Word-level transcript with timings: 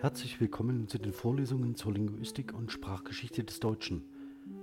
Herzlich 0.00 0.40
willkommen 0.40 0.86
zu 0.86 0.96
den 0.96 1.12
Vorlesungen 1.12 1.74
zur 1.74 1.92
Linguistik 1.92 2.54
und 2.54 2.70
Sprachgeschichte 2.70 3.42
des 3.42 3.58
Deutschen. 3.58 4.04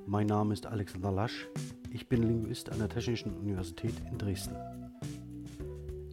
Mein 0.06 0.28
Name 0.28 0.54
ist 0.54 0.66
Alexander 0.66 1.12
Lasch. 1.12 1.50
Ich 1.92 2.08
bin 2.08 2.24
Linguist 2.24 2.72
an 2.72 2.80
der 2.80 2.88
Technischen 2.88 3.36
Universität 3.36 3.94
in 4.10 4.18
Dresden. 4.18 4.56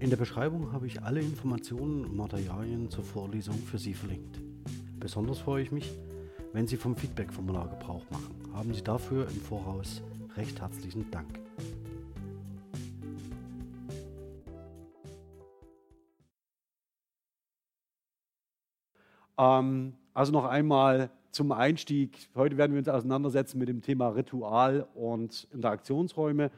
In 0.00 0.10
der 0.10 0.16
Beschreibung 0.16 0.72
habe 0.72 0.88
ich 0.88 1.02
alle 1.02 1.20
Informationen 1.20 2.04
und 2.04 2.16
Materialien 2.16 2.90
zur 2.90 3.04
Vorlesung 3.04 3.54
für 3.54 3.78
Sie 3.78 3.94
verlinkt. 3.94 4.40
Besonders 4.98 5.38
freue 5.38 5.62
ich 5.62 5.70
mich, 5.70 5.92
wenn 6.52 6.66
Sie 6.66 6.76
vom 6.76 6.96
Feedback-Formular 6.96 7.68
Gebrauch 7.68 8.04
machen. 8.10 8.34
Haben 8.52 8.74
Sie 8.74 8.82
dafür 8.82 9.28
im 9.28 9.40
Voraus 9.40 10.02
recht 10.36 10.60
herzlichen 10.60 11.08
Dank. 11.12 11.41
Also 19.36 20.32
noch 20.32 20.44
einmal 20.44 21.10
zum 21.30 21.52
Einstieg. 21.52 22.28
Heute 22.34 22.56
werden 22.58 22.72
wir 22.72 22.78
uns 22.78 22.88
auseinandersetzen 22.88 23.58
mit 23.58 23.68
dem 23.68 23.80
Thema 23.80 24.08
Ritual 24.08 24.86
und 24.94 25.48
Interaktionsräume. 25.52 26.50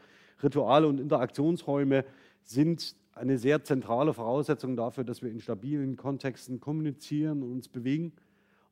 Rituale 0.43 0.89
und 0.89 1.01
Interaktionsräume 1.01 2.05
sind 2.43 2.97
eine 3.15 3.39
sehr 3.39 3.63
zentrale 3.63 4.13
Voraussetzung 4.13 4.77
dafür, 4.77 5.05
dass 5.05 5.23
wir 5.23 5.31
in 5.31 5.41
stabilen 5.41 5.97
Kontexten 5.97 6.61
kommunizieren 6.61 7.43
und 7.43 7.53
uns 7.53 7.69
bewegen 7.69 8.13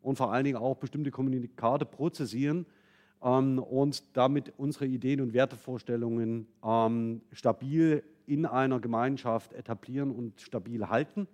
und 0.02 0.16
vor 0.16 0.32
allen 0.32 0.44
Dingen 0.44 0.56
auch 0.56 0.76
bestimmte 0.76 1.12
Kommunikate 1.12 1.86
prozessieren 1.86 2.66
ähm, 3.22 3.58
und 3.60 4.16
damit 4.16 4.52
unsere 4.56 4.86
Ideen 4.86 5.20
und 5.20 5.32
Wertevorstellungen 5.32 6.48
ähm, 6.64 7.22
stabil 7.32 8.02
in 8.26 8.46
einer 8.46 8.80
Gemeinschaft 8.80 9.52
etablieren 9.52 10.10
und 10.10 10.40
stabil 10.40 10.88
halten. 10.88 11.28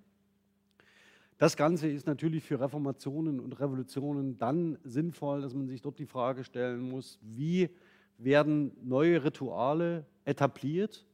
Das 1.39 1.57
Ganze 1.57 1.87
ist 1.89 2.09
natürlich 2.09 2.43
für 2.43 2.59
Reformationen 2.59 3.39
und 3.39 3.61
Revolutionen 3.61 4.39
dann 4.39 4.77
sinnvoll, 4.83 5.41
dass 5.41 5.55
man 5.55 5.69
sich 5.69 5.81
dort 5.81 6.01
die 6.01 6.07
Frage 6.07 6.43
stellen 6.43 6.81
muss, 6.81 7.21
wie 7.23 7.71
werden 8.19 8.73
neue 8.83 9.23
Rituale 9.23 10.05
etabliert, 10.25 11.07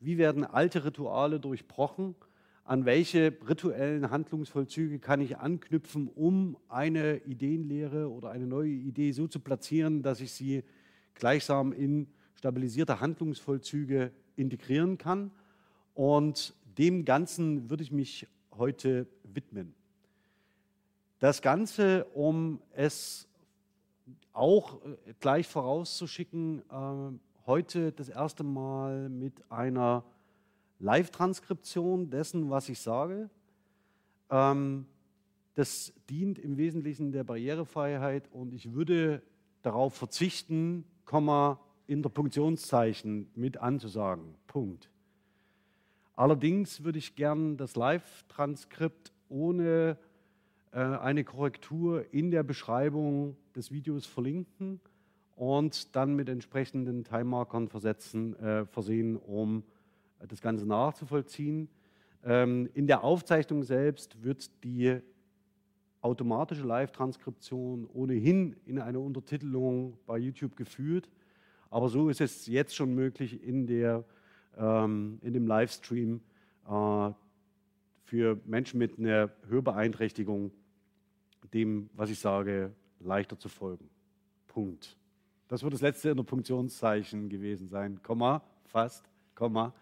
wie 0.00 0.18
werden 0.18 0.44
alte 0.44 0.84
Rituale 0.84 1.38
durchbrochen, 1.38 2.16
an 2.64 2.86
welche 2.86 3.36
rituellen 3.48 4.10
Handlungsvollzüge 4.10 4.98
kann 4.98 5.20
ich 5.20 5.38
anknüpfen, 5.38 6.08
um 6.08 6.56
eine 6.68 7.18
Ideenlehre 7.18 8.10
oder 8.10 8.30
eine 8.30 8.48
neue 8.48 8.70
Idee 8.70 9.12
so 9.12 9.28
zu 9.28 9.38
platzieren, 9.38 10.02
dass 10.02 10.20
ich 10.20 10.32
sie 10.32 10.64
gleichsam 11.14 11.72
in 11.72 12.08
stabilisierte 12.34 13.00
Handlungsvollzüge 13.00 14.10
integrieren 14.34 14.98
kann. 14.98 15.30
Und 15.94 16.54
dem 16.78 17.04
Ganzen 17.04 17.70
würde 17.70 17.84
ich 17.84 17.92
mich 17.92 18.26
heute 18.56 19.06
widmen. 19.24 19.74
Das 21.18 21.42
Ganze, 21.42 22.04
um 22.14 22.60
es 22.72 23.28
auch 24.32 24.84
äh, 24.84 25.14
gleich 25.20 25.46
vorauszuschicken, 25.46 26.62
äh, 26.70 27.18
heute 27.46 27.92
das 27.92 28.08
erste 28.08 28.44
Mal 28.44 29.08
mit 29.08 29.50
einer 29.50 30.04
Live-Transkription 30.78 32.10
dessen, 32.10 32.50
was 32.50 32.68
ich 32.68 32.80
sage. 32.80 33.30
Ähm, 34.30 34.86
das 35.54 35.92
dient 36.08 36.38
im 36.38 36.56
Wesentlichen 36.56 37.12
der 37.12 37.24
Barrierefreiheit 37.24 38.28
und 38.32 38.54
ich 38.54 38.72
würde 38.72 39.22
darauf 39.62 39.94
verzichten, 39.94 40.84
Komma, 41.04 41.60
Interpunktionszeichen 41.86 43.30
mit 43.34 43.58
anzusagen. 43.58 44.34
Punkt. 44.46 44.91
Allerdings 46.14 46.84
würde 46.84 46.98
ich 46.98 47.16
gern 47.16 47.56
das 47.56 47.74
Live-Transkript 47.76 49.12
ohne 49.28 49.96
äh, 50.72 50.78
eine 50.78 51.24
Korrektur 51.24 52.04
in 52.12 52.30
der 52.30 52.42
Beschreibung 52.42 53.36
des 53.56 53.72
Videos 53.72 54.06
verlinken 54.06 54.80
und 55.36 55.96
dann 55.96 56.14
mit 56.14 56.28
entsprechenden 56.28 57.04
Time-Markern 57.04 57.68
versetzen, 57.68 58.36
äh, 58.38 58.66
versehen, 58.66 59.16
um 59.16 59.64
das 60.28 60.40
Ganze 60.40 60.66
nachzuvollziehen. 60.66 61.68
Ähm, 62.24 62.68
in 62.74 62.86
der 62.86 63.02
Aufzeichnung 63.02 63.62
selbst 63.62 64.22
wird 64.22 64.50
die 64.62 65.00
automatische 66.02 66.62
Live-Transkription 66.62 67.88
ohnehin 67.92 68.56
in 68.66 68.78
eine 68.78 69.00
Untertitelung 69.00 69.98
bei 70.06 70.18
YouTube 70.18 70.56
geführt. 70.56 71.08
Aber 71.70 71.88
so 71.88 72.08
ist 72.08 72.20
es 72.20 72.46
jetzt 72.46 72.76
schon 72.76 72.94
möglich 72.94 73.42
in 73.42 73.66
der 73.66 74.04
ähm, 74.56 75.18
in 75.22 75.32
dem 75.32 75.46
Livestream 75.46 76.20
äh, 76.68 77.10
für 78.04 78.40
Menschen 78.44 78.78
mit 78.78 78.98
einer 78.98 79.30
Hörbeeinträchtigung 79.48 80.52
dem, 81.52 81.90
was 81.94 82.10
ich 82.10 82.18
sage, 82.18 82.72
leichter 83.00 83.38
zu 83.38 83.48
folgen. 83.48 83.88
Punkt. 84.48 84.96
Das 85.48 85.62
wird 85.62 85.74
das 85.74 85.80
letzte 85.80 86.10
Interpunktionszeichen 86.10 87.28
gewesen 87.28 87.68
sein. 87.68 88.02
Komma, 88.02 88.42
fast, 88.64 89.04
Komma, 89.34 89.74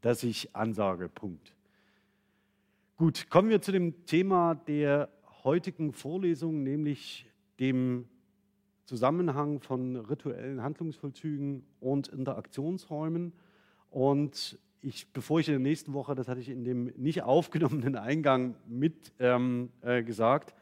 dass 0.00 0.22
ich 0.22 0.54
ansage. 0.54 1.08
Punkt. 1.08 1.54
Gut, 2.96 3.28
kommen 3.28 3.48
wir 3.48 3.60
zu 3.60 3.72
dem 3.72 4.06
Thema 4.06 4.54
der 4.54 5.08
heutigen 5.44 5.92
Vorlesung, 5.92 6.62
nämlich 6.62 7.26
dem 7.60 8.08
Zusammenhang 8.84 9.60
von 9.60 9.96
rituellen 9.96 10.62
Handlungsvollzügen 10.62 11.64
und 11.80 12.08
Interaktionsräumen. 12.08 13.32
Und 13.94 14.58
ich, 14.82 15.06
bevor 15.12 15.38
ich 15.38 15.46
in 15.46 15.52
der 15.52 15.60
nächsten 15.60 15.92
Woche, 15.92 16.16
das 16.16 16.26
hatte 16.26 16.40
ich 16.40 16.48
in 16.48 16.64
dem 16.64 16.92
nicht 16.96 17.22
aufgenommenen 17.22 17.94
Eingang 17.94 18.56
mit 18.66 19.12
ähm, 19.20 19.70
äh, 19.82 20.02
gesagt, 20.02 20.52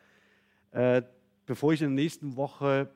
äh, 0.72 1.00
bevor 1.46 1.72
ich 1.72 1.80
in 1.80 1.96
der 1.96 2.04
nächsten 2.04 2.36
Woche 2.36 2.90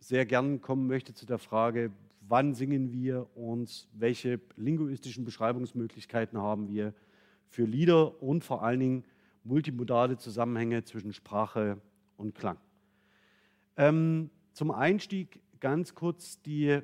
sehr 0.00 0.24
gern 0.24 0.62
kommen 0.62 0.86
möchte 0.86 1.12
zu 1.12 1.26
der 1.26 1.36
Frage, 1.36 1.90
wann 2.26 2.54
singen 2.54 2.90
wir 2.90 3.26
und 3.34 3.86
welche 3.92 4.40
linguistischen 4.56 5.26
Beschreibungsmöglichkeiten 5.26 6.38
haben 6.38 6.68
wir 6.68 6.94
für 7.50 7.64
Lieder 7.64 8.22
und 8.22 8.44
vor 8.44 8.62
allen 8.62 8.80
Dingen 8.80 9.04
multimodale 9.44 10.16
Zusammenhänge 10.16 10.84
zwischen 10.84 11.12
Sprache 11.12 11.76
und 12.16 12.34
Klang. 12.34 12.56
Ähm, 13.76 14.30
zum 14.54 14.70
Einstieg 14.70 15.42
ganz 15.60 15.94
kurz 15.94 16.40
die 16.40 16.80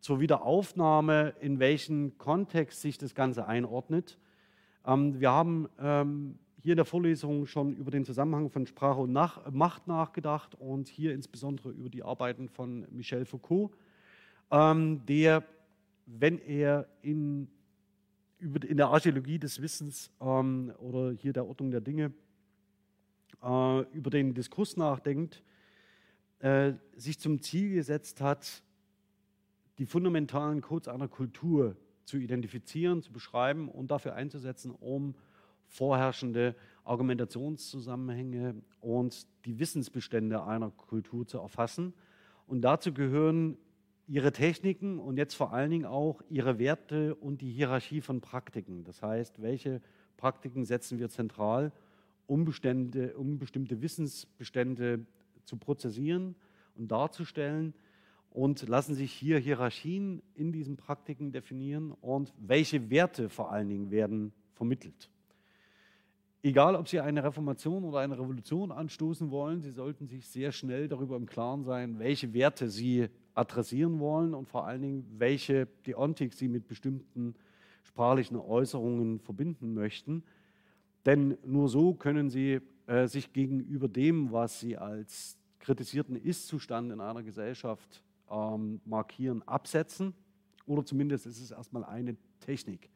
zur 0.00 0.20
Wiederaufnahme, 0.20 1.34
in 1.40 1.58
welchen 1.58 2.18
Kontext 2.18 2.80
sich 2.80 2.98
das 2.98 3.14
Ganze 3.14 3.46
einordnet. 3.46 4.18
Ähm, 4.86 5.20
wir 5.20 5.30
haben 5.30 5.68
ähm, 5.80 6.38
hier 6.60 6.72
in 6.72 6.76
der 6.76 6.84
Vorlesung 6.84 7.46
schon 7.46 7.76
über 7.76 7.90
den 7.90 8.04
Zusammenhang 8.04 8.50
von 8.50 8.66
Sprache 8.66 9.00
und 9.00 9.12
Nach 9.12 9.50
Macht 9.50 9.86
nachgedacht 9.86 10.54
und 10.54 10.88
hier 10.88 11.12
insbesondere 11.14 11.70
über 11.70 11.88
die 11.88 12.02
Arbeiten 12.02 12.48
von 12.48 12.86
Michel 12.90 13.24
Foucault, 13.24 13.70
ähm, 14.50 15.04
der, 15.06 15.44
wenn 16.06 16.38
er 16.38 16.88
in, 17.02 17.48
über, 18.38 18.66
in 18.66 18.76
der 18.76 18.88
Archäologie 18.88 19.38
des 19.38 19.60
Wissens 19.62 20.10
ähm, 20.20 20.72
oder 20.78 21.12
hier 21.12 21.32
der 21.32 21.46
Ordnung 21.46 21.70
der 21.70 21.80
Dinge 21.80 22.12
äh, 23.42 23.80
über 23.92 24.10
den 24.10 24.34
Diskurs 24.34 24.76
nachdenkt, 24.76 25.42
äh, 26.40 26.72
sich 26.96 27.18
zum 27.18 27.40
Ziel 27.42 27.74
gesetzt 27.74 28.20
hat, 28.20 28.62
die 29.78 29.86
fundamentalen 29.86 30.60
Codes 30.60 30.88
einer 30.88 31.08
Kultur 31.08 31.76
zu 32.04 32.16
identifizieren, 32.16 33.02
zu 33.02 33.12
beschreiben 33.12 33.68
und 33.68 33.90
dafür 33.90 34.14
einzusetzen, 34.14 34.70
um 34.72 35.14
vorherrschende 35.66 36.56
Argumentationszusammenhänge 36.84 38.54
und 38.80 39.26
die 39.44 39.58
Wissensbestände 39.58 40.42
einer 40.42 40.70
Kultur 40.70 41.26
zu 41.26 41.38
erfassen. 41.38 41.92
Und 42.46 42.62
dazu 42.62 42.92
gehören 42.92 43.58
ihre 44.06 44.32
Techniken 44.32 44.98
und 44.98 45.18
jetzt 45.18 45.34
vor 45.34 45.52
allen 45.52 45.70
Dingen 45.70 45.84
auch 45.84 46.22
ihre 46.30 46.58
Werte 46.58 47.14
und 47.14 47.42
die 47.42 47.52
Hierarchie 47.52 48.00
von 48.00 48.22
Praktiken. 48.22 48.84
Das 48.84 49.02
heißt, 49.02 49.42
welche 49.42 49.82
Praktiken 50.16 50.64
setzen 50.64 50.98
wir 50.98 51.10
zentral, 51.10 51.72
um, 52.26 52.46
Bestände, 52.46 53.14
um 53.16 53.38
bestimmte 53.38 53.82
Wissensbestände 53.82 55.04
zu 55.44 55.56
prozessieren 55.58 56.34
und 56.74 56.90
darzustellen 56.90 57.74
und 58.38 58.68
lassen 58.68 58.94
sich 58.94 59.12
hier 59.12 59.40
Hierarchien 59.40 60.22
in 60.36 60.52
diesen 60.52 60.76
Praktiken 60.76 61.32
definieren 61.32 61.90
und 61.90 62.32
welche 62.38 62.88
Werte 62.88 63.28
vor 63.28 63.50
allen 63.50 63.68
Dingen 63.68 63.90
werden 63.90 64.32
vermittelt. 64.52 65.10
Egal, 66.44 66.76
ob 66.76 66.86
Sie 66.86 67.00
eine 67.00 67.24
Reformation 67.24 67.82
oder 67.82 67.98
eine 67.98 68.16
Revolution 68.16 68.70
anstoßen 68.70 69.32
wollen, 69.32 69.60
Sie 69.60 69.72
sollten 69.72 70.06
sich 70.06 70.28
sehr 70.28 70.52
schnell 70.52 70.86
darüber 70.86 71.16
im 71.16 71.26
Klaren 71.26 71.64
sein, 71.64 71.98
welche 71.98 72.32
Werte 72.32 72.68
Sie 72.68 73.08
adressieren 73.34 73.98
wollen 73.98 74.34
und 74.34 74.48
vor 74.48 74.68
allen 74.68 74.82
Dingen, 74.82 75.04
welche 75.18 75.66
Deontik 75.84 76.32
Sie 76.32 76.46
mit 76.46 76.68
bestimmten 76.68 77.34
sprachlichen 77.82 78.36
Äußerungen 78.36 79.18
verbinden 79.18 79.74
möchten. 79.74 80.22
Denn 81.06 81.36
nur 81.44 81.68
so 81.68 81.92
können 81.92 82.30
Sie 82.30 82.60
äh, 82.86 83.08
sich 83.08 83.32
gegenüber 83.32 83.88
dem, 83.88 84.30
was 84.30 84.60
Sie 84.60 84.76
als 84.76 85.36
kritisierten 85.58 86.14
Ist-Zustand 86.14 86.92
in 86.92 87.00
einer 87.00 87.24
Gesellschaft 87.24 88.04
ähm, 88.30 88.80
markieren, 88.84 89.46
absetzen. 89.46 90.14
Oder 90.66 90.84
zumindest 90.84 91.26
ist 91.26 91.40
es 91.40 91.50
erstmal 91.50 91.84
eine 91.84 92.16
Technik, 92.40 92.90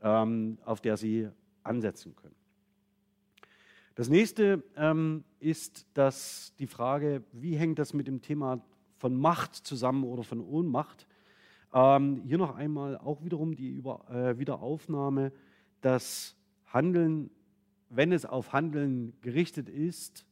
ähm, 0.00 0.58
auf 0.64 0.80
der 0.80 0.96
Sie 0.96 1.28
ansetzen 1.62 2.16
können. 2.16 2.34
Das 3.94 4.08
nächste 4.08 4.62
ähm, 4.76 5.24
ist 5.40 5.86
dass 5.94 6.54
die 6.58 6.66
Frage, 6.66 7.22
wie 7.32 7.56
hängt 7.56 7.78
das 7.78 7.92
mit 7.92 8.06
dem 8.06 8.22
Thema 8.22 8.64
von 8.96 9.14
Macht 9.14 9.54
zusammen 9.54 10.04
oder 10.04 10.22
von 10.22 10.40
Ohnmacht? 10.40 11.06
Ähm, 11.72 12.22
hier 12.24 12.38
noch 12.38 12.56
einmal 12.56 12.96
auch 12.96 13.22
wiederum 13.24 13.54
die 13.54 13.68
Über, 13.68 14.08
äh, 14.10 14.38
Wiederaufnahme, 14.38 15.32
dass 15.80 16.36
Handeln, 16.66 17.30
wenn 17.88 18.12
es 18.12 18.24
auf 18.24 18.52
Handeln 18.52 19.12
gerichtet 19.20 19.68
ist, 19.68 20.24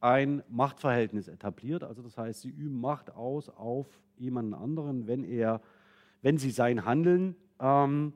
ein 0.00 0.42
Machtverhältnis 0.48 1.28
etabliert. 1.28 1.82
Also 1.82 2.02
das 2.02 2.16
heißt, 2.16 2.42
sie 2.42 2.50
üben 2.50 2.80
Macht 2.80 3.14
aus 3.14 3.48
auf 3.48 3.86
jemanden 4.16 4.54
anderen, 4.54 5.06
wenn 5.06 5.24
er, 5.24 5.60
wenn 6.22 6.38
sie 6.38 6.50
sein 6.50 6.84
Handeln 6.84 7.36
ähm, 7.60 8.12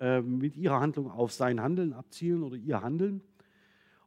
äh, 0.00 0.20
mit 0.20 0.56
ihrer 0.56 0.80
Handlung 0.80 1.10
auf 1.10 1.32
sein 1.32 1.60
Handeln 1.60 1.92
abzielen 1.92 2.42
oder 2.42 2.56
ihr 2.56 2.82
Handeln. 2.82 3.20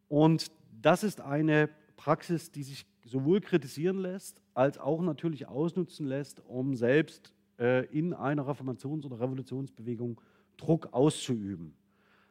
Und 0.07 0.51
das 0.81 1.03
ist 1.03 1.21
eine 1.21 1.69
Praxis, 1.95 2.51
die 2.51 2.63
sich 2.63 2.85
sowohl 3.05 3.41
kritisieren 3.41 3.97
lässt, 3.99 4.41
als 4.53 4.77
auch 4.77 5.01
natürlich 5.01 5.47
ausnutzen 5.47 6.07
lässt, 6.07 6.41
um 6.47 6.75
selbst 6.75 7.33
äh, 7.59 7.85
in 7.87 8.13
einer 8.13 8.47
Reformations- 8.47 9.05
oder 9.05 9.19
Revolutionsbewegung 9.19 10.19
Druck 10.57 10.89
auszuüben. 10.91 11.73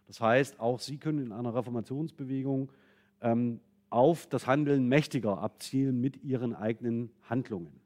Das 0.06 0.20
heißt, 0.20 0.58
auch 0.58 0.80
Sie 0.80 0.98
können 0.98 1.18
in 1.18 1.32
einer 1.32 1.54
Reformationsbewegung 1.54 2.70
ähm, 3.20 3.60
auf 3.90 4.26
das 4.26 4.46
Handeln 4.46 4.88
Mächtiger 4.88 5.38
abzielen 5.38 6.00
mit 6.00 6.22
Ihren 6.22 6.54
eigenen 6.54 7.10
Handlungen. 7.28 7.80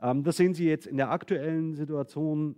Ähm, 0.00 0.24
das 0.24 0.36
sehen 0.36 0.54
Sie 0.54 0.66
jetzt 0.66 0.86
in 0.86 0.96
der 0.96 1.10
aktuellen 1.10 1.74
Situation 1.74 2.56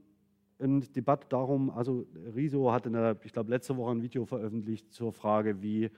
in 0.58 0.80
Debatte 0.92 1.26
darum, 1.28 1.70
also 1.70 2.06
Riso 2.34 2.72
hat 2.72 2.86
in 2.86 2.92
der, 2.92 3.16
ich 3.24 3.32
glaube, 3.32 3.50
letzte 3.50 3.76
Woche 3.76 3.90
ein 3.90 4.02
Video 4.02 4.24
veröffentlicht 4.24 4.92
zur 4.92 5.12
Frage, 5.12 5.62
wie 5.62 5.90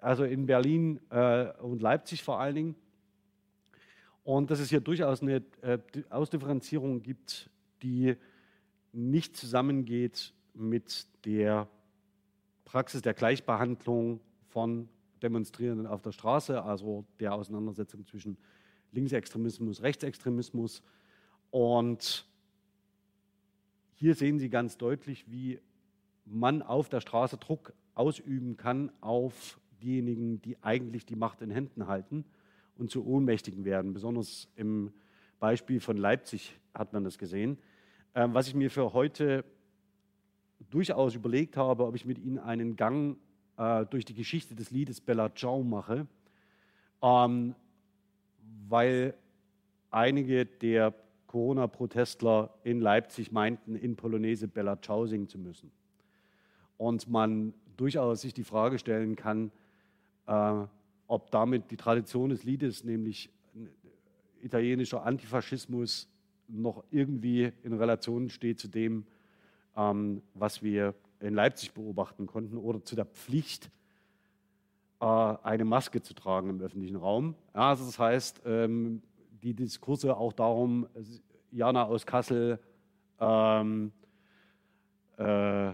also 0.00 0.24
in 0.24 0.46
Berlin 0.46 1.00
äh, 1.10 1.52
und 1.60 1.82
Leipzig 1.82 2.22
vor 2.22 2.40
allen 2.40 2.54
Dingen. 2.54 2.74
Und 4.24 4.50
dass 4.50 4.60
es 4.60 4.70
hier 4.70 4.80
durchaus 4.80 5.22
eine 5.22 5.42
äh, 5.62 5.78
Ausdifferenzierung 6.10 7.02
gibt, 7.02 7.50
die 7.82 8.16
nicht 8.92 9.36
zusammengeht 9.36 10.32
mit 10.54 11.06
der 11.24 11.68
Praxis 12.64 13.02
der 13.02 13.14
Gleichbehandlung 13.14 14.20
von 14.48 14.88
Demonstrierenden 15.22 15.86
auf 15.86 16.02
der 16.02 16.12
Straße, 16.12 16.62
also 16.62 17.04
der 17.18 17.34
Auseinandersetzung 17.34 18.06
zwischen 18.06 18.36
Linksextremismus, 18.92 19.82
Rechtsextremismus. 19.82 20.82
Und 21.50 22.26
hier 23.94 24.14
sehen 24.14 24.38
Sie 24.38 24.48
ganz 24.48 24.76
deutlich, 24.76 25.30
wie 25.30 25.60
man 26.24 26.62
auf 26.62 26.88
der 26.88 27.00
Straße 27.00 27.36
Druck 27.36 27.72
ausüben 27.94 28.56
kann 28.56 28.92
auf 29.00 29.60
diejenigen, 29.80 30.40
die 30.42 30.56
eigentlich 30.62 31.06
die 31.06 31.16
Macht 31.16 31.42
in 31.42 31.50
Händen 31.50 31.86
halten 31.86 32.24
und 32.76 32.90
zu 32.90 33.06
Ohnmächtigen 33.06 33.64
werden. 33.64 33.92
Besonders 33.92 34.48
im 34.56 34.92
Beispiel 35.38 35.80
von 35.80 35.96
Leipzig 35.96 36.58
hat 36.74 36.92
man 36.92 37.04
das 37.04 37.18
gesehen. 37.18 37.58
Ähm, 38.14 38.34
was 38.34 38.48
ich 38.48 38.54
mir 38.54 38.70
für 38.70 38.92
heute 38.92 39.44
durchaus 40.70 41.14
überlegt 41.14 41.56
habe, 41.56 41.86
ob 41.86 41.94
ich 41.94 42.04
mit 42.04 42.18
Ihnen 42.18 42.38
einen 42.38 42.76
Gang 42.76 43.16
äh, 43.56 43.86
durch 43.86 44.04
die 44.04 44.14
Geschichte 44.14 44.54
des 44.54 44.70
Liedes 44.70 45.00
Bella 45.00 45.34
Ciao 45.34 45.62
mache, 45.62 46.06
ähm, 47.02 47.54
weil 48.68 49.14
einige 49.90 50.46
der 50.46 50.94
Corona-Protestler 51.26 52.52
in 52.64 52.80
Leipzig 52.80 53.30
meinten, 53.30 53.76
in 53.76 53.96
Polonaise 53.96 54.48
Bella 54.48 54.80
Ciao 54.80 55.06
singen 55.06 55.28
zu 55.28 55.38
müssen. 55.38 55.70
Und 56.76 57.08
man 57.08 57.54
durchaus 57.76 58.22
sich 58.22 58.34
die 58.34 58.44
Frage 58.44 58.78
stellen 58.78 59.16
kann, 59.16 59.52
äh, 60.30 60.66
ob 61.08 61.30
damit 61.32 61.70
die 61.70 61.76
Tradition 61.76 62.30
des 62.30 62.44
Liedes, 62.44 62.84
nämlich 62.84 63.30
italienischer 64.42 65.04
Antifaschismus, 65.04 66.08
noch 66.46 66.84
irgendwie 66.90 67.52
in 67.62 67.74
Relation 67.74 68.28
steht 68.28 68.58
zu 68.58 68.68
dem, 68.68 69.04
ähm, 69.76 70.22
was 70.34 70.62
wir 70.62 70.94
in 71.20 71.34
Leipzig 71.34 71.72
beobachten 71.72 72.26
konnten, 72.26 72.56
oder 72.56 72.82
zu 72.82 72.96
der 72.96 73.04
Pflicht, 73.04 73.70
äh, 75.00 75.04
eine 75.04 75.64
Maske 75.64 76.00
zu 76.00 76.14
tragen 76.14 76.48
im 76.50 76.60
öffentlichen 76.60 76.96
Raum. 76.96 77.34
Ja, 77.54 77.70
also 77.70 77.84
das 77.84 77.98
heißt, 77.98 78.42
ähm, 78.46 79.02
die 79.42 79.54
Diskurse 79.54 80.16
auch 80.16 80.32
darum, 80.32 80.86
Jana 81.50 81.84
aus 81.84 82.06
Kassel, 82.06 82.58
ähm, 83.18 83.92
äh, 85.16 85.72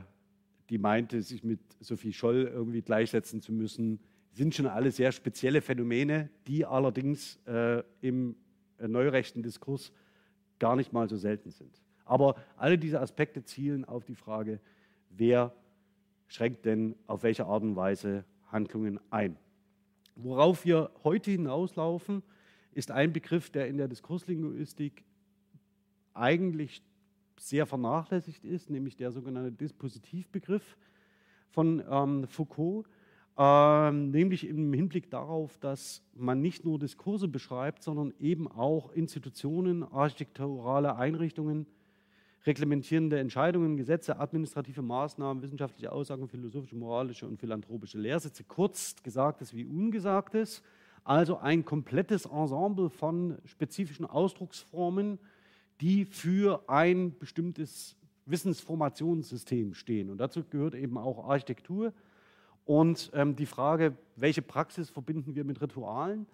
die 0.70 0.78
meinte, 0.78 1.20
sich 1.22 1.44
mit 1.44 1.60
Sophie 1.80 2.12
Scholl 2.12 2.50
irgendwie 2.52 2.82
gleichsetzen 2.82 3.40
zu 3.40 3.52
müssen, 3.52 4.00
sind 4.36 4.54
schon 4.54 4.66
alle 4.66 4.90
sehr 4.90 5.12
spezielle 5.12 5.62
Phänomene, 5.62 6.28
die 6.46 6.66
allerdings 6.66 7.38
äh, 7.46 7.82
im 8.02 8.36
äh, 8.78 8.86
neurechten 8.86 9.42
Diskurs 9.42 9.92
gar 10.58 10.76
nicht 10.76 10.92
mal 10.92 11.08
so 11.08 11.16
selten 11.16 11.50
sind. 11.50 11.80
Aber 12.04 12.36
alle 12.58 12.76
diese 12.76 13.00
Aspekte 13.00 13.44
zielen 13.44 13.86
auf 13.86 14.04
die 14.04 14.14
Frage, 14.14 14.60
wer 15.08 15.54
schränkt 16.26 16.66
denn 16.66 16.96
auf 17.06 17.22
welche 17.22 17.46
Art 17.46 17.62
und 17.62 17.76
Weise 17.76 18.24
Handlungen 18.52 19.00
ein. 19.10 19.38
Worauf 20.16 20.66
wir 20.66 20.90
heute 21.02 21.30
hinauslaufen, 21.30 22.22
ist 22.72 22.90
ein 22.90 23.14
Begriff, 23.14 23.48
der 23.48 23.68
in 23.68 23.78
der 23.78 23.88
Diskurslinguistik 23.88 25.02
eigentlich 26.12 26.82
sehr 27.38 27.64
vernachlässigt 27.64 28.44
ist, 28.44 28.68
nämlich 28.68 28.96
der 28.96 29.12
sogenannte 29.12 29.52
Dispositivbegriff 29.52 30.76
von 31.48 31.82
ähm, 31.88 32.26
Foucault, 32.28 32.86
ähm, 33.38 34.10
nämlich 34.10 34.46
im 34.46 34.72
Hinblick 34.72 35.10
darauf, 35.10 35.58
dass 35.58 36.02
man 36.14 36.40
nicht 36.40 36.64
nur 36.64 36.78
Diskurse 36.78 37.28
beschreibt, 37.28 37.82
sondern 37.82 38.14
eben 38.18 38.48
auch 38.48 38.92
Institutionen, 38.92 39.82
architekturale 39.82 40.96
Einrichtungen, 40.96 41.66
reglementierende 42.46 43.18
Entscheidungen, 43.18 43.76
Gesetze, 43.76 44.18
administrative 44.18 44.80
Maßnahmen, 44.80 45.42
wissenschaftliche 45.42 45.92
Aussagen, 45.92 46.28
philosophische, 46.28 46.76
moralische 46.76 47.26
und 47.26 47.38
philanthropische 47.38 47.98
Lehrsätze, 47.98 48.44
kurz 48.44 48.94
Gesagtes 49.02 49.52
wie 49.54 49.64
Ungesagtes, 49.64 50.62
also 51.04 51.38
ein 51.38 51.64
komplettes 51.64 52.24
Ensemble 52.24 52.88
von 52.88 53.36
spezifischen 53.44 54.06
Ausdrucksformen, 54.06 55.18
die 55.80 56.04
für 56.04 56.64
ein 56.68 57.18
bestimmtes 57.18 57.96
Wissensformationssystem 58.24 59.74
stehen. 59.74 60.10
Und 60.10 60.18
dazu 60.18 60.42
gehört 60.42 60.74
eben 60.74 60.96
auch 60.96 61.28
Architektur, 61.28 61.92
und 62.66 63.10
ähm, 63.14 63.36
die 63.36 63.46
Frage, 63.46 63.96
welche 64.16 64.42
Praxis 64.42 64.90
verbinden 64.90 65.34
wir 65.34 65.44
mit 65.44 65.62
Ritualen? 65.62 66.26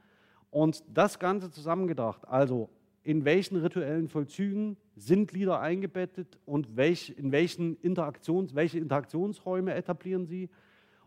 Und 0.50 0.82
das 0.92 1.18
Ganze 1.18 1.50
zusammengedacht, 1.50 2.26
also 2.26 2.68
in 3.04 3.24
welchen 3.24 3.56
rituellen 3.56 4.08
Vollzügen 4.08 4.76
sind 4.96 5.32
Lieder 5.32 5.60
eingebettet 5.60 6.38
und 6.46 6.76
welch, 6.76 7.14
in 7.16 7.32
welchen 7.32 7.76
Interaktions, 7.80 8.54
welche 8.54 8.78
Interaktionsräume 8.78 9.74
etablieren 9.74 10.26
sie 10.26 10.48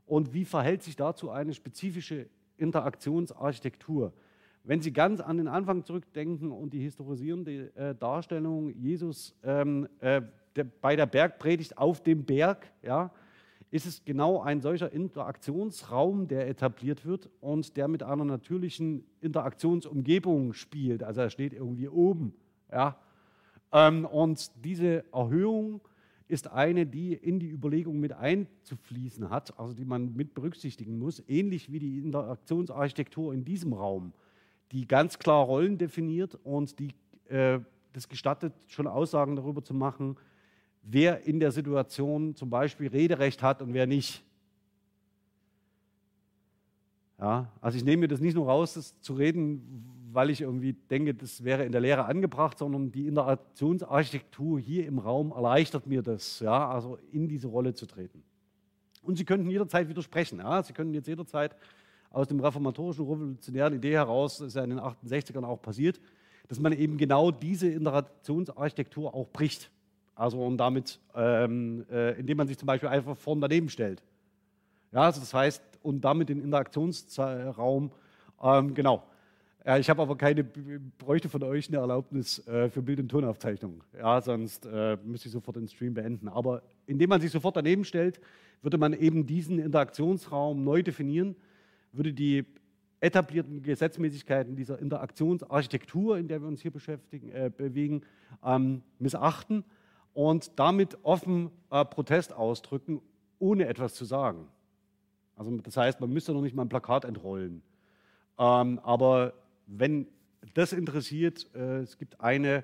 und 0.05 0.33
wie 0.33 0.45
verhält 0.45 0.83
sich 0.83 0.95
dazu 0.95 1.31
eine 1.31 1.53
spezifische 1.53 2.27
Interaktionsarchitektur? 2.57 4.13
Wenn 4.63 4.81
Sie 4.81 4.91
ganz 4.91 5.21
an 5.21 5.37
den 5.37 5.47
Anfang 5.47 5.83
zurückdenken 5.83 6.51
und 6.51 6.73
die 6.73 6.79
historisierende 6.79 7.75
äh, 7.75 7.93
Darstellung 7.95 8.69
Jesus 8.71 9.35
ähm, 9.43 9.87
äh, 9.99 10.23
der, 10.55 10.63
bei 10.63 10.95
der 10.95 11.05
Bergpredigt 11.05 11.77
auf 11.77 12.01
dem 12.01 12.25
Berg, 12.25 12.71
ja, 12.81 13.11
ist 13.75 13.85
es 13.85 14.05
genau 14.05 14.39
ein 14.39 14.61
solcher 14.61 14.93
Interaktionsraum, 14.93 16.29
der 16.29 16.47
etabliert 16.47 17.05
wird 17.05 17.29
und 17.41 17.75
der 17.75 17.89
mit 17.89 18.03
einer 18.03 18.23
natürlichen 18.23 19.03
Interaktionsumgebung 19.19 20.53
spielt. 20.53 21.03
Also 21.03 21.19
er 21.19 21.29
steht 21.29 21.51
irgendwie 21.51 21.89
oben. 21.89 22.33
Ja? 22.71 22.97
Ähm, 23.73 24.05
und 24.05 24.49
diese 24.63 25.03
Erhöhung 25.11 25.81
ist 26.29 26.47
eine, 26.53 26.85
die 26.85 27.15
in 27.15 27.37
die 27.37 27.49
Überlegung 27.49 27.99
mit 27.99 28.13
einzufließen 28.13 29.29
hat, 29.29 29.59
also 29.59 29.73
die 29.73 29.83
man 29.83 30.15
mit 30.15 30.33
berücksichtigen 30.33 30.97
muss, 30.97 31.21
ähnlich 31.27 31.69
wie 31.69 31.79
die 31.79 31.97
Interaktionsarchitektur 31.97 33.33
in 33.33 33.43
diesem 33.43 33.73
Raum, 33.73 34.13
die 34.71 34.87
ganz 34.87 35.19
klar 35.19 35.43
Rollen 35.43 35.77
definiert 35.77 36.39
und 36.45 36.79
die 36.79 36.93
äh, 37.27 37.59
das 37.91 38.07
gestattet, 38.07 38.53
schon 38.67 38.87
Aussagen 38.87 39.35
darüber 39.35 39.61
zu 39.61 39.73
machen, 39.73 40.15
wer 40.85 41.25
in 41.25 41.39
der 41.39 41.51
Situation 41.51 42.35
zum 42.35 42.49
Beispiel 42.49 42.87
Rederecht 42.87 43.41
hat 43.41 43.61
und 43.61 43.73
wer 43.73 43.87
nicht. 43.87 44.23
Ja, 47.19 47.51
also 47.61 47.77
ich 47.77 47.83
nehme 47.83 48.01
mir 48.01 48.07
das 48.07 48.19
nicht 48.19 48.35
nur 48.35 48.47
raus, 48.47 48.75
das 48.75 48.99
zu 49.01 49.13
reden, 49.13 50.09
weil 50.11 50.29
ich 50.29 50.41
irgendwie 50.41 50.73
denke, 50.73 51.13
das 51.13 51.43
wäre 51.43 51.65
in 51.65 51.71
der 51.71 51.81
Lehre 51.81 52.05
angebracht, 52.05 52.57
sondern 52.57 52.91
die 52.91 53.07
Interaktionsarchitektur 53.07 54.59
hier 54.59 54.85
im 54.85 54.99
Raum 54.99 55.31
erleichtert 55.31 55.87
mir 55.87 56.01
das, 56.01 56.39
ja, 56.39 56.69
also 56.69 56.97
in 57.11 57.27
diese 57.27 57.47
Rolle 57.47 57.73
zu 57.73 57.85
treten. 57.85 58.23
Und 59.01 59.17
Sie 59.17 59.25
könnten 59.25 59.49
jederzeit 59.49 59.87
widersprechen. 59.87 60.39
Ja? 60.39 60.63
Sie 60.63 60.73
können 60.73 60.93
jetzt 60.93 61.07
jederzeit 61.07 61.55
aus 62.09 62.27
dem 62.27 62.39
reformatorischen 62.39 63.05
revolutionären 63.05 63.73
Idee 63.73 63.93
heraus, 63.93 64.37
das 64.37 64.47
ist 64.47 64.55
ja 64.55 64.63
in 64.63 64.71
den 64.71 64.79
68ern 64.79 65.43
auch 65.43 65.61
passiert, 65.61 65.99
dass 66.47 66.59
man 66.59 66.73
eben 66.73 66.97
genau 66.97 67.31
diese 67.31 67.67
Interaktionsarchitektur 67.67 69.13
auch 69.13 69.29
bricht. 69.29 69.69
Also 70.15 70.41
und 70.41 70.57
damit, 70.57 70.99
ähm, 71.13 71.85
äh, 71.91 72.17
indem 72.17 72.37
man 72.37 72.47
sich 72.47 72.57
zum 72.57 72.67
Beispiel 72.67 72.89
einfach 72.89 73.17
vorn 73.17 73.41
daneben 73.41 73.69
stellt. 73.69 74.01
Ja, 74.93 75.01
also 75.01 75.19
das 75.19 75.33
heißt, 75.33 75.61
und 75.83 76.01
damit 76.01 76.29
den 76.29 76.41
Interaktionsraum, 76.41 77.91
ähm, 78.41 78.73
genau. 78.73 79.03
Ja, 79.65 79.77
ich 79.77 79.89
habe 79.89 80.01
aber 80.01 80.15
keine, 80.15 80.43
bräuchte 80.43 81.27
von 81.27 81.43
euch 81.43 81.67
eine 81.67 81.77
Erlaubnis 81.77 82.47
äh, 82.47 82.69
für 82.69 82.81
Bild- 82.81 82.99
und 82.99 83.09
Tonaufzeichnung. 83.09 83.83
Ja, 83.97 84.21
sonst 84.21 84.65
äh, 84.65 84.97
müsste 85.03 85.27
ich 85.27 85.33
sofort 85.33 85.57
den 85.57 85.67
Stream 85.67 85.95
beenden. 85.95 86.29
Aber 86.29 86.61
indem 86.85 87.09
man 87.09 87.19
sich 87.19 87.31
sofort 87.31 87.57
daneben 87.57 87.83
stellt, 87.83 88.21
würde 88.61 88.77
man 88.77 88.93
eben 88.93 89.25
diesen 89.25 89.59
Interaktionsraum 89.59 90.63
neu 90.63 90.81
definieren, 90.81 91.35
würde 91.91 92.13
die 92.13 92.45
etablierten 92.99 93.63
Gesetzmäßigkeiten 93.63 94.55
dieser 94.55 94.79
Interaktionsarchitektur, 94.79 96.17
in 96.17 96.27
der 96.27 96.41
wir 96.41 96.47
uns 96.47 96.61
hier 96.61 96.71
beschäftigen, 96.71 97.31
äh, 97.31 97.51
bewegen, 97.55 98.01
ähm, 98.43 98.81
missachten 98.99 99.63
und 100.15 100.57
damit 100.57 100.97
offen 101.03 101.51
äh, 101.69 101.85
Protest 101.85 102.33
ausdrücken, 102.33 103.01
ohne 103.37 103.67
etwas 103.67 103.93
zu 103.93 104.05
sagen. 104.05 104.47
Also 105.35 105.55
das 105.57 105.75
heißt, 105.77 105.99
man 105.99 106.09
müsste 106.11 106.33
noch 106.33 106.41
nicht 106.41 106.55
mal 106.55 106.63
ein 106.63 106.69
Plakat 106.69 107.03
entrollen. 107.03 107.61
Ähm, 108.39 108.79
aber 108.79 109.33
wenn 109.67 110.07
das 110.53 110.71
interessiert, 110.71 111.53
äh, 111.53 111.79
es 111.79 111.97
gibt 111.97 112.21
eine, 112.21 112.63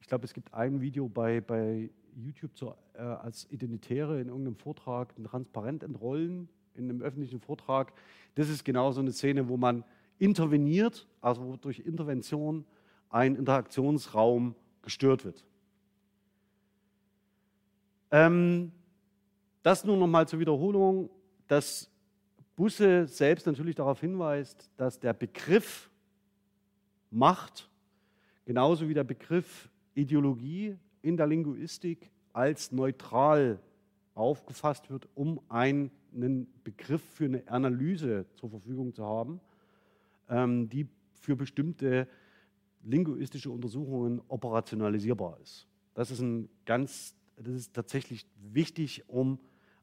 ich 0.00 0.06
glaube, 0.06 0.24
es 0.24 0.32
gibt 0.32 0.54
ein 0.54 0.80
Video 0.80 1.06
bei, 1.06 1.42
bei 1.42 1.90
YouTube 2.16 2.56
zur, 2.56 2.78
äh, 2.94 3.02
als 3.02 3.46
Identitäre 3.50 4.18
in 4.18 4.28
irgendeinem 4.28 4.56
Vortrag, 4.56 5.12
ein 5.18 5.24
Transparent 5.24 5.82
entrollen 5.82 6.48
in 6.74 6.84
einem 6.84 7.02
öffentlichen 7.02 7.40
Vortrag. 7.40 7.92
Das 8.36 8.48
ist 8.48 8.64
genau 8.64 8.90
so 8.92 9.00
eine 9.00 9.12
Szene, 9.12 9.48
wo 9.48 9.58
man 9.58 9.84
interveniert, 10.18 11.06
also 11.20 11.44
wo 11.44 11.56
durch 11.56 11.80
Intervention 11.80 12.64
ein 13.10 13.34
Interaktionsraum 13.34 14.54
gestört 14.80 15.26
wird. 15.26 15.44
Ähm, 18.10 18.72
das 19.62 19.84
nur 19.84 19.96
noch 19.96 20.06
mal 20.06 20.26
zur 20.26 20.38
Wiederholung, 20.38 21.10
dass 21.46 21.90
Busse 22.56 23.06
selbst 23.06 23.46
natürlich 23.46 23.76
darauf 23.76 24.00
hinweist, 24.00 24.70
dass 24.76 24.98
der 24.98 25.12
Begriff 25.12 25.90
Macht 27.10 27.68
genauso 28.44 28.88
wie 28.88 28.94
der 28.94 29.04
Begriff 29.04 29.68
Ideologie 29.94 30.76
in 31.02 31.16
der 31.16 31.26
Linguistik 31.26 32.10
als 32.32 32.72
neutral 32.72 33.58
aufgefasst 34.14 34.88
wird, 34.90 35.06
um 35.14 35.40
einen 35.50 35.90
Begriff 36.64 37.02
für 37.02 37.26
eine 37.26 37.42
Analyse 37.46 38.24
zur 38.36 38.48
Verfügung 38.48 38.94
zu 38.94 39.04
haben, 39.04 39.40
ähm, 40.30 40.68
die 40.68 40.88
für 41.12 41.36
bestimmte 41.36 42.08
linguistische 42.84 43.50
Untersuchungen 43.50 44.22
operationalisierbar 44.28 45.38
ist. 45.42 45.66
Das 45.94 46.10
ist 46.10 46.20
ein 46.20 46.48
ganz, 46.64 47.14
das 47.38 47.54
ist 47.54 47.74
tatsächlich 47.74 48.26
wichtig, 48.52 49.08
um 49.08 49.38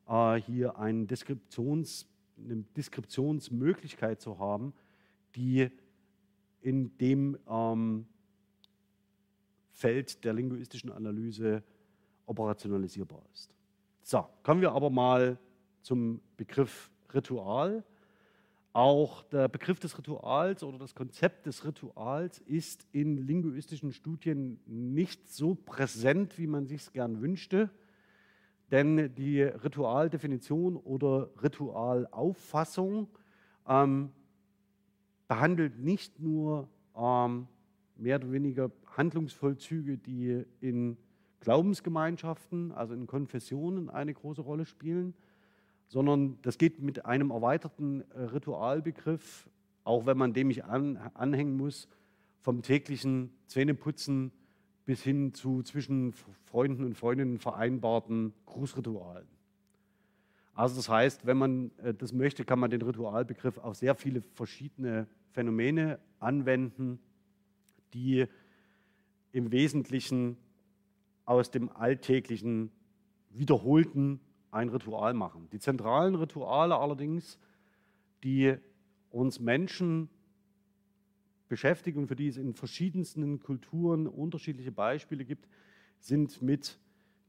äh, 0.08 0.36
hier 0.36 0.78
eine, 0.78 1.06
Deskriptions, 1.06 2.08
eine 2.38 2.64
Deskriptionsmöglichkeit 2.76 4.22
zu 4.22 4.40
haben, 4.40 4.74
die 5.36 5.70
in 6.62 6.98
dem 6.98 7.38
ähm, 7.48 8.06
Feld 9.72 10.24
der 10.24 10.34
linguistischen 10.34 10.92
Analyse 10.92 11.64
operationalisierbar 12.26 13.22
ist. 13.34 13.54
So, 14.02 14.26
kommen 14.44 14.62
wir 14.62 14.72
aber 14.72 14.90
mal 14.90 15.38
zum 15.82 16.22
Begriff 16.38 16.90
Ritual. 17.14 17.84
Auch 18.76 19.24
der 19.24 19.48
Begriff 19.48 19.80
des 19.80 19.98
Rituals 19.98 20.62
oder 20.62 20.78
das 20.78 20.96
Konzept 20.96 21.46
des 21.46 21.64
Rituals 21.64 22.40
ist 22.40 22.86
in 22.92 23.16
linguistischen 23.16 23.94
Studien 23.94 24.60
nicht 24.66 25.30
so 25.30 25.56
präsent, 25.56 26.38
wie 26.38 26.46
man 26.46 26.68
sich 26.68 26.92
gern 26.92 27.22
wünschte. 27.22 27.70
Denn 28.72 29.16
die 29.16 29.44
Ritualdefinition 29.44 30.76
oder 30.76 31.30
Ritualauffassung 31.42 33.08
ähm, 33.66 34.12
behandelt 35.30 35.80
nicht 35.80 36.20
nur 36.20 36.68
ähm, 36.98 37.48
mehr 37.96 38.18
oder 38.18 38.30
weniger 38.34 38.72
Handlungsvollzüge, 38.98 39.98
die 39.98 40.44
in 40.60 40.98
Glaubensgemeinschaften, 41.40 42.74
also 42.74 42.94
in 42.94 43.08
Konfessionen 43.08 43.90
eine 43.90 44.14
große 44.14 44.42
Rolle 44.42 44.66
spielen, 44.66 45.14
sondern 45.88 46.40
das 46.42 46.58
geht 46.58 46.80
mit 46.80 47.06
einem 47.06 47.32
erweiterten 47.32 48.04
äh, 48.12 48.22
Ritualbegriff, 48.22 49.48
auch 49.84 50.06
wenn 50.06 50.18
man 50.18 50.34
dem 50.34 50.48
nicht 50.48 50.66
an, 50.66 50.98
anhängen 51.14 51.58
muss, 51.58 51.88
vom 52.42 52.62
täglichen 52.62 53.32
Zähneputzen 53.48 54.32
bis 54.86 55.02
hin 55.02 55.34
zu 55.34 55.64
zwischen 55.64 56.14
Freunden 56.46 56.84
und 56.84 56.96
Freundinnen 56.96 57.40
vereinbarten 57.40 58.34
Grußritualen. 58.46 59.28
Also 60.54 60.78
das 60.78 60.88
heißt, 60.88 61.26
wenn 61.26 61.38
man 61.38 61.72
äh, 61.78 61.94
das 61.94 62.14
möchte, 62.14 62.46
kann 62.46 62.60
man 62.60 62.70
den 62.70 62.82
Ritualbegriff 62.82 63.58
auf 63.58 63.76
sehr 63.76 63.96
viele 63.96 64.22
verschiedene 64.22 65.08
Phänomene 65.32 66.00
anwenden, 66.20 67.00
die 67.94 68.26
im 69.32 69.52
Wesentlichen 69.52 70.38
aus 71.26 71.52
dem 71.52 71.70
alltäglichen, 71.70 72.72
wiederholten 73.32 74.22
ein 74.56 74.70
Ritual 74.70 75.14
machen. 75.14 75.50
Die 75.52 75.60
zentralen 75.60 76.16
Rituale 76.16 76.78
allerdings, 76.78 77.38
die 78.24 78.56
uns 79.12 79.40
Menschen 79.40 80.10
beschäftigen 81.50 82.00
und 82.00 82.08
für 82.08 82.16
die 82.16 82.30
es 82.30 82.38
in 82.38 82.54
verschiedensten 82.54 83.40
Kulturen 83.40 84.08
unterschiedliche 84.08 84.72
Beispiele 84.72 85.26
gibt, 85.26 85.48
sind 86.00 86.42
mit 86.42 86.80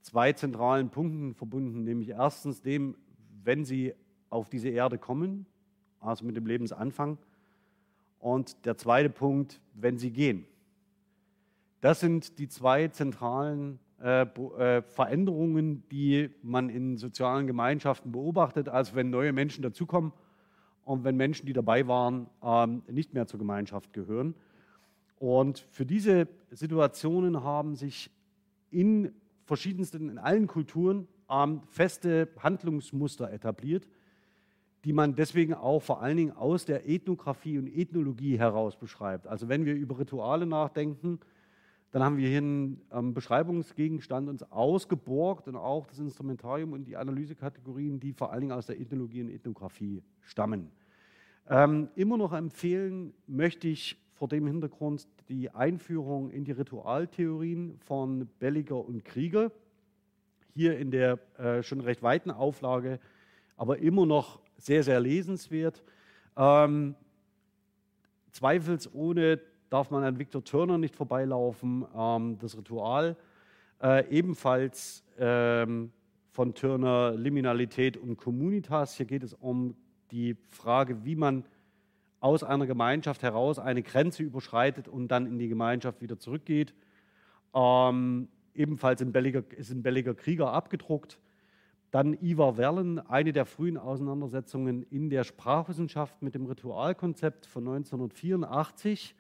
zwei 0.03 0.33
zentralen 0.33 0.89
Punkten 0.89 1.35
verbunden, 1.35 1.83
nämlich 1.83 2.11
erstens 2.11 2.63
dem, 2.63 2.97
wenn 3.43 3.65
sie 3.65 3.95
auf 4.31 4.49
diese 4.49 4.69
Erde 4.69 4.97
kommen, 4.97 5.47
also 6.01 6.25
mit 6.25 6.37
dem 6.37 6.47
Lebensanfang, 6.47 7.19
und 8.21 8.65
der 8.65 8.77
zweite 8.77 9.11
Punkt, 9.11 9.61
wenn 9.75 9.99
sie 9.99 10.11
gehen. 10.11 10.47
Das 11.81 12.01
sind 12.01 12.39
die 12.39 12.49
zwei 12.49 12.89
zentralen 12.89 13.79
äh, 14.03 14.23
äh, 14.23 14.83
Veränderungen, 14.83 15.83
die 15.91 16.31
man 16.43 16.69
in 16.69 16.99
sozialen 16.99 17.47
Gemeinschaften 17.47 18.13
beobachtet, 18.13 18.69
also 18.69 18.95
wenn 18.95 19.09
neue 19.09 19.33
Menschen 19.33 19.63
dazukommen 19.63 20.13
und 20.85 21.03
wenn 21.05 21.17
Menschen, 21.17 21.47
die 21.47 21.55
dabei 21.55 21.89
waren, 21.89 22.27
ähm, 22.43 22.83
nicht 22.89 23.15
mehr 23.15 23.27
zur 23.27 23.39
Gemeinschaft 23.39 23.93
gehören. 23.93 24.35
Und 25.19 25.67
für 25.71 25.87
diese 25.87 26.29
Situationen 26.51 27.43
haben 27.43 27.75
sich 27.75 28.11
in 28.71 29.13
verschiedensten, 29.45 30.11
in 30.11 30.19
allen 30.19 30.47
Kulturen 30.47 31.09
ähm, 31.31 31.63
feste 31.69 32.29
Handlungsmuster 32.39 33.33
etabliert, 33.33 33.89
die 34.85 34.93
man 34.93 35.15
deswegen 35.15 35.55
auch 35.55 35.81
vor 35.81 36.03
allen 36.03 36.19
Dingen 36.19 36.37
aus 36.37 36.65
der 36.67 36.89
Ethnographie 36.89 37.59
und 37.59 37.67
Ethnologie 37.67 38.39
heraus 38.39 38.77
beschreibt. 38.77 39.27
Also 39.27 39.49
wenn 39.49 39.65
wir 39.65 39.75
über 39.75 39.99
Rituale 39.99 40.47
nachdenken, 40.47 41.19
dann 41.93 42.03
haben 42.03 42.17
wir 42.17 42.29
hier 42.29 42.39
einen 42.39 42.81
ähm, 42.93 43.15
Beschreibungsgegenstand 43.15 44.29
uns 44.29 44.43
ausgeborgt 44.51 45.49
und 45.49 45.57
auch 45.57 45.87
das 45.87 45.99
Instrumentarium 45.99 46.73
und 46.73 46.85
die 46.85 46.97
Analysekategorien, 46.97 48.01
die 48.01 48.13
vor 48.13 48.33
allen 48.33 48.43
Dingen 48.43 48.53
aus 48.53 48.67
der 48.67 48.81
Ethnologie 48.81 49.23
und 49.23 49.31
Ethnographie 49.31 50.03
stammen. 50.21 50.71
Ähm, 51.49 51.89
immer 51.95 52.17
noch 52.17 52.33
empfehlen 52.33 53.15
möchte 53.27 53.69
ich 53.69 53.97
vor 54.15 54.29
dem 54.29 54.47
Hintergrund 54.47 55.07
die 55.29 55.51
Einführung 55.51 56.31
in 56.31 56.45
die 56.45 56.53
Ritualtheorien 56.53 57.79
von 57.81 58.27
Belliger 58.39 58.85
und 58.85 59.05
Krieger. 59.05 59.53
Hier 60.55 60.79
in 60.79 60.91
der 60.91 61.19
äh, 61.39 61.63
schon 61.63 61.81
recht 61.81 62.03
weiten 62.03 62.31
Auflage, 62.31 62.99
aber 63.57 63.79
immer 63.79 64.07
noch 64.07 64.41
sehr, 64.57 64.83
sehr 64.83 65.01
lesenswert. 65.01 65.83
Ähm, 66.37 66.95
zweifelsohne 68.33 69.41
darf 69.71 69.91
man 69.91 70.05
an 70.05 70.19
Victor 70.19 70.45
Turner 70.45 70.79
nicht 70.79 70.97
vorbeilaufen. 70.97 71.85
Ähm, 71.97 72.39
das 72.39 72.57
Ritual, 72.57 73.17
äh, 73.83 74.09
ebenfalls 74.09 75.05
ähm, 75.19 75.93
von 76.31 76.55
Turner 76.55 77.13
Liminalität 77.13 77.97
und 77.97 78.17
Communitas. 78.17 78.95
Hier 78.95 79.07
geht 79.07 79.23
es 79.23 79.33
um 79.35 79.75
die 80.11 80.37
Frage, 80.49 81.05
wie 81.05 81.17
man 81.17 81.45
aus 82.21 82.43
einer 82.43 82.67
Gemeinschaft 82.67 83.23
heraus 83.23 83.59
eine 83.59 83.83
Grenze 83.83 84.23
überschreitet 84.23 84.89
und 84.89 85.09
dann 85.09 85.27
in 85.27 85.39
die 85.39 85.49
Gemeinschaft 85.49 86.01
wieder 86.01 86.19
zurückgeht. 86.19 86.75
Ähm, 87.55 88.29
ebenfalls 88.55 89.01
in 89.01 89.13
Belliger, 89.13 89.43
ist 89.57 89.71
in 89.71 89.83
Belliger 89.83 90.15
Krieger 90.15 90.53
abgedruckt. 90.53 91.19
Dann 91.91 92.15
Ivar 92.21 92.57
Werlen, 92.57 92.99
eine 92.99 93.33
der 93.33 93.47
frühen 93.47 93.79
Auseinandersetzungen 93.79 94.83
in 94.83 95.09
der 95.09 95.25
Sprachwissenschaft 95.25 96.21
mit 96.21 96.35
dem 96.35 96.47
Ritualkonzept 96.47 97.47
von 97.47 97.67
1984. 97.69 99.15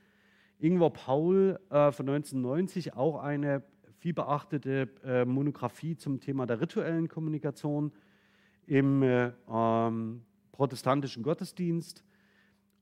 Ingwer 0.58 0.90
Paul 0.90 1.60
äh, 1.70 1.92
von 1.92 2.08
1990 2.08 2.94
auch 2.94 3.22
eine 3.22 3.62
viel 3.98 4.14
beachtete 4.14 4.88
äh, 5.04 5.24
Monographie 5.24 5.96
zum 5.96 6.20
Thema 6.20 6.46
der 6.46 6.60
rituellen 6.60 7.08
Kommunikation 7.08 7.92
im 8.66 9.02
äh, 9.02 9.32
ähm, 9.48 10.22
protestantischen 10.52 11.22
Gottesdienst. 11.22 12.04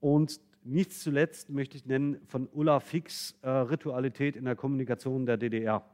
Und 0.01 0.41
nicht 0.63 0.93
zuletzt 0.93 1.51
möchte 1.51 1.77
ich 1.77 1.87
nennen 1.87 2.19
von 2.27 2.49
Ulla 2.53 2.81
Fix 2.81 3.39
äh, 3.43 3.49
Ritualität 3.49 4.37
in 4.37 4.45
der 4.45 4.57
Kommunikation 4.57 5.27
der 5.27 5.37
DDR. 5.37 5.85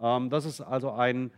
Ähm, 0.00 0.30
das 0.30 0.44
ist 0.44 0.60
also 0.60 0.90
ein, 0.92 1.30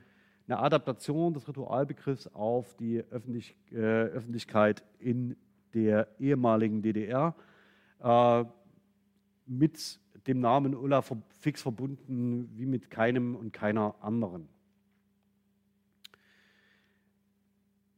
eine 0.46 0.58
Adaptation 0.58 1.34
des 1.34 1.46
Ritualbegriffs 1.48 2.28
auf 2.28 2.74
die 2.76 3.04
Öffentlich, 3.10 3.56
äh, 3.72 3.76
Öffentlichkeit 3.76 4.84
in 4.98 5.36
der 5.74 6.08
ehemaligen 6.18 6.82
DDR 6.82 7.34
äh, 8.00 8.44
mit 9.48 9.98
dem 10.26 10.40
Namen 10.40 10.74
Ulla 10.74 11.02
Fix 11.40 11.62
verbunden 11.62 12.50
wie 12.54 12.66
mit 12.66 12.90
keinem 12.90 13.34
und 13.34 13.52
keiner 13.52 13.94
anderen. 14.00 14.48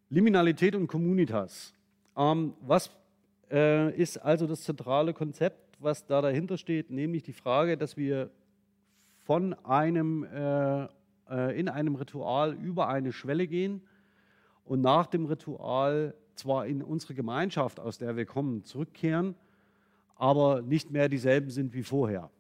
Liminalität 0.09 0.75
und 0.75 0.87
Communitas. 0.87 1.73
Ähm, 2.16 2.54
was 2.61 2.90
äh, 3.50 3.95
ist 3.97 4.19
also 4.19 4.47
das 4.47 4.62
zentrale 4.62 5.12
Konzept, 5.12 5.76
was 5.80 6.07
da 6.07 6.21
dahinter 6.21 6.57
steht, 6.57 6.90
nämlich 6.90 7.23
die 7.23 7.33
Frage, 7.33 7.76
dass 7.76 7.97
wir 7.97 8.30
von 9.19 9.54
einem, 9.64 10.25
äh, 10.25 10.85
äh, 11.30 11.59
in 11.59 11.69
einem 11.69 11.95
Ritual 11.95 12.54
über 12.54 12.88
eine 12.88 13.12
Schwelle 13.12 13.47
gehen 13.47 13.83
und 14.64 14.80
nach 14.80 15.07
dem 15.07 15.26
Ritual 15.26 16.14
zwar 16.35 16.66
in 16.66 16.83
unsere 16.83 17.14
Gemeinschaft, 17.14 17.78
aus 17.78 17.99
der 17.99 18.16
wir 18.16 18.26
kommen, 18.26 18.64
zurückkehren, 18.64 19.35
aber 20.21 20.61
nicht 20.61 20.91
mehr 20.91 21.09
dieselben 21.09 21.49
sind 21.49 21.73
wie 21.73 21.83
vorher. 21.83 22.31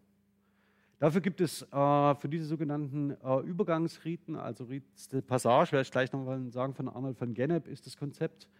Dafür 0.98 1.22
gibt 1.22 1.40
es 1.40 1.62
äh, 1.62 2.14
für 2.14 2.28
diese 2.28 2.44
sogenannten 2.44 3.12
äh, 3.24 3.40
Übergangsriten, 3.40 4.36
also 4.36 4.64
Rites 4.64 5.08
de 5.08 5.22
Passage, 5.22 5.72
werde 5.72 5.82
ich 5.82 5.90
gleich 5.90 6.12
noch 6.12 6.22
mal 6.22 6.50
sagen, 6.50 6.74
von 6.74 6.88
Arnold 6.88 7.16
von 7.16 7.32
Gennep 7.32 7.66
ist 7.66 7.86
das 7.86 7.96
Konzept, 7.96 8.50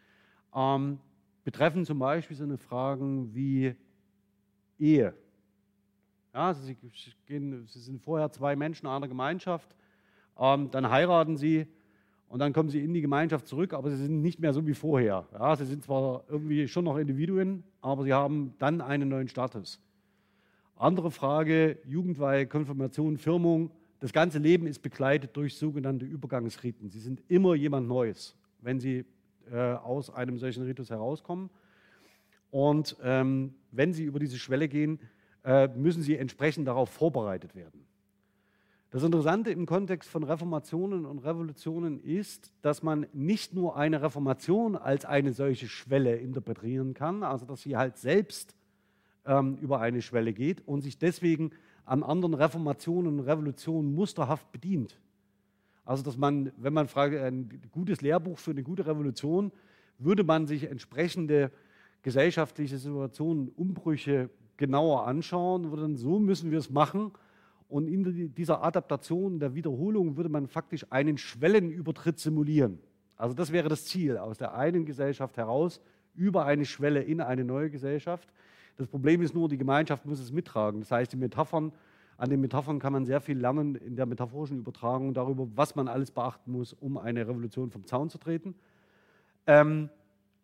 ähm, 0.55 0.99
betreffen 1.45 1.85
zum 1.85 1.99
Beispiel 1.99 2.35
so 2.35 2.45
eine 2.45 2.57
Fragen 2.57 3.35
wie 3.35 3.77
Ehe. 4.79 5.13
Ja, 6.33 6.47
also 6.47 6.63
sie, 6.63 6.79
gehen, 7.27 7.67
sie 7.67 7.79
sind 7.79 8.01
vorher 8.01 8.33
zwei 8.33 8.57
Menschen 8.57 8.87
einer 8.87 9.07
Gemeinschaft, 9.07 9.69
ähm, 10.39 10.71
dann 10.71 10.89
heiraten 10.89 11.37
sie 11.37 11.67
und 12.31 12.39
dann 12.39 12.53
kommen 12.53 12.69
sie 12.69 12.79
in 12.79 12.95
die 12.95 13.01
Gemeinschaft 13.01 13.49
zurück, 13.49 13.75
aber 13.75 13.91
sie 13.91 13.97
sind 13.97 14.23
nicht 14.23 14.39
mehr 14.39 14.53
so 14.53 14.65
wie 14.65 14.73
vorher. 14.73 15.27
Ja, 15.33 15.57
sie 15.57 15.65
sind 15.65 15.83
zwar 15.83 16.23
irgendwie 16.29 16.69
schon 16.69 16.85
noch 16.85 16.97
Individuen, 16.97 17.65
aber 17.81 18.05
sie 18.05 18.13
haben 18.13 18.55
dann 18.61 18.81
einen 18.81 19.09
neuen 19.09 19.27
Status. 19.27 19.81
Andere 20.77 21.11
Frage, 21.11 21.79
Jugendweihe, 21.89 22.47
Konfirmation, 22.47 23.19
Firmung. 23.19 23.73
Das 23.99 24.13
ganze 24.13 24.39
Leben 24.39 24.69
ist 24.69 24.79
begleitet 24.79 25.37
durch 25.37 25.57
sogenannte 25.57 26.05
Übergangsriten. 26.07 26.89
Sie 26.89 27.01
sind 27.01 27.21
immer 27.27 27.57
jemand 27.57 27.89
Neues, 27.89 28.37
wenn 28.61 28.79
Sie 28.79 29.05
äh, 29.51 29.57
aus 29.57 30.09
einem 30.09 30.39
solchen 30.39 30.63
Ritus 30.63 30.89
herauskommen. 30.89 31.51
Und 32.53 32.97
ähm, 33.03 33.55
wenn 33.73 33.93
Sie 33.93 34.05
über 34.05 34.21
diese 34.21 34.39
Schwelle 34.39 34.69
gehen, 34.69 35.01
äh, 35.45 35.67
müssen 35.67 36.05
Sie 36.05 36.17
entsprechend 36.17 36.69
darauf 36.69 36.91
vorbereitet 36.91 37.57
werden. 37.57 37.90
Das 38.91 39.05
Interessante 39.05 39.53
im 39.53 39.67
Kontext 39.67 40.11
von 40.11 40.25
Reformationen 40.25 41.07
und 41.07 41.21
Revolutionen 41.21 42.01
ist, 42.01 42.53
dass 42.61 42.83
man 42.83 43.07
nicht 43.13 43.55
nur 43.55 43.77
eine 43.77 44.03
Reformation 44.03 44.75
als 44.75 45.05
eine 45.05 45.33
solche 45.33 45.69
Schwelle 45.69 46.17
interpretieren 46.17 46.93
kann, 46.93 47.23
also 47.23 47.47
dass 47.47 47.63
sie 47.63 47.77
halt 47.77 47.99
selbst 47.99 48.57
ähm, 49.25 49.59
über 49.59 49.81
eine 49.81 50.03
Schwelle 50.03 50.33
geht 50.33 50.67
und 50.67 50.81
sich 50.81 50.99
deswegen 50.99 51.53
an 51.85 52.03
anderen 52.03 52.35
Reformationen 52.35 53.21
und 53.21 53.27
Revolutionen 53.27 53.95
musterhaft 53.95 54.51
bedient. 54.51 54.99
Also, 55.85 56.03
dass 56.03 56.17
man, 56.17 56.51
wenn 56.57 56.73
man 56.73 56.89
fragt, 56.89 57.15
ein 57.15 57.61
gutes 57.71 58.01
Lehrbuch 58.01 58.41
für 58.41 58.51
eine 58.51 58.65
gute 58.65 58.87
Revolution, 58.87 59.53
würde 59.99 60.25
man 60.25 60.49
sich 60.49 60.65
entsprechende 60.65 61.53
gesellschaftliche 62.03 62.79
Situationen, 62.79 63.51
Umbrüche 63.51 64.31
genauer 64.57 65.07
anschauen, 65.07 65.71
würde 65.71 65.83
dann, 65.83 65.97
so 65.97 66.19
müssen 66.19 66.51
wir 66.51 66.59
es 66.59 66.71
machen. 66.71 67.13
Und 67.71 67.87
in 67.87 68.35
dieser 68.35 68.65
Adaptation, 68.65 69.39
der 69.39 69.55
Wiederholung, 69.55 70.17
würde 70.17 70.29
man 70.29 70.49
faktisch 70.49 70.85
einen 70.91 71.17
Schwellenübertritt 71.17 72.19
simulieren. 72.19 72.81
Also 73.17 73.33
das 73.35 73.53
wäre 73.53 73.69
das 73.69 73.85
Ziel, 73.85 74.19
aus 74.19 74.39
der 74.39 74.55
einen 74.55 74.85
Gesellschaft 74.85 75.37
heraus 75.37 75.81
über 76.17 76.47
eine 76.47 76.65
Schwelle 76.65 77.01
in 77.01 77.21
eine 77.21 77.45
neue 77.45 77.71
Gesellschaft. 77.71 78.29
Das 78.77 78.89
Problem 78.89 79.23
ist 79.23 79.35
nur, 79.35 79.49
die 79.49 79.57
Gemeinschaft 79.57 80.05
muss 80.05 80.19
es 80.19 80.33
mittragen. 80.33 80.81
Das 80.81 80.91
heißt, 80.91 81.13
die 81.13 81.17
Metaphern, 81.17 81.71
an 82.17 82.29
den 82.29 82.41
Metaphern 82.41 82.81
kann 82.81 82.93
man 82.93 83.05
sehr 83.05 83.21
viel 83.21 83.39
lernen 83.39 83.77
in 83.77 83.95
der 83.95 84.07
metaphorischen 84.07 84.59
Übertragung 84.59 85.15
darüber, 85.15 85.47
was 85.55 85.77
man 85.77 85.87
alles 85.87 86.11
beachten 86.11 86.51
muss, 86.51 86.73
um 86.73 86.99
eine 86.99 87.29
Revolution 87.29 87.71
vom 87.71 87.87
Zaun 87.87 88.11
zu 88.11 88.19
treten. 88.19 88.55
Ähm, 89.47 89.91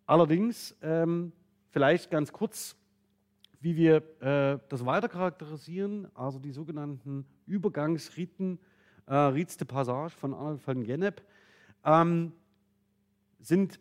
allerdings, 0.07 0.77
ähm, 0.81 1.33
vielleicht 1.71 2.11
ganz 2.11 2.33
kurz, 2.33 2.77
wie 3.61 3.77
wir 3.77 3.97
äh, 4.21 4.59
das 4.69 4.85
weiter 4.85 5.09
charakterisieren, 5.09 6.09
also 6.15 6.39
die 6.39 6.53
sogenannten 6.53 7.27
Übergangsriten, 7.47 8.59
äh, 9.07 9.15
Rites 9.15 9.57
de 9.57 9.67
Passage 9.67 10.15
von 10.15 10.35
Arnold 10.35 10.67
van 10.67 10.85
Gennep, 10.85 11.23
ähm, 11.85 12.33
sind 13.41 13.81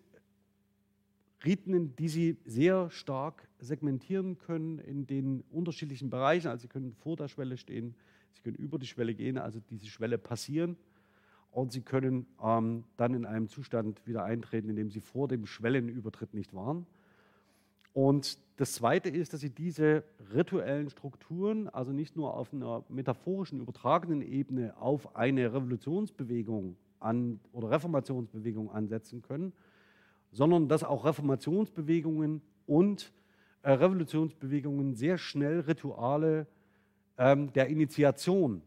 Riten, 1.44 1.96
die 1.96 2.10
Sie 2.10 2.38
sehr 2.46 2.90
stark 2.90 3.48
segmentieren 3.60 4.38
können 4.38 4.80
in 4.80 5.06
den 5.06 5.42
unterschiedlichen 5.52 6.10
Bereichen. 6.10 6.48
Also 6.48 6.64
Sie 6.64 6.68
können 6.68 6.94
vor 6.94 7.16
der 7.16 7.28
Schwelle 7.28 7.58
stehen, 7.58 7.96
Sie 8.34 8.42
können 8.42 8.56
über 8.56 8.80
die 8.80 8.88
Schwelle 8.88 9.14
gehen, 9.14 9.38
also 9.38 9.60
diese 9.70 9.88
Schwelle 9.88 10.18
passieren. 10.18 10.78
Und 11.52 11.72
Sie 11.72 11.82
können 11.82 12.26
ähm, 12.44 12.84
dann 12.98 13.14
in 13.14 13.26
einem 13.26 13.48
Zustand 13.48 14.06
wieder 14.06 14.26
eintreten, 14.26 14.70
in 14.70 14.76
dem 14.76 14.90
Sie 14.90 15.00
vor 15.00 15.28
dem 15.28 15.46
Schwellenübertritt 15.46 16.34
nicht 16.34 16.54
waren. 16.54 16.86
Und 17.96 18.40
das 18.58 18.74
Zweite 18.74 19.08
ist, 19.08 19.32
dass 19.32 19.40
Sie 19.40 19.50
diese 19.50 20.04
rituellen 20.34 20.90
Strukturen, 20.90 21.70
also 21.70 21.94
nicht 21.94 22.18
nur 22.18 22.34
auf 22.34 22.54
einer 22.54 22.84
metaphorischen, 22.90 23.62
übertragenen 23.62 24.22
Ebene 24.22 24.76
auf 24.78 25.16
eine 25.16 25.54
Revolutionsbewegung 25.54 26.76
an, 27.00 27.40
oder 27.54 27.72
Reformationsbewegung 27.72 28.70
ansetzen 28.70 29.22
können, 29.22 29.54
sondern 30.34 30.68
dass 30.68 30.84
auch 30.84 31.06
Reformationsbewegungen 31.06 32.42
und 32.68 33.14
äh, 33.62 33.72
Revolutionsbewegungen 33.72 34.94
sehr 34.96 35.18
schnell 35.18 35.62
Rituale 35.62 36.48
ähm, 37.18 37.54
der 37.54 37.68
Initiation 37.68 38.62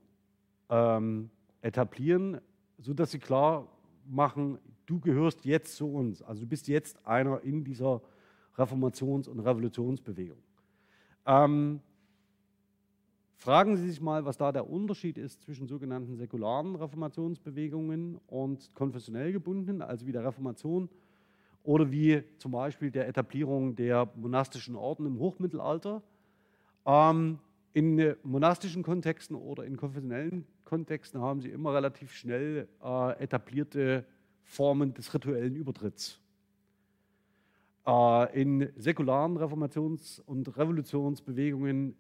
ähm, 0.71 1.29
etablieren, 1.61 2.41
sodass 2.79 3.11
sie 3.11 3.19
klar 3.19 3.69
machen, 4.07 4.59
du 4.87 4.99
gehörst 5.01 5.45
jetzt 5.45 5.77
zu 5.77 5.93
uns. 5.93 6.23
Also 6.23 6.41
du 6.45 6.47
bist 6.47 6.67
jetzt 6.67 7.07
einer 7.07 7.43
in 7.43 7.63
dieser 7.63 8.01
Reformations- 8.59 9.29
und 9.29 9.41
Revolutionsbewegung. 9.41 10.39
Ähm, 11.27 11.81
fragen 13.37 13.77
Sie 13.77 13.89
sich 13.89 14.01
mal, 14.01 14.25
was 14.25 14.37
da 14.37 14.51
der 14.51 14.69
Unterschied 14.69 15.17
ist 15.17 15.43
zwischen 15.43 15.67
sogenannten 15.67 16.17
säkularen 16.17 16.75
Reformationsbewegungen 16.77 18.19
und 18.27 18.75
konfessionell 18.75 19.33
gebundenen, 19.33 19.83
also 19.83 20.07
wie 20.07 20.13
der 20.13 20.25
Reformation 20.25 20.89
oder 21.63 21.91
wie 21.91 22.23
zum 22.39 22.53
Beispiel 22.53 22.91
der 22.91 23.09
Etablierung 23.09 23.77
der 23.77 24.11
monastischen 24.17 24.75
Orden 24.75 25.07
im 25.07 25.19
Hochmittelalter. 25.19 26.03
Ähm, 26.87 27.39
in 27.75 28.17
monastischen 28.23 28.83
Kontexten 28.83 29.37
oder 29.37 29.65
in 29.65 29.77
konfessionellen 29.77 30.47
Kontexten 30.65 31.21
haben 31.21 31.41
sie 31.41 31.51
immer 31.51 31.75
relativ 31.75 32.13
schnell 32.13 32.69
äh, 32.83 33.23
etablierte 33.23 34.05
Formen 34.43 34.95
des 34.95 35.13
rituellen 35.13 35.55
Übertritts. 35.55 36.21
Äh, 37.89 38.43
in 38.43 38.71
säkularen 38.77 39.39
Reformations- 39.39 40.21
und 40.21 40.59
Revolutionsbewegungen 40.59 41.97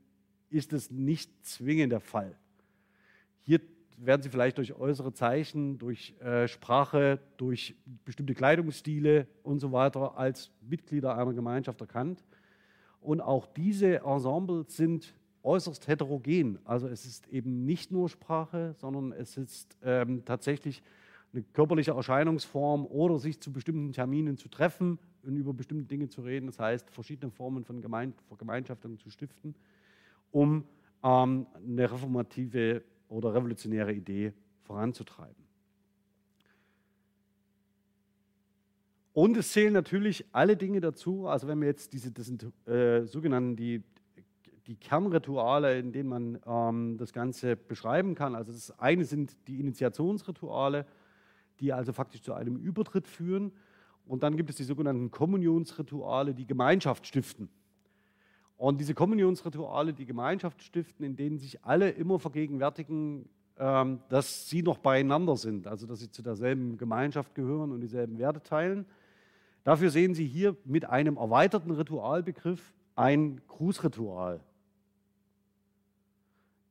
ist 0.50 0.74
es 0.74 0.90
nicht 0.90 1.46
zwingend 1.46 1.92
der 1.92 2.00
Fall. 2.00 2.36
Hier 3.42 3.60
werden 3.96 4.22
sie 4.22 4.28
vielleicht 4.28 4.58
durch 4.58 4.74
äußere 4.74 5.14
Zeichen, 5.14 5.78
durch 5.78 6.14
äh, 6.20 6.46
Sprache, 6.46 7.18
durch 7.38 7.74
bestimmte 8.04 8.34
Kleidungsstile 8.34 9.26
und 9.42 9.60
so 9.60 9.72
weiter 9.72 10.18
als 10.18 10.50
Mitglieder 10.60 11.16
einer 11.16 11.32
Gemeinschaft 11.32 11.80
erkannt. 11.80 12.22
Und 13.00 13.22
auch 13.22 13.46
diese 13.46 14.00
Ensembles 14.00 14.76
sind 14.76 15.14
äußerst 15.42 15.88
heterogen. 15.88 16.58
Also 16.64 16.86
es 16.88 17.06
ist 17.06 17.28
eben 17.28 17.64
nicht 17.64 17.90
nur 17.90 18.10
Sprache, 18.10 18.74
sondern 18.76 19.12
es 19.12 19.38
ist 19.38 19.78
ähm, 19.82 20.22
tatsächlich 20.26 20.82
eine 21.32 21.42
körperliche 21.42 21.92
Erscheinungsform 21.92 22.86
oder 22.86 23.18
sich 23.18 23.40
zu 23.40 23.52
bestimmten 23.52 23.92
Terminen 23.92 24.36
zu 24.38 24.48
treffen 24.48 24.98
und 25.22 25.36
über 25.36 25.52
bestimmte 25.52 25.84
Dinge 25.84 26.08
zu 26.08 26.22
reden. 26.22 26.46
Das 26.46 26.58
heißt, 26.58 26.90
verschiedene 26.90 27.30
Formen 27.30 27.64
von 27.64 27.80
Gemeinschaften 27.80 28.98
zu 28.98 29.10
stiften, 29.10 29.54
um 30.30 30.64
ähm, 31.02 31.46
eine 31.54 31.90
reformative 31.90 32.82
oder 33.08 33.34
revolutionäre 33.34 33.92
Idee 33.92 34.32
voranzutreiben. 34.62 35.48
Und 39.12 39.36
es 39.36 39.50
zählen 39.50 39.72
natürlich 39.72 40.24
alle 40.32 40.56
Dinge 40.56 40.80
dazu, 40.80 41.26
also 41.26 41.48
wenn 41.48 41.60
wir 41.60 41.66
jetzt 41.66 41.92
diese 41.92 42.12
das 42.12 42.26
sind, 42.26 42.46
äh, 42.68 43.04
sogenannten 43.04 43.56
die, 43.56 43.82
die 44.68 44.76
Kernrituale, 44.76 45.78
in 45.78 45.90
denen 45.90 46.08
man 46.08 46.38
ähm, 46.46 46.96
das 46.98 47.12
Ganze 47.12 47.56
beschreiben 47.56 48.14
kann. 48.14 48.36
Also 48.36 48.52
das 48.52 48.78
eine 48.78 49.04
sind 49.04 49.36
die 49.48 49.58
Initiationsrituale, 49.58 50.86
die 51.60 51.72
also 51.72 51.92
faktisch 51.92 52.22
zu 52.22 52.34
einem 52.34 52.56
Übertritt 52.56 53.06
führen. 53.06 53.52
und 54.06 54.22
dann 54.22 54.36
gibt 54.36 54.48
es 54.48 54.56
die 54.56 54.64
sogenannten 54.64 55.10
Kommunionsrituale, 55.10 56.32
die 56.34 56.46
Gemeinschaft 56.46 57.06
stiften. 57.06 57.50
Und 58.56 58.80
diese 58.80 58.94
Kommunionsrituale, 58.94 59.92
die 59.92 60.06
Gemeinschaft 60.06 60.62
stiften, 60.62 61.04
in 61.04 61.14
denen 61.14 61.38
sich 61.38 61.64
alle 61.64 61.90
immer 61.90 62.18
vergegenwärtigen, 62.18 63.28
ähm, 63.58 64.00
dass 64.08 64.48
sie 64.48 64.62
noch 64.62 64.78
beieinander 64.78 65.36
sind, 65.36 65.66
also 65.66 65.86
dass 65.86 66.00
sie 66.00 66.10
zu 66.10 66.22
derselben 66.22 66.78
Gemeinschaft 66.78 67.34
gehören 67.34 67.70
und 67.70 67.80
dieselben 67.80 68.18
Werte 68.18 68.42
teilen. 68.42 68.86
Dafür 69.64 69.90
sehen 69.90 70.14
Sie 70.14 70.26
hier 70.26 70.56
mit 70.64 70.86
einem 70.86 71.18
erweiterten 71.18 71.72
Ritualbegriff 71.72 72.72
ein 72.96 73.40
Grußritual. 73.48 74.40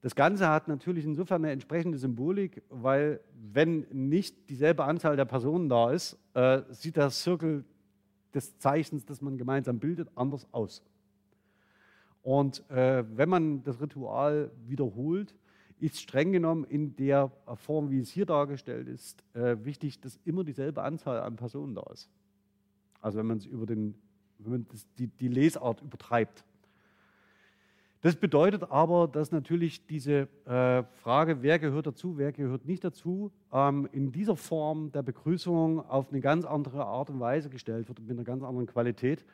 Das 0.08 0.16
Ganze 0.16 0.48
hat 0.48 0.70
natürlich 0.70 1.04
insofern 1.04 1.44
eine 1.44 1.52
entsprechende 1.52 1.98
Symbolik, 1.98 2.64
weil 2.70 3.20
wenn 3.52 3.86
nicht 3.92 4.50
dieselbe 4.50 4.86
Anzahl 4.86 5.18
der 5.18 5.26
Personen 5.26 5.68
da 5.68 5.92
ist, 5.92 6.18
äh, 6.34 6.62
sieht 6.70 6.96
der 6.96 7.10
Zirkel 7.10 7.66
des 8.34 8.58
Zeichens, 8.58 9.04
das 9.04 9.22
man 9.22 9.38
gemeinsam 9.38 9.80
bildet, 9.80 10.08
anders 10.16 10.48
aus. 10.54 10.82
Und 12.22 12.64
äh, 12.70 13.04
wenn 13.18 13.28
man 13.28 13.64
das 13.64 13.82
Ritual 13.82 14.50
wiederholt, 14.66 15.36
ist 15.78 16.00
streng 16.00 16.32
genommen 16.32 16.64
in 16.64 16.96
der 16.96 17.30
Form, 17.56 17.90
wie 17.90 18.00
es 18.00 18.10
hier 18.10 18.26
dargestellt 18.26 18.88
ist, 18.88 19.26
äh, 19.34 19.58
wichtig, 19.66 20.00
dass 20.00 20.22
immer 20.24 20.46
dieselbe 20.46 20.84
Anzahl 20.84 21.20
an 21.20 21.36
Personen 21.36 21.76
da 21.76 21.84
ist. 21.92 22.10
Also 23.02 23.18
wenn 23.20 23.26
man 23.26 23.40
es 23.40 23.46
über 23.46 23.66
den, 23.66 23.94
wenn 24.38 24.52
man 24.52 24.68
das, 24.72 24.88
die, 25.00 25.08
die 25.08 25.28
Lesart 25.28 25.82
übertreibt. 25.82 26.46
Das 28.08 28.16
bedeutet 28.16 28.72
aber, 28.72 29.10
dass 29.10 29.34
natürlich 29.34 29.86
diese 29.86 30.30
äh, 30.46 30.84
Frage, 31.02 31.42
wer 31.42 31.60
gehört 31.60 31.88
dazu, 31.88 32.18
wer 32.18 32.32
gehört 32.32 32.64
nicht 32.64 32.82
dazu, 32.82 33.34
ähm, 33.52 33.90
in 33.92 34.14
dieser 34.14 34.38
Form 34.38 34.94
der 34.94 35.04
Begrüßung 35.04 35.86
auf 35.90 36.10
eine 36.10 36.22
ganz 36.22 36.46
andere 36.46 36.86
Art 36.86 37.10
und 37.10 37.20
Weise 37.20 37.50
gestellt 37.50 37.90
wird, 37.90 38.00
mit 38.00 38.12
einer 38.12 38.24
ganz 38.24 38.44
anderen 38.44 38.66
Qualität. 38.66 39.26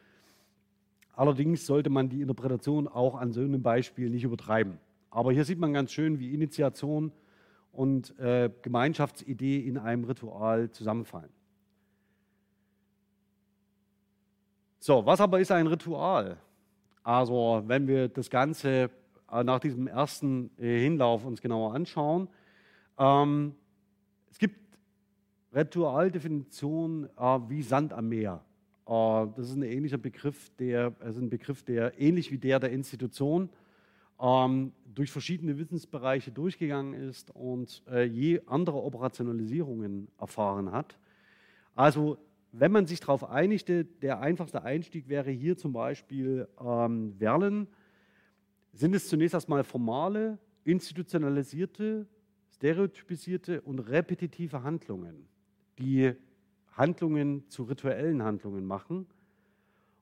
Allerdings 1.16 1.68
sollte 1.68 1.92
man 1.92 2.10
die 2.10 2.22
Interpretation 2.22 2.88
auch 2.88 3.14
an 3.14 3.32
so 3.32 3.42
einem 3.42 3.62
Beispiel 3.62 4.10
nicht 4.10 4.24
übertreiben. 4.24 4.80
Aber 5.12 5.32
hier 5.32 5.46
sieht 5.46 5.60
man 5.60 5.72
ganz 5.72 5.92
schön, 5.92 6.18
wie 6.18 6.34
Initiation 6.34 7.12
und 7.74 8.18
äh, 8.18 8.50
Gemeinschaftsidee 8.64 9.60
in 9.60 9.78
einem 9.78 10.06
Ritual 10.06 10.72
zusammenfallen. 10.72 11.30
So, 14.80 15.06
was 15.06 15.22
aber 15.22 15.40
ist 15.40 15.52
ein 15.52 15.68
Ritual? 15.68 16.38
Also, 17.04 17.64
wenn 17.68 17.88
wir 17.88 18.08
das 18.08 18.30
Ganze 18.30 18.90
äh, 19.32 19.44
nach 19.44 19.60
diesem 19.60 19.88
ersten 19.88 20.50
äh, 20.58 20.80
Hinlauf 20.80 21.26
uns 21.26 21.42
genauer 21.42 21.74
anschauen, 21.74 22.30
ähm, 22.98 23.56
es 24.32 24.40
gibt 24.40 24.58
Ritualdefinitionen 25.54 27.10
äh, 27.18 27.40
wie 27.50 27.62
Sand 27.62 27.92
am 27.92 28.08
Meer. 28.08 28.42
Äh, 28.88 29.28
das 29.36 29.50
ist 29.50 29.56
ein 29.56 29.64
ähnlicher 29.64 29.98
Begriff, 29.98 30.50
der, 30.60 30.94
also 31.02 31.20
ein 31.20 31.30
Begriff, 31.30 31.64
der 31.64 32.00
ähnlich 32.00 32.32
wie 32.32 32.38
der 32.38 32.60
der 32.60 32.72
Institution 32.72 33.50
ähm, 34.22 34.72
durch 34.86 35.12
verschiedene 35.12 35.58
Wissensbereiche 35.58 36.32
durchgegangen 36.32 36.94
ist 36.94 37.32
und 37.32 37.84
äh, 37.92 38.04
je 38.04 38.42
andere 38.46 38.82
Operationalisierungen 38.82 40.08
erfahren 40.18 40.72
hat. 40.72 40.98
Also 41.76 42.18
wenn 42.56 42.72
man 42.72 42.86
sich 42.86 43.00
darauf 43.00 43.30
einigte, 43.30 43.84
der 43.84 44.20
einfachste 44.20 44.62
Einstieg 44.64 45.10
wäre 45.10 45.32
hier 45.32 45.58
zum 45.58 45.74
Beispiel 45.74 46.48
ähm, 46.62 47.16
Verlen, 47.18 47.68
sind 48.74 48.94
es 48.94 49.10
zunächst 49.10 49.34
erstmal 49.34 49.64
formale, 49.64 50.38
institutionalisierte, 50.64 52.06
stereotypisierte 52.54 53.62
und 53.62 53.80
repetitive 53.80 54.62
Handlungen, 54.62 55.28
die 55.80 56.14
Handlungen 56.74 57.50
zu 57.50 57.64
rituellen 57.64 58.22
Handlungen 58.22 58.66
machen. 58.66 59.08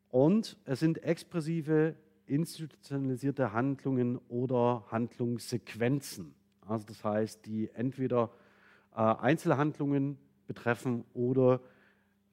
Und 0.09 0.57
es 0.65 0.81
sind 0.81 1.01
expressive, 1.03 1.95
institutionalisierte 2.25 3.53
Handlungen 3.53 4.19
oder 4.27 4.83
Handlungssequenzen. 4.91 6.35
Also 6.67 6.85
das 6.85 7.01
heißt, 7.01 7.45
die 7.45 7.69
entweder 7.73 8.29
äh, 8.93 8.97
Einzelhandlungen 8.97 10.17
betreffen 10.47 11.05
oder 11.13 11.61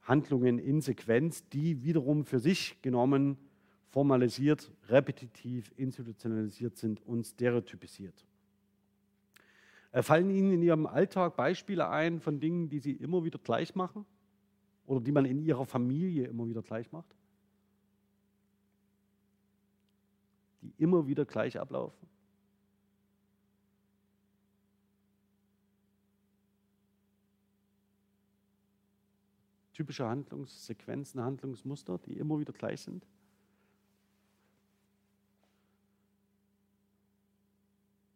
Handlungen 0.09 0.59
in 0.59 0.81
Sequenz, 0.81 1.47
die 1.51 1.85
wiederum 1.85 2.25
für 2.25 2.38
sich 2.38 2.81
genommen 2.81 3.37
formalisiert, 3.90 4.73
repetitiv, 4.88 5.73
institutionalisiert 5.77 6.77
sind 6.77 7.07
und 7.07 7.27
stereotypisiert. 7.27 8.25
Äh, 9.92 10.03
fallen 10.03 10.31
Ihnen 10.31 10.53
in 10.53 10.62
Ihrem 10.62 10.87
Alltag 10.87 11.37
Beispiele 11.37 11.88
ein 11.88 12.21
von 12.21 12.40
Dingen, 12.40 12.68
die 12.68 12.79
Sie 12.79 12.92
immer 12.92 13.25
wieder 13.25 13.38
gleich 13.38 13.75
machen 13.75 14.05
oder 14.87 15.01
die 15.01 15.12
man 15.12 15.25
in 15.25 15.38
Ihrer 15.38 15.66
Familie 15.66 16.27
immer 16.27 16.47
wieder 16.47 16.62
gleich 16.62 16.90
macht? 16.92 17.14
Die 20.62 20.73
immer 20.79 21.07
wieder 21.07 21.25
gleich 21.25 21.59
ablaufen? 21.59 22.09
Typische 29.78 30.08
Handlungssequenzen, 30.08 31.20
Handlungsmuster, 31.20 31.98
die 31.98 32.18
immer 32.18 32.40
wieder 32.40 32.52
gleich 32.52 32.80
sind? 32.80 33.06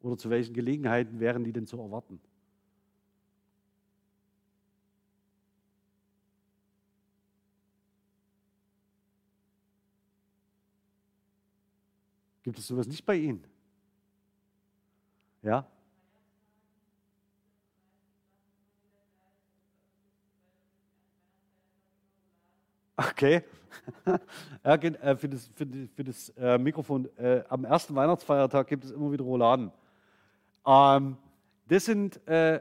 Oder 0.00 0.18
zu 0.18 0.28
welchen 0.28 0.54
Gelegenheiten 0.54 1.20
wären 1.20 1.44
die 1.44 1.52
denn 1.52 1.68
zu 1.68 1.78
erwarten? 1.78 2.20
Gibt 12.42 12.58
es 12.58 12.66
sowas 12.66 12.88
nicht 12.88 13.06
bei 13.06 13.14
Ihnen? 13.14 13.46
Ja? 15.42 15.70
Okay. 23.10 23.42
ja, 24.64 24.74
äh, 24.74 25.16
für 25.16 25.28
das, 25.28 25.50
für 25.54 25.66
für 25.94 26.04
das 26.04 26.28
äh, 26.30 26.58
Mikrofon. 26.58 27.08
Äh, 27.16 27.42
am 27.48 27.64
ersten 27.64 27.94
Weihnachtsfeiertag 27.94 28.68
gibt 28.68 28.84
es 28.84 28.90
immer 28.90 29.10
wieder 29.10 29.24
Rouladen. 29.24 29.72
Ähm, 30.66 31.16
das 31.68 31.86
sind 31.86 32.26
äh, 32.28 32.60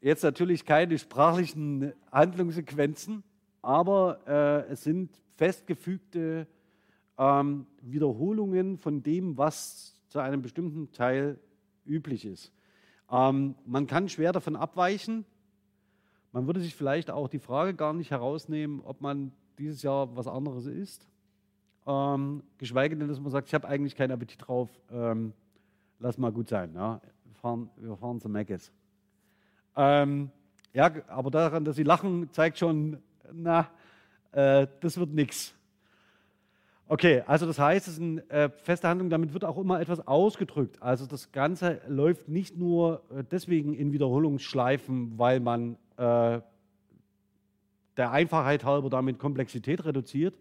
jetzt 0.00 0.22
natürlich 0.22 0.64
keine 0.64 0.98
sprachlichen 0.98 1.92
Handlungssequenzen, 2.10 3.22
aber 3.60 4.20
äh, 4.26 4.72
es 4.72 4.84
sind 4.84 5.10
festgefügte 5.36 6.46
ähm, 7.18 7.66
Wiederholungen 7.82 8.78
von 8.78 9.02
dem, 9.02 9.36
was 9.36 9.94
zu 10.08 10.20
einem 10.20 10.40
bestimmten 10.40 10.90
Teil 10.92 11.38
üblich 11.84 12.24
ist. 12.24 12.52
Ähm, 13.10 13.56
man 13.66 13.86
kann 13.86 14.08
schwer 14.08 14.32
davon 14.32 14.56
abweichen. 14.56 15.26
Man 16.32 16.46
würde 16.46 16.60
sich 16.60 16.74
vielleicht 16.74 17.10
auch 17.10 17.28
die 17.28 17.38
Frage 17.38 17.74
gar 17.74 17.92
nicht 17.92 18.10
herausnehmen, 18.10 18.80
ob 18.84 19.02
man 19.02 19.32
dieses 19.58 19.82
Jahr 19.82 20.14
was 20.16 20.26
anderes 20.26 20.66
ist. 20.66 21.06
Ähm, 21.86 22.42
geschweige 22.58 22.96
denn, 22.96 23.08
dass 23.08 23.20
man 23.20 23.30
sagt, 23.30 23.48
ich 23.48 23.54
habe 23.54 23.68
eigentlich 23.68 23.96
keinen 23.96 24.12
Appetit 24.12 24.46
drauf, 24.46 24.70
ähm, 24.90 25.32
lass 25.98 26.18
mal 26.18 26.32
gut 26.32 26.48
sein. 26.48 26.72
Ja? 26.74 27.00
Wir, 27.24 27.34
fahren, 27.34 27.70
wir 27.76 27.96
fahren 27.96 28.20
zu 28.20 28.28
Meckes. 28.28 28.70
Ähm, 29.76 30.30
ja, 30.72 30.90
aber 31.08 31.30
daran, 31.30 31.64
dass 31.64 31.76
sie 31.76 31.82
lachen, 31.82 32.30
zeigt 32.32 32.58
schon, 32.58 32.98
na, 33.32 33.68
äh, 34.32 34.66
das 34.80 34.96
wird 34.96 35.12
nichts. 35.12 35.54
Okay, 36.88 37.22
also 37.26 37.46
das 37.46 37.58
heißt, 37.58 37.88
es 37.88 37.94
ist 37.94 38.02
eine 38.02 38.28
äh, 38.28 38.50
feste 38.50 38.86
Handlung, 38.86 39.08
damit 39.08 39.32
wird 39.32 39.44
auch 39.44 39.56
immer 39.56 39.80
etwas 39.80 40.06
ausgedrückt. 40.06 40.82
Also 40.82 41.06
das 41.06 41.32
Ganze 41.32 41.80
läuft 41.88 42.28
nicht 42.28 42.56
nur 42.58 43.02
äh, 43.10 43.24
deswegen 43.30 43.72
in 43.74 43.92
Wiederholungsschleifen, 43.92 45.18
weil 45.18 45.40
man 45.40 45.78
äh, 45.96 46.40
der 47.96 48.10
Einfachheit 48.10 48.64
halber 48.64 48.90
damit 48.90 49.18
Komplexität 49.18 49.84
reduziert, 49.84 50.38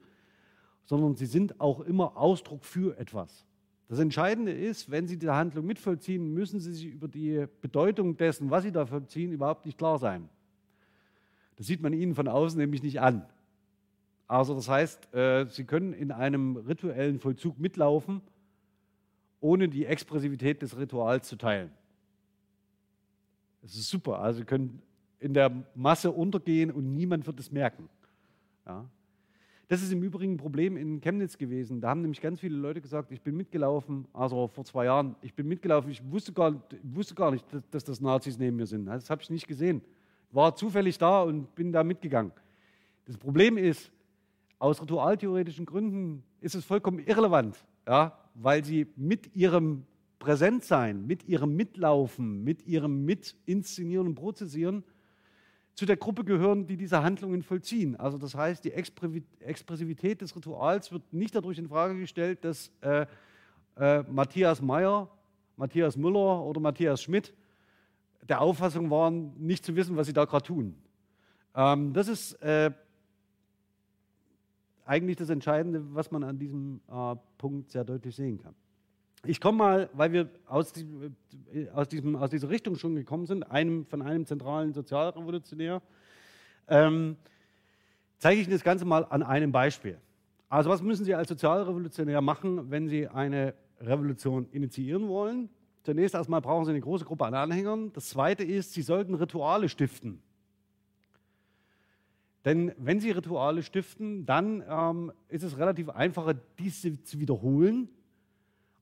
sondern 0.86 1.16
sie 1.16 1.26
sind 1.26 1.60
auch 1.60 1.80
immer 1.82 2.18
Ausdruck 2.18 2.66
für 2.66 2.98
etwas. 2.98 3.46
Das 3.92 4.00
Entscheidende 4.00 4.54
ist, 4.54 4.90
wenn 4.90 5.06
Sie 5.06 5.18
die 5.20 5.30
Handlung 5.30 5.66
mitvollziehen, 5.66 6.34
müssen 6.34 6.62
Sie 6.62 6.72
sich 6.72 6.86
über 6.86 7.10
die 7.10 7.46
Bedeutung 7.60 8.16
dessen, 8.16 8.50
was 8.50 8.64
Sie 8.64 8.72
da 8.72 8.86
vollziehen, 8.86 9.34
überhaupt 9.34 9.66
nicht 9.66 9.78
klar 9.78 10.00
sein. 10.00 10.30
Das 11.58 11.68
sieht 11.68 11.82
man 11.82 11.92
Ihnen 11.92 12.16
von 12.16 12.30
außen 12.30 12.58
nämlich 12.58 12.84
nicht 12.84 13.02
an. 13.02 13.26
Also 14.30 14.56
das 14.56 14.70
heißt, 14.70 15.14
äh, 15.14 15.46
Sie 15.50 15.66
können 15.66 15.92
in 15.92 16.14
einem 16.14 16.56
rituellen 16.56 17.20
Vollzug 17.20 17.60
mitlaufen, 17.60 18.22
ohne 19.42 19.68
die 19.68 19.86
Expressivität 19.86 20.62
des 20.62 20.78
Rituals 20.78 21.28
zu 21.28 21.36
teilen. 21.36 21.70
Das 23.62 23.76
ist 23.76 23.90
super. 23.90 24.20
Also 24.20 24.40
Sie 24.40 24.46
können 24.46 24.82
in 25.22 25.34
der 25.34 25.52
Masse 25.76 26.12
untergehen 26.12 26.72
und 26.72 26.94
niemand 26.94 27.26
wird 27.28 27.40
es 27.40 27.52
merken. 27.52 27.88
Ja. 28.66 28.86
Das 29.68 29.82
ist 29.82 29.94
im 29.94 30.04
Übrigen 30.04 30.34
ein 30.34 30.38
Problem 30.38 30.76
in 30.76 31.00
Chemnitz 31.00 31.38
gewesen. 31.38 31.80
Da 31.80 31.90
haben 31.90 32.02
nämlich 32.02 32.20
ganz 32.20 32.42
viele 32.42 32.58
Leute 32.58 32.82
gesagt, 32.82 33.12
ich 33.12 33.22
bin 33.22 33.38
mitgelaufen, 33.38 34.06
also 34.12 34.50
vor 34.50 34.66
zwei 34.66 34.86
Jahren, 34.86 35.16
ich 35.22 35.34
bin 35.34 35.48
mitgelaufen, 35.48 35.90
ich 35.90 36.02
wusste 36.12 36.34
gar, 36.34 36.62
wusste 36.84 37.16
gar 37.16 37.32
nicht, 37.32 37.46
dass, 37.54 37.70
dass 37.70 37.84
das 37.86 38.02
Nazis 38.02 38.38
neben 38.38 38.58
mir 38.58 38.66
sind. 38.66 38.88
Das 38.88 39.10
habe 39.10 39.22
ich 39.22 39.30
nicht 39.30 39.48
gesehen. 39.48 39.82
War 40.32 40.56
zufällig 40.56 40.98
da 40.98 41.22
und 41.22 41.56
bin 41.56 41.72
da 41.72 41.84
mitgegangen. 41.86 42.34
Das 43.06 43.18
Problem 43.18 43.58
ist, 43.58 43.92
aus 44.60 44.82
ritualtheoretischen 44.82 45.66
Gründen 45.66 46.24
ist 46.42 46.56
es 46.56 46.66
vollkommen 46.66 47.00
irrelevant, 47.00 47.58
ja, 47.88 48.18
weil 48.36 48.66
sie 48.66 48.88
mit 48.96 49.36
ihrem 49.36 49.86
Präsentsein, 50.20 51.06
mit 51.08 51.28
ihrem 51.28 51.56
Mitlaufen, 51.56 52.44
mit 52.44 52.68
ihrem 52.68 53.06
Mitinszenieren 53.06 54.08
und 54.08 54.16
Prozessieren 54.16 54.84
zu 55.76 55.86
der 55.86 55.98
Gruppe 55.98 56.24
gehören, 56.24 56.68
die 56.68 56.78
diese 56.78 57.02
Handlungen 57.02 57.44
vollziehen. 57.44 57.96
Also 57.96 58.18
das 58.18 58.36
heißt, 58.36 58.64
die 58.64 58.72
Expressivität 58.72 60.22
des 60.22 60.36
Rituals 60.36 60.92
wird 60.92 61.14
nicht 61.14 61.34
dadurch 61.36 61.58
in 61.58 61.68
Frage 61.68 61.98
gestellt, 61.98 62.44
dass 62.44 62.72
äh, 62.82 63.06
äh, 63.78 64.04
Matthias 64.04 64.62
Meyer, 64.62 65.10
Matthias 65.56 65.98
Müller 65.98 66.44
oder 66.44 66.60
Matthias 66.60 67.02
Schmidt 67.02 67.34
der 68.28 68.42
Auffassung 68.42 68.90
waren, 68.90 69.34
nicht 69.38 69.66
zu 69.66 69.76
wissen, 69.76 69.96
was 69.98 70.08
sie 70.08 70.14
da 70.14 70.26
gerade 70.26 70.46
tun. 70.46 70.76
Ähm, 71.56 71.94
das 71.94 72.08
ist 72.08 72.34
äh, 72.42 72.72
eigentlich 74.86 75.18
das 75.18 75.30
Entscheidende, 75.30 75.94
was 75.94 76.12
man 76.12 76.24
an 76.24 76.38
diesem 76.38 76.82
äh, 76.90 77.16
Punkt 77.38 77.72
sehr 77.72 77.84
deutlich 77.84 78.16
sehen 78.16 78.38
kann. 78.38 78.56
Ich 79.24 79.40
komme 79.40 79.58
mal, 79.60 79.90
weil 79.94 80.12
wir 80.14 80.30
aus, 80.48 80.74
die, 80.74 80.88
aus, 81.74 81.88
diesem, 81.88 82.16
aus, 82.16 82.32
dieser 82.32 82.50
Richtung 82.50 82.76
schon 82.76 82.96
gekommen 82.96 83.28
sind, 83.28 83.44
einem, 83.44 83.86
von 83.86 84.02
einem 84.02 84.26
zentralen 84.26 84.74
Sozialrevolutionär, 84.74 85.82
ähm, 86.68 87.18
zeige 88.18 88.42
ich 88.42 88.48
Ihnen 88.48 88.56
das 88.56 88.64
Ganze 88.64 88.86
mal 88.86 89.06
an 89.06 89.22
einem 89.22 89.52
Beispiel. 89.52 90.00
Also 90.50 90.72
was 90.72 90.82
müssen 90.82 91.06
Sie 91.06 91.14
als 91.14 91.30
Sozialrevolutionär 91.30 92.20
machen, 92.22 92.72
wenn 92.72 92.88
Sie 92.88 93.08
eine 93.08 93.54
Revolution 93.80 94.48
initiieren 94.52 95.08
wollen? 95.08 95.50
Zunächst 95.84 96.16
erstmal 96.16 96.42
brauchen 96.42 96.66
Sie 96.66 96.72
eine 96.72 96.82
große 96.82 97.06
Gruppe 97.06 97.26
an 97.26 97.36
Anhängern. 97.36 97.94
Das 97.94 98.10
Zweite 98.10 98.44
ist, 98.44 98.74
Sie 98.74 98.82
sollten 98.82 99.14
Rituale 99.14 99.70
stiften. 99.70 100.20
Denn 102.44 102.72
wenn 102.78 103.00
Sie 103.00 103.12
Rituale 103.12 103.62
stiften, 103.62 104.26
dann 104.26 104.64
ähm, 104.68 105.12
ist 105.30 105.44
es 105.44 105.60
relativ 105.60 105.90
einfach, 105.90 106.34
diese 106.58 107.04
zu 107.04 107.20
wiederholen 107.20 107.88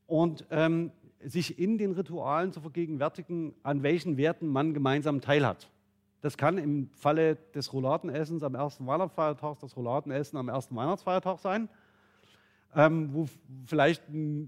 und 0.09 0.45
ähm, 0.49 0.91
sich 1.23 1.59
in 1.59 1.77
den 1.77 1.91
Ritualen 1.91 2.51
zu 2.51 2.61
vergegenwärtigen, 2.61 3.53
an 3.63 3.83
welchen 3.83 4.17
Werten 4.17 4.47
man 4.47 4.73
gemeinsam 4.73 5.21
teilhat. 5.21 5.69
Das 6.21 6.37
kann 6.37 6.57
im 6.57 6.89
Falle 6.91 7.37
des 7.53 7.71
Rouladenessens 7.71 8.43
am 8.43 8.55
ersten 8.55 8.85
Weihnachtsfeiertag 8.87 9.59
das 9.59 9.77
Rouladenessen 9.77 10.37
am 10.37 10.49
ersten 10.49 10.75
Weihnachtsfeiertag 10.75 11.39
sein, 11.39 11.69
ähm, 12.75 13.13
wo 13.13 13.27
vielleicht 13.65 14.03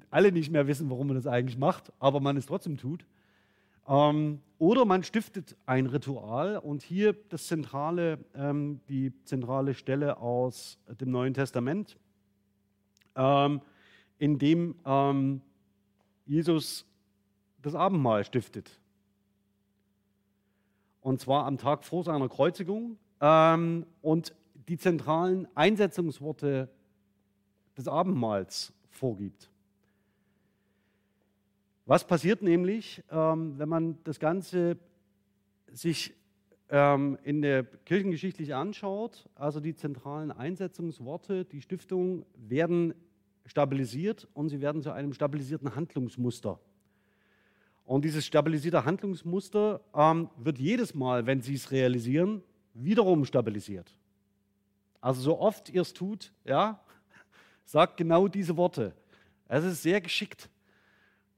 alle 0.10 0.32
nicht 0.32 0.52
mehr 0.52 0.68
wissen, 0.68 0.90
warum 0.90 1.08
man 1.08 1.16
das 1.16 1.28
eigentlich 1.28 1.58
macht, 1.58 1.94
aber 2.00 2.20
man 2.20 2.38
es 2.38 2.46
trotzdem 2.46 2.78
tut. 2.78 3.06
Ähm, 3.88 4.42
oder 4.58 4.86
man 4.86 5.04
stiftet 5.04 5.56
ein 5.66 5.86
Ritual 5.86 6.58
und 6.58 6.84
hier 6.84 7.16
das 7.30 7.48
zentrale, 7.48 8.20
ähm, 8.36 8.80
die 8.90 9.14
zentrale 9.24 9.74
Stelle 9.74 10.18
aus 10.18 10.78
dem 11.00 11.12
Neuen 11.12 11.34
Testament, 11.34 11.98
ähm, 13.16 13.62
in 14.20 14.38
dem 14.38 14.76
ähm, 14.86 15.42
Jesus 16.26 16.86
das 17.62 17.76
Abendmahl 17.76 18.24
stiftet. 18.24 18.80
Und 21.02 21.20
zwar 21.20 21.46
am 21.46 21.58
Tag 21.58 21.84
vor 21.84 22.04
seiner 22.04 22.30
Kreuzigung. 22.30 22.98
Ähm, 23.20 23.86
und 24.02 24.34
die 24.68 24.78
zentralen 24.78 25.48
Einsetzungsworte 25.56 26.70
des 27.78 27.88
Abendmahls 27.88 28.74
vorgibt. 28.90 29.50
Was 31.86 32.06
passiert 32.06 32.42
nämlich, 32.42 33.04
ähm, 33.12 33.58
wenn 33.58 33.68
man 33.68 33.98
das 34.04 34.20
Ganze 34.20 34.78
sich 35.68 36.14
ähm, 36.70 37.18
in 37.24 37.42
der 37.42 37.64
Kirchengeschichtlich 37.64 38.54
anschaut? 38.54 39.28
Also 39.36 39.60
die 39.60 39.76
zentralen 39.76 40.32
Einsetzungsworte, 40.32 41.46
die 41.46 41.62
Stiftung 41.62 42.26
werden 42.36 42.94
stabilisiert 43.46 44.28
und 44.34 44.50
sie 44.50 44.62
werden 44.62 44.82
zu 44.82 44.92
einem 44.92 45.14
stabilisierten 45.14 45.76
Handlungsmuster. 45.76 46.60
Und 47.84 48.06
dieses 48.06 48.26
stabilisierte 48.26 48.86
Handlungsmuster 48.86 49.82
ähm, 49.94 50.30
wird 50.38 50.60
jedes 50.60 50.94
Mal, 50.94 51.26
wenn 51.26 51.42
Sie 51.42 51.56
es 51.56 51.72
realisieren, 51.72 52.42
wiederum 52.74 53.26
stabilisiert. 53.26 53.94
Also 55.02 55.22
so 55.22 55.40
oft 55.40 55.70
ihr 55.70 55.82
es 55.82 55.94
tut, 55.94 56.32
ja, 56.46 56.80
sagt 57.66 57.98
genau 57.98 58.28
diese 58.28 58.56
Worte. 58.56 58.94
Es 59.48 59.66
ist 59.66 59.82
sehr 59.82 60.00
geschickt, 60.00 60.50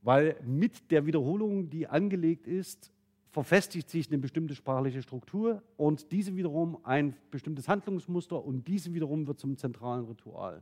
weil 0.02 0.36
mit 0.46 0.92
der 0.92 1.06
Wiederholung, 1.06 1.70
die 1.70 1.88
angelegt 1.88 2.46
ist, 2.46 2.92
verfestigt 3.30 3.89
sich 3.89 4.10
eine 4.10 4.20
bestimmte 4.20 4.54
sprachliche 4.54 5.02
Struktur 5.02 5.63
und 5.76 6.12
diese 6.12 6.36
wiederum 6.36 6.78
ein 6.84 7.16
bestimmtes 7.32 7.68
Handlungsmuster 7.68 8.44
und 8.44 8.68
diese 8.68 8.94
wiederum 8.94 9.26
wird 9.26 9.39
zum 9.39 9.58
zentralen 9.58 10.06
Ritual. 10.06 10.62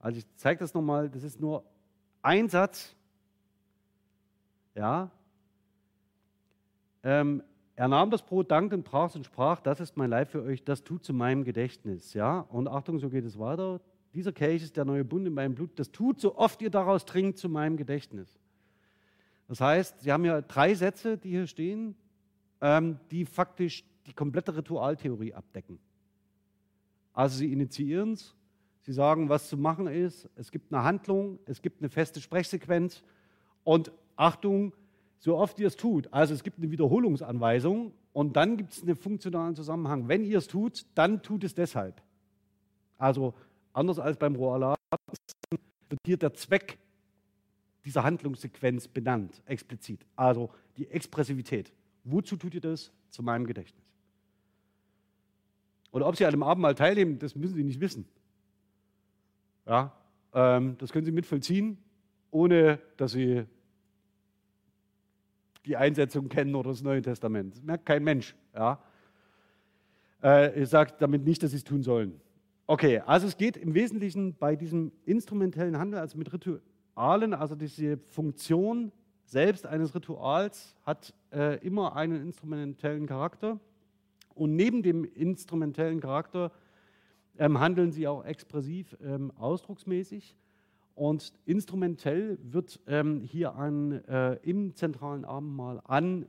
Also 0.00 0.18
ich 0.18 0.26
zeige 0.36 0.60
das 0.60 0.74
nochmal, 0.74 1.10
das 1.10 1.22
ist 1.22 1.40
nur 1.40 1.64
ein 2.22 2.48
Satz. 2.48 2.96
Ja. 4.74 5.10
Ähm, 7.02 7.42
er 7.76 7.88
nahm 7.88 8.10
das 8.10 8.22
Brot, 8.22 8.50
dankte 8.50 8.76
und 8.76 8.84
brach 8.84 9.10
es 9.10 9.16
und 9.16 9.24
sprach, 9.24 9.60
das 9.60 9.80
ist 9.80 9.96
mein 9.96 10.10
Leib 10.10 10.30
für 10.30 10.42
euch, 10.42 10.64
das 10.64 10.82
tut 10.82 11.04
zu 11.04 11.12
meinem 11.12 11.44
Gedächtnis. 11.44 12.14
Ja. 12.14 12.40
Und 12.40 12.66
Achtung, 12.66 12.98
so 12.98 13.10
geht 13.10 13.24
es 13.24 13.38
weiter. 13.38 13.80
Dieser 14.14 14.32
Kelch 14.32 14.62
ist 14.62 14.76
der 14.76 14.84
neue 14.84 15.04
Bund 15.04 15.26
in 15.26 15.34
meinem 15.34 15.54
Blut. 15.54 15.78
Das 15.78 15.92
tut, 15.92 16.20
so 16.20 16.36
oft 16.36 16.60
ihr 16.62 16.70
daraus 16.70 17.04
trinkt, 17.04 17.38
zu 17.38 17.48
meinem 17.48 17.76
Gedächtnis. 17.76 18.38
Das 19.48 19.60
heißt, 19.60 20.00
Sie 20.00 20.12
haben 20.12 20.24
ja 20.24 20.40
drei 20.40 20.74
Sätze, 20.74 21.18
die 21.18 21.30
hier 21.30 21.46
stehen, 21.46 21.94
ähm, 22.60 22.98
die 23.10 23.24
faktisch 23.24 23.84
die 24.06 24.12
komplette 24.12 24.56
Ritualtheorie 24.56 25.34
abdecken. 25.34 25.78
Also 27.12 27.38
Sie 27.38 27.52
initiieren 27.52 28.12
es, 28.12 28.34
Sie 28.82 28.92
sagen, 28.92 29.28
was 29.28 29.48
zu 29.48 29.56
machen 29.56 29.86
ist. 29.86 30.28
Es 30.36 30.50
gibt 30.50 30.72
eine 30.72 30.82
Handlung, 30.82 31.38
es 31.46 31.62
gibt 31.62 31.80
eine 31.80 31.88
feste 31.88 32.20
Sprechsequenz 32.20 33.02
und 33.64 33.92
Achtung, 34.16 34.74
so 35.18 35.36
oft 35.36 35.58
ihr 35.58 35.66
es 35.66 35.76
tut. 35.76 36.12
Also 36.12 36.34
es 36.34 36.42
gibt 36.42 36.58
eine 36.58 36.70
Wiederholungsanweisung 36.70 37.92
und 38.12 38.36
dann 38.36 38.56
gibt 38.56 38.72
es 38.72 38.82
einen 38.82 38.96
funktionalen 38.96 39.54
Zusammenhang. 39.54 40.08
Wenn 40.08 40.24
ihr 40.24 40.38
es 40.38 40.46
tut, 40.46 40.86
dann 40.94 41.22
tut 41.22 41.44
es 41.44 41.54
deshalb. 41.54 42.02
Also 42.96 43.34
anders 43.72 43.98
als 43.98 44.16
beim 44.16 44.34
Roalat 44.34 44.78
wird 45.88 46.00
hier 46.06 46.16
der 46.16 46.34
Zweck 46.34 46.78
dieser 47.84 48.02
Handlungssequenz 48.02 48.88
benannt, 48.88 49.42
explizit. 49.46 50.04
Also 50.16 50.50
die 50.76 50.88
Expressivität. 50.88 51.72
Wozu 52.04 52.36
tut 52.36 52.54
ihr 52.54 52.60
das? 52.60 52.92
Zu 53.10 53.22
meinem 53.22 53.44
Gedächtnis. 53.44 53.84
Oder 55.90 56.06
ob 56.06 56.16
Sie 56.16 56.24
an 56.24 56.30
dem 56.30 56.44
Abendmahl 56.44 56.76
teilnehmen, 56.76 57.18
das 57.18 57.34
müssen 57.34 57.56
Sie 57.56 57.64
nicht 57.64 57.80
wissen. 57.80 58.06
Ja, 59.70 59.92
ähm, 60.34 60.74
das 60.78 60.90
können 60.90 61.04
Sie 61.04 61.12
mitvollziehen, 61.12 61.78
ohne 62.32 62.80
dass 62.96 63.12
Sie 63.12 63.44
die 65.64 65.76
Einsetzung 65.76 66.28
kennen 66.28 66.56
oder 66.56 66.70
das 66.70 66.82
Neue 66.82 67.00
Testament. 67.02 67.54
Das 67.54 67.62
merkt 67.62 67.86
kein 67.86 68.02
Mensch. 68.02 68.34
Ja. 68.52 68.82
Äh, 70.24 70.60
ich 70.60 70.68
sage 70.68 70.94
damit 70.98 71.24
nicht, 71.24 71.40
dass 71.44 71.52
Sie 71.52 71.58
es 71.58 71.62
tun 71.62 71.84
sollen. 71.84 72.20
Okay, 72.66 72.98
also 73.06 73.28
es 73.28 73.36
geht 73.36 73.56
im 73.56 73.74
Wesentlichen 73.74 74.34
bei 74.34 74.56
diesem 74.56 74.90
instrumentellen 75.06 75.78
Handel, 75.78 76.00
also 76.00 76.18
mit 76.18 76.32
Ritualen, 76.32 77.32
also 77.32 77.54
diese 77.54 77.96
Funktion 78.08 78.90
selbst 79.24 79.66
eines 79.66 79.94
Rituals 79.94 80.74
hat 80.82 81.14
äh, 81.32 81.64
immer 81.64 81.94
einen 81.94 82.20
instrumentellen 82.22 83.06
Charakter. 83.06 83.60
Und 84.34 84.56
neben 84.56 84.82
dem 84.82 85.04
instrumentellen 85.04 86.00
Charakter 86.00 86.50
handeln 87.38 87.92
sie 87.92 88.06
auch 88.06 88.24
expressiv 88.24 88.96
ähm, 89.02 89.32
ausdrucksmäßig. 89.36 90.36
Und 90.94 91.32
instrumentell 91.46 92.38
wird 92.42 92.80
ähm, 92.86 93.22
hier 93.22 93.54
an, 93.54 93.92
äh, 94.04 94.34
im 94.42 94.74
zentralen 94.74 95.24
Abendmahl 95.24 95.80
an 95.84 96.26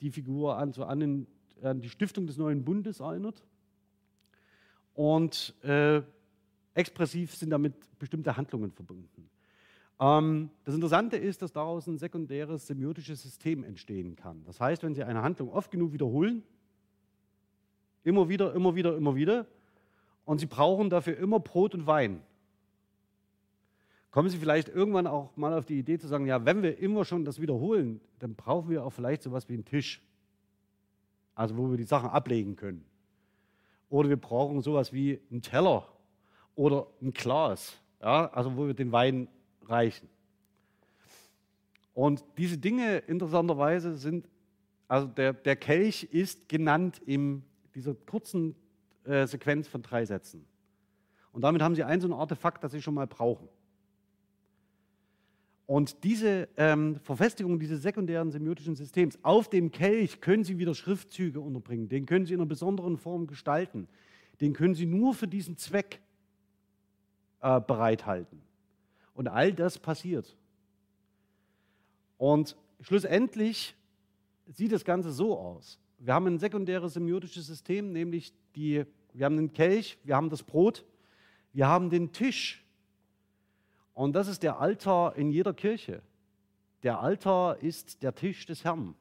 die 0.00 0.10
Figur, 0.10 0.56
an, 0.56 0.72
so 0.72 0.84
an, 0.84 1.00
den, 1.00 1.26
an 1.62 1.80
die 1.80 1.90
Stiftung 1.90 2.26
des 2.26 2.38
neuen 2.38 2.64
Bundes 2.64 3.00
erinnert. 3.00 3.44
Und 4.94 5.54
äh, 5.62 6.02
expressiv 6.74 7.34
sind 7.34 7.50
damit 7.50 7.74
bestimmte 7.98 8.36
Handlungen 8.36 8.72
verbunden. 8.72 9.28
Ähm, 10.00 10.50
das 10.64 10.74
Interessante 10.74 11.16
ist, 11.16 11.42
dass 11.42 11.52
daraus 11.52 11.86
ein 11.86 11.98
sekundäres 11.98 12.66
semiotisches 12.66 13.22
System 13.22 13.64
entstehen 13.64 14.16
kann. 14.16 14.44
Das 14.44 14.60
heißt, 14.60 14.82
wenn 14.82 14.94
Sie 14.94 15.04
eine 15.04 15.22
Handlung 15.22 15.50
oft 15.50 15.70
genug 15.70 15.92
wiederholen, 15.92 16.42
immer 18.04 18.28
wieder, 18.28 18.54
immer 18.54 18.74
wieder, 18.74 18.96
immer 18.96 19.16
wieder, 19.16 19.46
und 20.28 20.40
sie 20.40 20.46
brauchen 20.46 20.90
dafür 20.90 21.16
immer 21.16 21.40
Brot 21.40 21.74
und 21.74 21.86
Wein. 21.86 22.20
Kommen 24.10 24.28
Sie 24.28 24.36
vielleicht 24.36 24.68
irgendwann 24.68 25.06
auch 25.06 25.34
mal 25.38 25.54
auf 25.54 25.64
die 25.64 25.78
Idee 25.78 25.98
zu 25.98 26.06
sagen, 26.06 26.26
ja, 26.26 26.44
wenn 26.44 26.62
wir 26.62 26.78
immer 26.78 27.06
schon 27.06 27.24
das 27.24 27.40
wiederholen, 27.40 28.02
dann 28.18 28.34
brauchen 28.34 28.68
wir 28.68 28.84
auch 28.84 28.90
vielleicht 28.90 29.22
sowas 29.22 29.48
wie 29.48 29.54
einen 29.54 29.64
Tisch. 29.64 30.02
Also 31.34 31.56
wo 31.56 31.70
wir 31.70 31.78
die 31.78 31.84
Sachen 31.84 32.10
ablegen 32.10 32.56
können. 32.56 32.84
Oder 33.88 34.10
wir 34.10 34.18
brauchen 34.18 34.60
sowas 34.60 34.92
wie 34.92 35.18
einen 35.30 35.40
Teller 35.40 35.88
oder 36.54 36.88
ein 37.00 37.12
Glas, 37.12 37.78
ja, 38.02 38.26
also 38.26 38.54
wo 38.54 38.66
wir 38.66 38.74
den 38.74 38.92
Wein 38.92 39.28
reichen. 39.62 40.10
Und 41.94 42.22
diese 42.36 42.58
Dinge 42.58 42.98
interessanterweise 42.98 43.96
sind, 43.96 44.28
also 44.88 45.06
der, 45.06 45.32
der 45.32 45.56
Kelch 45.56 46.04
ist 46.04 46.50
genannt 46.50 47.00
in 47.06 47.44
dieser 47.74 47.94
kurzen 47.94 48.54
Sequenz 49.26 49.68
von 49.68 49.82
drei 49.82 50.04
Sätzen. 50.04 50.44
Und 51.32 51.42
damit 51.42 51.62
haben 51.62 51.74
Sie 51.74 51.84
ein 51.84 52.00
so 52.00 52.08
ein 52.08 52.12
Artefakt, 52.12 52.64
das 52.64 52.72
Sie 52.72 52.82
schon 52.82 52.94
mal 52.94 53.06
brauchen. 53.06 53.48
Und 55.66 56.02
diese 56.02 56.48
ähm, 56.56 56.98
Verfestigung 57.00 57.58
dieses 57.58 57.82
sekundären 57.82 58.30
semiotischen 58.30 58.74
Systems 58.74 59.18
auf 59.22 59.50
dem 59.50 59.70
Kelch 59.70 60.22
können 60.22 60.42
Sie 60.42 60.58
wieder 60.58 60.74
Schriftzüge 60.74 61.40
unterbringen. 61.40 61.90
Den 61.90 62.06
können 62.06 62.24
Sie 62.24 62.32
in 62.32 62.40
einer 62.40 62.48
besonderen 62.48 62.96
Form 62.96 63.26
gestalten. 63.26 63.86
Den 64.40 64.54
können 64.54 64.74
Sie 64.74 64.86
nur 64.86 65.12
für 65.12 65.28
diesen 65.28 65.58
Zweck 65.58 66.00
äh, 67.40 67.60
bereithalten. 67.60 68.40
Und 69.12 69.28
all 69.28 69.52
das 69.52 69.78
passiert. 69.78 70.36
Und 72.16 72.56
schlussendlich 72.80 73.76
sieht 74.46 74.72
das 74.72 74.84
Ganze 74.84 75.12
so 75.12 75.38
aus. 75.38 75.78
Wir 75.98 76.14
haben 76.14 76.26
ein 76.26 76.38
sekundäres 76.38 76.94
semiotisches 76.94 77.46
System, 77.46 77.92
nämlich 77.92 78.32
die, 78.54 78.84
wir 79.12 79.26
haben 79.26 79.36
den 79.36 79.52
Kelch, 79.52 79.98
wir 80.04 80.16
haben 80.16 80.30
das 80.30 80.42
Brot, 80.42 80.84
wir 81.52 81.66
haben 81.66 81.90
den 81.90 82.12
Tisch, 82.12 82.64
und 83.98 84.12
das 84.12 84.28
ist 84.28 84.44
der 84.44 84.60
Altar 84.60 85.16
in 85.16 85.32
jeder 85.32 85.52
Kirche. 85.52 86.02
Der 86.84 87.00
Altar 87.00 87.60
ist 87.60 88.00
der 88.04 88.14
Tisch 88.14 88.46
des 88.46 88.62
Herrn. 88.62 88.94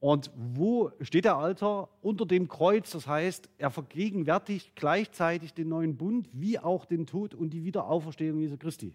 Und 0.00 0.32
wo 0.34 0.90
steht 1.02 1.24
der 1.24 1.36
Altar? 1.36 1.88
Unter 2.02 2.26
dem 2.26 2.48
Kreuz. 2.48 2.90
Das 2.90 3.06
heißt, 3.06 3.48
er 3.58 3.70
vergegenwärtigt 3.70 4.74
gleichzeitig 4.74 5.54
den 5.54 5.68
neuen 5.68 5.96
Bund 5.96 6.28
wie 6.32 6.58
auch 6.58 6.84
den 6.84 7.06
Tod 7.06 7.32
und 7.32 7.50
die 7.50 7.62
Wiederauferstehung 7.62 8.40
Jesu 8.40 8.56
Christi. 8.56 8.92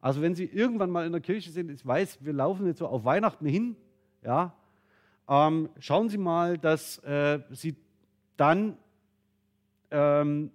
Also 0.00 0.22
wenn 0.22 0.36
Sie 0.36 0.44
irgendwann 0.44 0.90
mal 0.90 1.04
in 1.04 1.10
der 1.10 1.20
Kirche 1.20 1.50
sind, 1.50 1.72
ich 1.72 1.84
weiß, 1.84 2.24
wir 2.24 2.32
laufen 2.32 2.68
jetzt 2.68 2.78
so 2.78 2.86
auf 2.86 3.04
Weihnachten 3.04 3.46
hin, 3.46 3.74
ja, 4.22 4.54
ähm, 5.32 5.70
schauen 5.78 6.08
Sie 6.08 6.18
mal, 6.18 6.58
dass 6.58 6.98
äh, 6.98 7.40
Sie 7.50 7.74
dann 8.36 8.76
ähm, 9.90 10.50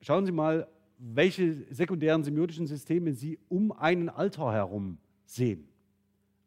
Schauen 0.00 0.24
Sie 0.26 0.32
mal, 0.32 0.68
welche 0.98 1.66
sekundären 1.74 2.24
semiotischen 2.24 2.66
Systeme 2.66 3.12
Sie 3.12 3.38
um 3.48 3.72
einen 3.72 4.08
Altar 4.08 4.52
herum 4.52 4.98
sehen. 5.26 5.68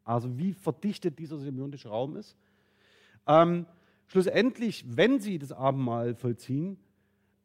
Also 0.03 0.37
wie 0.37 0.53
verdichtet 0.53 1.19
dieser 1.19 1.37
semiotische 1.37 1.89
Raum 1.89 2.15
ist. 2.15 2.35
Ähm, 3.27 3.65
schlussendlich, 4.07 4.83
wenn 4.87 5.19
Sie 5.19 5.37
das 5.37 5.51
Abendmahl 5.51 6.15
vollziehen, 6.15 6.77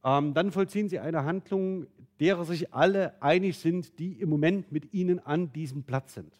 ähm, 0.05 0.33
dann 0.33 0.53
vollziehen 0.53 0.89
Sie 0.89 0.99
eine 0.99 1.25
Handlung, 1.25 1.87
derer 2.19 2.45
sich 2.45 2.73
alle 2.73 3.21
einig 3.21 3.59
sind, 3.59 3.99
die 3.99 4.13
im 4.13 4.31
Moment 4.31 4.73
mit 4.73 4.95
Ihnen 4.95 5.19
an 5.19 5.53
diesem 5.53 5.83
Platz 5.83 6.15
sind. 6.15 6.33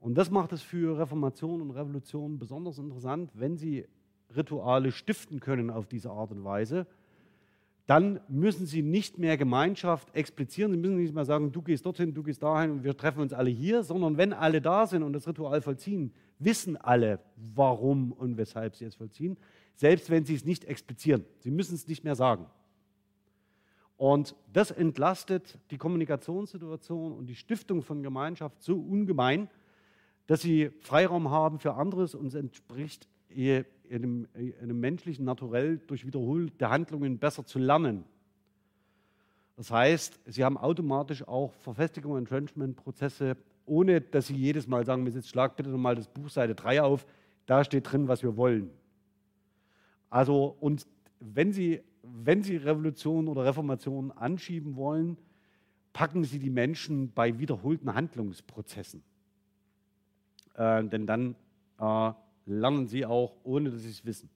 Und 0.00 0.16
das 0.16 0.30
macht 0.30 0.52
es 0.52 0.62
für 0.62 0.98
Reformation 0.98 1.60
und 1.60 1.70
Revolution 1.70 2.38
besonders 2.38 2.78
interessant, 2.78 3.30
wenn 3.34 3.56
Sie 3.56 3.86
Rituale 4.36 4.92
stiften 4.92 5.40
können 5.40 5.70
auf 5.70 5.86
diese 5.86 6.10
Art 6.10 6.30
und 6.30 6.44
Weise 6.44 6.86
dann 7.88 8.20
müssen 8.28 8.66
sie 8.66 8.82
nicht 8.82 9.16
mehr 9.16 9.38
Gemeinschaft 9.38 10.14
explizieren. 10.14 10.72
Sie 10.72 10.76
müssen 10.76 10.98
nicht 10.98 11.14
mehr 11.14 11.24
sagen, 11.24 11.52
du 11.52 11.62
gehst 11.62 11.86
dorthin, 11.86 12.12
du 12.12 12.22
gehst 12.22 12.42
dahin 12.42 12.70
und 12.70 12.84
wir 12.84 12.94
treffen 12.94 13.20
uns 13.22 13.32
alle 13.32 13.48
hier, 13.48 13.82
sondern 13.82 14.18
wenn 14.18 14.34
alle 14.34 14.60
da 14.60 14.86
sind 14.86 15.02
und 15.02 15.14
das 15.14 15.26
Ritual 15.26 15.62
vollziehen, 15.62 16.12
wissen 16.38 16.76
alle, 16.76 17.18
warum 17.36 18.12
und 18.12 18.36
weshalb 18.36 18.76
sie 18.76 18.84
es 18.84 18.94
vollziehen, 18.94 19.38
selbst 19.74 20.10
wenn 20.10 20.26
sie 20.26 20.34
es 20.34 20.44
nicht 20.44 20.66
explizieren. 20.66 21.24
Sie 21.38 21.50
müssen 21.50 21.76
es 21.76 21.88
nicht 21.88 22.04
mehr 22.04 22.14
sagen. 22.14 22.44
Und 23.96 24.36
das 24.52 24.70
entlastet 24.70 25.58
die 25.70 25.78
Kommunikationssituation 25.78 27.12
und 27.12 27.24
die 27.24 27.36
Stiftung 27.36 27.80
von 27.80 28.02
Gemeinschaft 28.02 28.62
so 28.62 28.76
ungemein, 28.76 29.48
dass 30.28 30.42
sie 30.42 30.70
Freiraum 30.80 31.30
haben 31.30 31.58
für 31.58 31.74
anderes 31.74 32.14
und 32.14 32.26
es 32.26 32.34
entspricht 32.34 33.08
einem, 33.90 34.28
einem 34.34 34.78
menschlichen 34.78 35.24
Naturell 35.24 35.78
durch 35.86 36.06
wiederholte 36.06 36.68
Handlungen 36.68 37.18
besser 37.18 37.46
zu 37.46 37.58
lernen. 37.58 38.04
Das 39.56 39.70
heißt, 39.70 40.20
sie 40.26 40.44
haben 40.44 40.58
automatisch 40.58 41.26
auch 41.26 41.54
Verfestigung, 41.54 42.18
Entrenchment-Prozesse, 42.18 43.38
ohne 43.64 44.02
dass 44.02 44.26
sie 44.26 44.36
jedes 44.36 44.66
Mal 44.66 44.84
sagen 44.84 45.06
jetzt 45.06 45.30
schlag 45.30 45.56
bitte 45.56 45.70
nochmal 45.70 45.96
das 45.96 46.08
Buch 46.08 46.28
Seite 46.28 46.54
3 46.54 46.82
auf, 46.82 47.06
da 47.46 47.64
steht 47.64 47.90
drin, 47.90 48.06
was 48.06 48.22
wir 48.22 48.36
wollen. 48.36 48.70
Also, 50.10 50.56
und 50.60 50.86
wenn 51.20 51.52
sie, 51.52 51.80
wenn 52.02 52.42
sie 52.42 52.58
Revolution 52.58 53.28
oder 53.28 53.46
Reformation 53.46 54.12
anschieben 54.12 54.76
wollen, 54.76 55.16
packen 55.94 56.22
sie 56.24 56.38
die 56.38 56.50
Menschen 56.50 57.12
bei 57.12 57.38
wiederholten 57.38 57.94
Handlungsprozessen. 57.94 59.02
Äh, 60.58 60.84
denn 60.88 61.06
dann 61.06 61.36
äh, 61.78 62.12
lernen 62.46 62.88
sie 62.88 63.06
auch, 63.06 63.36
ohne 63.44 63.70
dass 63.70 63.82
sie 63.82 63.90
es 63.90 64.04
wissen. 64.04 64.28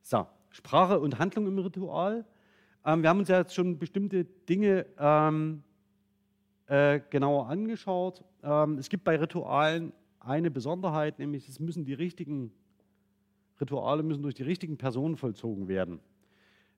So, 0.00 0.26
Sprache 0.50 0.98
und 0.98 1.18
Handlung 1.18 1.46
im 1.46 1.58
Ritual. 1.58 2.24
Ähm, 2.84 3.02
wir 3.02 3.10
haben 3.10 3.18
uns 3.18 3.28
ja 3.28 3.38
jetzt 3.38 3.54
schon 3.54 3.78
bestimmte 3.78 4.24
Dinge 4.24 4.86
ähm, 4.98 5.62
äh, 6.66 7.00
genauer 7.10 7.48
angeschaut. 7.48 8.24
Ähm, 8.42 8.78
es 8.78 8.88
gibt 8.88 9.04
bei 9.04 9.16
Ritualen 9.16 9.92
eine 10.18 10.50
Besonderheit, 10.50 11.18
nämlich 11.18 11.48
es 11.48 11.60
müssen 11.60 11.84
die 11.84 11.94
richtigen 11.94 12.52
Rituale 13.60 14.02
müssen 14.02 14.22
durch 14.22 14.34
die 14.34 14.42
richtigen 14.44 14.78
Personen 14.78 15.16
vollzogen 15.16 15.68
werden. 15.68 16.00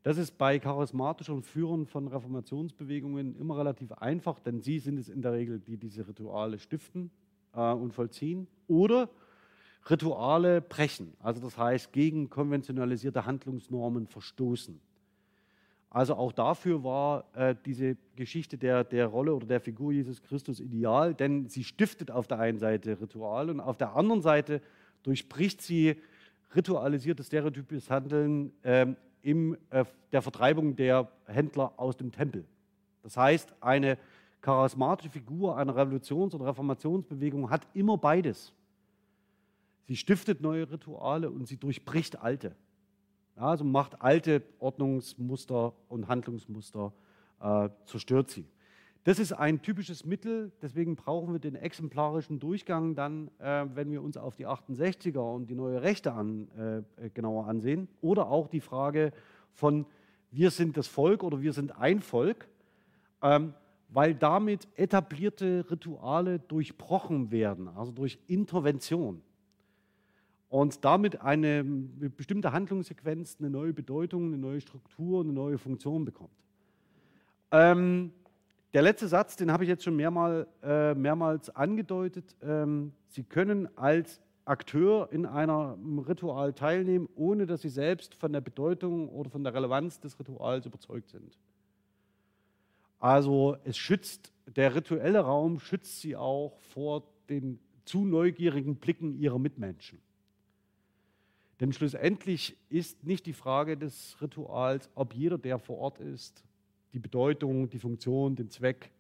Das 0.05 0.19
ist 0.19 0.37
bei 0.37 0.59
charismatischen 0.59 1.43
Führern 1.43 1.87
von 1.87 2.09
Reformationsbewegungen 2.09 3.37
immer 3.37 3.57
relativ 3.57 3.91
einfach, 3.93 4.39
denn 4.39 4.61
sie 4.61 4.79
sind 4.79 4.99
es 4.99 5.09
in 5.09 5.23
der 5.23 5.33
Regel, 5.33 5.59
die 5.59 5.79
diese 5.79 6.07
Rituale 6.07 6.59
stiften 6.59 7.11
äh, 7.55 7.73
und 7.73 7.95
vollziehen. 7.95 8.47
Oder 8.69 9.09
Rituale 9.89 10.61
brechen, 10.61 11.15
also 11.21 11.41
das 11.41 11.57
heißt 11.57 11.91
gegen 11.95 12.29
konventionalisierte 12.29 13.25
Handlungsnormen 13.25 14.07
verstoßen. 14.07 14.79
Also 15.89 16.17
auch 16.17 16.33
dafür 16.33 16.85
war 16.85 17.25
äh, 17.35 17.55
diese 17.65 17.97
Geschichte 18.15 18.59
der, 18.59 18.85
der 18.85 19.07
Rolle 19.07 19.35
oder 19.35 19.47
der 19.47 19.61
Figur 19.61 19.91
Jesus 19.93 20.23
Christus 20.23 20.61
ideal, 20.61 21.15
denn 21.15 21.49
sie 21.49 21.65
stiftet 21.65 22.11
auf 22.11 22.27
der 22.27 22.41
einen 22.41 22.59
Seite 22.59 23.01
Ritual 23.01 23.49
und 23.49 23.61
auf 23.61 23.79
der 23.79 23.97
anderen 23.97 24.21
Seite 24.21 24.61
durchbricht 25.03 25.63
sie 25.63 25.97
ritualisiertes 26.55 27.29
stereotypes 27.29 27.89
Handeln 27.89 28.53
ähm, 28.65 28.97
in 29.25 29.57
äh, 29.71 29.85
der 30.13 30.23
Vertreibung 30.23 30.77
der 30.77 31.09
Händler 31.27 31.73
aus 31.77 31.97
dem 31.97 32.13
Tempel. 32.13 32.45
Das 33.03 33.17
heißt, 33.17 33.53
eine 33.61 33.99
charismatische 34.43 35.11
Figur 35.11 35.57
einer 35.57 35.75
Revolutions- 35.75 36.35
oder 36.35 36.47
Reformationsbewegung 36.47 37.51
hat 37.51 37.67
immer 37.73 37.97
beides. 37.97 38.53
Sie 39.87 39.97
stiftet 39.97 40.41
neue 40.41 40.71
Rituale 40.71 41.31
und 41.31 41.49
sie 41.49 41.57
durchbricht 41.57 42.21
alte. 42.21 42.55
Also 43.37 43.65
macht 43.65 44.01
alte 44.01 44.43
Ordnungsmuster 44.59 45.73
und 45.89 46.07
Handlungsmuster, 46.07 46.93
äh, 47.41 47.69
zerstört 47.87 48.31
sie. 48.31 48.45
Das 49.05 49.19
ist 49.19 49.33
ein 49.33 49.61
typisches 49.61 50.05
Mittel, 50.05 50.51
deswegen 50.63 50.97
brauchen 50.97 51.33
wir 51.33 51.39
den 51.39 51.57
exemplarischen 51.57 52.41
Durchgang 52.41 52.95
dann, 52.95 53.29
äh, 53.39 53.67
wenn 53.75 53.91
wir 53.91 54.03
uns 54.03 54.17
auf 54.17 54.35
die 54.35 54.47
68er 54.47 55.19
und 55.19 55.49
die 55.49 55.55
neue 55.55 55.83
Rechte 55.83 56.13
an, 56.13 56.49
äh, 56.97 57.11
genauer 57.11 57.47
ansehen. 57.47 57.89
Oder 58.01 58.29
auch 58.29 58.49
die 58.49 58.61
Frage 58.61 59.13
von, 59.53 59.85
wir 60.31 60.51
sind 60.51 60.77
das 60.77 60.87
Volk 60.87 61.23
oder 61.23 61.43
wir 61.43 61.53
sind 61.53 61.79
ein 61.79 62.01
Volk. 62.01 62.49
Ähm, 63.23 63.55
weil 63.95 64.13
damit 64.13 64.67
etablierte 64.75 65.65
Rituale 65.71 66.41
durchbrochen 66.41 67.31
werden, 67.31 67.69
also 67.69 67.93
durch 67.93 68.19
Intervention. 68.27 69.23
Und 70.49 70.85
damit 70.85 71.21
eine 71.21 71.63
bestimmte 71.63 72.53
Handlungssequenz 72.53 73.37
eine 73.39 73.51
neue 73.51 73.73
Bedeutung, 73.73 74.27
eine 74.27 74.39
neue 74.39 74.61
Struktur, 74.61 75.23
eine 75.23 75.33
neue 75.33 75.59
Funktion 75.59 76.05
bekommt. 76.05 76.35
Ähm, 77.53 78.13
der 78.75 78.83
letzte 78.83 79.09
Satz, 79.09 79.37
den 79.37 79.51
habe 79.51 79.65
ich 79.65 79.69
jetzt 79.69 79.85
schon 79.85 79.97
mehrmal, 79.97 80.47
äh, 80.63 80.95
mehrmals 80.95 81.49
angedeutet. 81.49 82.37
Ähm, 82.43 82.93
Sie 83.09 83.23
können 83.23 83.69
als 83.79 84.21
Akteur 84.45 85.09
in 85.13 85.25
einem 85.25 86.01
Ritual 86.01 86.53
teilnehmen, 86.53 87.09
ohne 87.15 87.47
dass 87.47 87.63
Sie 87.63 87.69
selbst 87.69 88.15
von 88.15 88.33
der 88.33 88.41
Bedeutung 88.41 89.09
oder 89.09 89.31
von 89.31 89.45
der 89.45 89.55
Relevanz 89.55 90.01
des 90.01 90.19
Rituals 90.19 90.67
überzeugt 90.67 91.09
sind. 91.09 91.39
Also 92.99 93.57
es 93.65 93.77
schützt, 93.77 94.33
der 94.47 94.75
rituelle 94.75 95.21
Raum 95.21 95.61
schützt 95.61 96.01
sie 96.01 96.17
auch 96.17 96.59
vor 96.73 97.07
den 97.29 97.59
zu 97.85 98.05
neugierigen 98.05 98.77
Blicken 98.77 99.19
ihrer 99.19 99.39
Mitmenschen. 99.39 100.01
Denn 101.61 101.73
schlussendlich 101.73 102.57
ist 102.71 103.05
nicht 103.05 103.27
die 103.27 103.35
Frage 103.35 103.77
des 103.77 104.17
Rituals, 104.21 104.91
ob 104.95 105.15
jeder, 105.15 105.39
der 105.39 105.59
vor 105.59 105.79
Ort 105.79 105.99
ist, 106.01 106.43
die 106.95 107.01
Bedeutung, 107.01 107.69
die 107.69 107.79
Funktion, 107.79 108.37
den 108.37 108.49
Zweck 108.49 108.91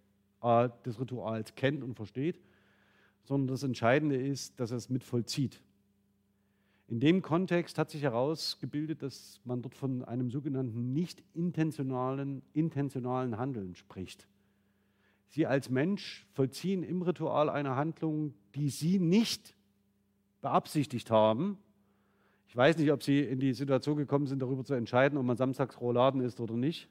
äh, 0.43 0.69
des 0.85 1.01
Rituals 1.01 1.55
kennt 1.55 1.83
und 1.83 1.95
versteht, 1.95 2.41
sondern 3.23 3.49
das 3.49 3.63
Entscheidende 3.63 4.17
ist, 4.17 4.61
dass 4.61 4.73
er 4.73 4.77
es 4.77 4.91
mit 4.91 5.05
vollzieht. 5.05 5.63
In 6.87 7.01
dem 7.01 7.23
Kontext 7.23 7.79
hat 7.79 7.91
sich 7.91 8.03
herausgebildet, 8.03 9.03
dass 9.03 9.41
man 9.45 9.63
dort 9.63 9.75
von 9.75 10.05
einem 10.05 10.31
sogenannten 10.31 10.93
nicht 10.93 11.23
intentionalen, 11.33 12.43
intentionalen 12.53 13.39
Handeln 13.39 13.75
spricht. 13.75 14.29
Sie 15.29 15.47
als 15.47 15.71
Mensch 15.71 16.27
vollziehen 16.35 16.83
im 16.83 17.01
Ritual 17.01 17.49
eine 17.49 17.75
Handlung, 17.75 18.35
die 18.55 18.69
Sie 18.69 18.99
nicht 18.99 19.57
beabsichtigt 20.43 21.11
haben. 21.11 21.59
Ich 22.49 22.57
weiß 22.57 22.77
nicht, 22.77 22.93
ob 22.93 23.03
Sie 23.03 23.21
in 23.21 23.41
die 23.41 23.55
Situation 23.55 23.97
gekommen 23.97 24.27
sind, 24.27 24.43
darüber 24.43 24.63
zu 24.63 24.75
entscheiden, 24.75 25.17
ob 25.17 25.25
man 25.25 25.37
samstags 25.39 25.81
Rouladen 25.81 26.21
isst 26.21 26.39
oder 26.39 26.55
nicht. 26.55 26.89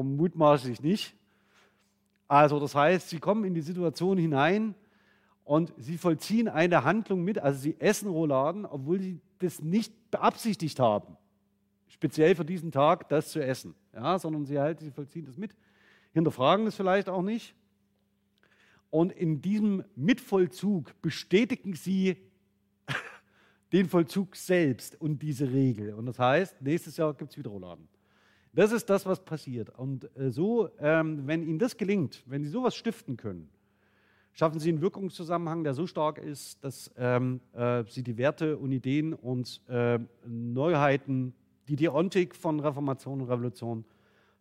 Vermutmaßlich 0.00 0.80
nicht. 0.80 1.14
Also 2.26 2.58
das 2.58 2.74
heißt, 2.74 3.10
Sie 3.10 3.18
kommen 3.18 3.44
in 3.44 3.52
die 3.52 3.60
Situation 3.60 4.16
hinein 4.16 4.74
und 5.44 5.74
Sie 5.76 5.98
vollziehen 5.98 6.48
eine 6.48 6.84
Handlung 6.84 7.22
mit, 7.22 7.38
also 7.38 7.60
Sie 7.60 7.78
essen 7.78 8.08
Rouladen, 8.08 8.64
obwohl 8.64 8.98
Sie 8.98 9.20
das 9.40 9.60
nicht 9.60 9.92
beabsichtigt 10.10 10.80
haben, 10.80 11.18
speziell 11.88 12.34
für 12.34 12.46
diesen 12.46 12.72
Tag 12.72 13.10
das 13.10 13.30
zu 13.30 13.44
essen, 13.44 13.74
ja, 13.92 14.18
sondern 14.18 14.46
Sie, 14.46 14.58
halt, 14.58 14.80
Sie 14.80 14.90
vollziehen 14.90 15.26
das 15.26 15.36
mit, 15.36 15.54
hinterfragen 16.14 16.66
es 16.66 16.76
vielleicht 16.76 17.10
auch 17.10 17.22
nicht. 17.22 17.54
Und 18.88 19.12
in 19.12 19.42
diesem 19.42 19.84
Mitvollzug 19.96 20.94
bestätigen 21.02 21.74
Sie 21.74 22.16
den 23.74 23.86
Vollzug 23.86 24.34
selbst 24.34 24.98
und 24.98 25.20
diese 25.20 25.52
Regel. 25.52 25.92
Und 25.92 26.06
das 26.06 26.18
heißt, 26.18 26.62
nächstes 26.62 26.96
Jahr 26.96 27.12
gibt 27.12 27.32
es 27.32 27.36
wieder 27.36 27.50
Rouladen. 27.50 27.89
Das 28.52 28.72
ist 28.72 28.90
das, 28.90 29.06
was 29.06 29.24
passiert. 29.24 29.70
Und 29.78 30.04
äh, 30.16 30.30
so, 30.30 30.70
ähm, 30.80 31.26
wenn 31.26 31.42
Ihnen 31.42 31.58
das 31.58 31.76
gelingt, 31.76 32.22
wenn 32.26 32.42
Sie 32.42 32.50
sowas 32.50 32.74
stiften 32.74 33.16
können, 33.16 33.48
schaffen 34.32 34.58
Sie 34.58 34.70
einen 34.70 34.80
Wirkungszusammenhang, 34.80 35.62
der 35.62 35.74
so 35.74 35.86
stark 35.86 36.18
ist, 36.18 36.62
dass 36.64 36.90
ähm, 36.96 37.40
äh, 37.52 37.84
Sie 37.84 38.02
die 38.02 38.16
Werte 38.16 38.56
und 38.56 38.72
Ideen 38.72 39.14
und 39.14 39.60
äh, 39.68 40.00
Neuheiten, 40.26 41.32
die 41.68 41.76
Deontik 41.76 42.34
von 42.34 42.58
Reformation 42.58 43.20
und 43.20 43.28
Revolution 43.28 43.84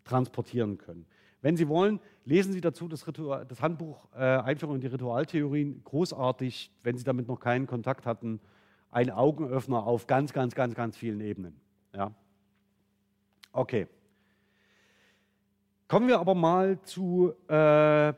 transportieren 0.04 0.80
können. 0.80 1.06
Wenn 1.42 1.56
Sie 1.56 1.68
wollen, 1.68 2.00
lesen 2.26 2.52
Sie 2.52 2.62
dazu 2.62 2.88
das, 2.88 3.08
Ritual, 3.08 3.46
das 3.46 3.62
Handbuch 3.62 4.12
Einführung 4.12 4.76
in 4.76 4.82
die 4.82 4.88
Ritualtheorien. 4.88 5.82
Großartig, 5.86 6.72
wenn 6.84 6.98
Sie 6.98 7.06
damit 7.06 7.28
noch 7.28 7.40
keinen 7.40 7.66
Kontakt 7.66 8.06
hatten. 8.06 8.42
Ein 8.92 9.10
Augenöffner 9.10 9.86
auf 9.86 10.06
ganz, 10.06 10.34
ganz, 10.34 10.54
ganz, 10.54 10.76
ganz 10.76 10.98
vielen 10.98 11.22
Ebenen. 11.22 11.56
Ja. 11.94 12.14
Okay. 13.54 13.88
Kommen 15.90 16.08
wir 16.08 16.20
aber 16.20 16.36
mal 16.36 16.80
zu 16.84 17.34
äh, 17.48 18.14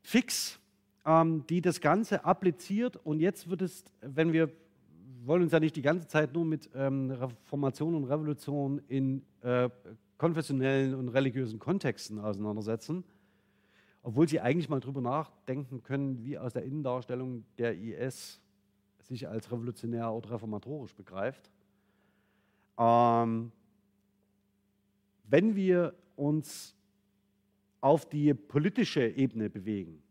Fix, 0.00 0.58
ähm, 1.04 1.44
die 1.46 1.60
das 1.60 1.82
Ganze 1.82 2.24
appliziert. 2.24 2.96
Und 2.96 3.20
jetzt 3.20 3.50
wird 3.50 3.60
es, 3.60 3.84
wenn 4.00 4.32
wir 4.32 4.50
wollen 5.26 5.42
uns 5.42 5.52
ja 5.52 5.60
nicht 5.60 5.76
die 5.76 5.82
ganze 5.82 6.08
Zeit 6.08 6.32
nur 6.32 6.46
mit 6.46 6.70
ähm, 6.74 7.10
Reformation 7.10 7.96
und 7.96 8.04
Revolution 8.04 8.80
in 8.88 9.26
äh, 9.42 9.68
konfessionellen 10.16 10.94
und 10.94 11.08
religiösen 11.10 11.58
Kontexten 11.58 12.18
auseinandersetzen, 12.18 13.04
obwohl 14.02 14.26
sie 14.26 14.40
eigentlich 14.40 14.70
mal 14.70 14.80
darüber 14.80 15.02
nachdenken 15.02 15.82
können, 15.82 16.24
wie 16.24 16.38
aus 16.38 16.54
der 16.54 16.62
Innendarstellung 16.62 17.44
der 17.58 17.76
IS 17.76 18.40
sich 19.00 19.28
als 19.28 19.52
revolutionär 19.52 20.10
oder 20.10 20.30
reformatorisch 20.30 20.94
begreift. 20.94 21.50
Ähm, 22.78 23.52
wenn 25.24 25.56
wir 25.56 25.94
uns 26.14 26.76
auf 27.80 28.08
die 28.08 28.34
politische 28.34 29.06
Ebene 29.06 29.50
bewegen, 29.50 30.02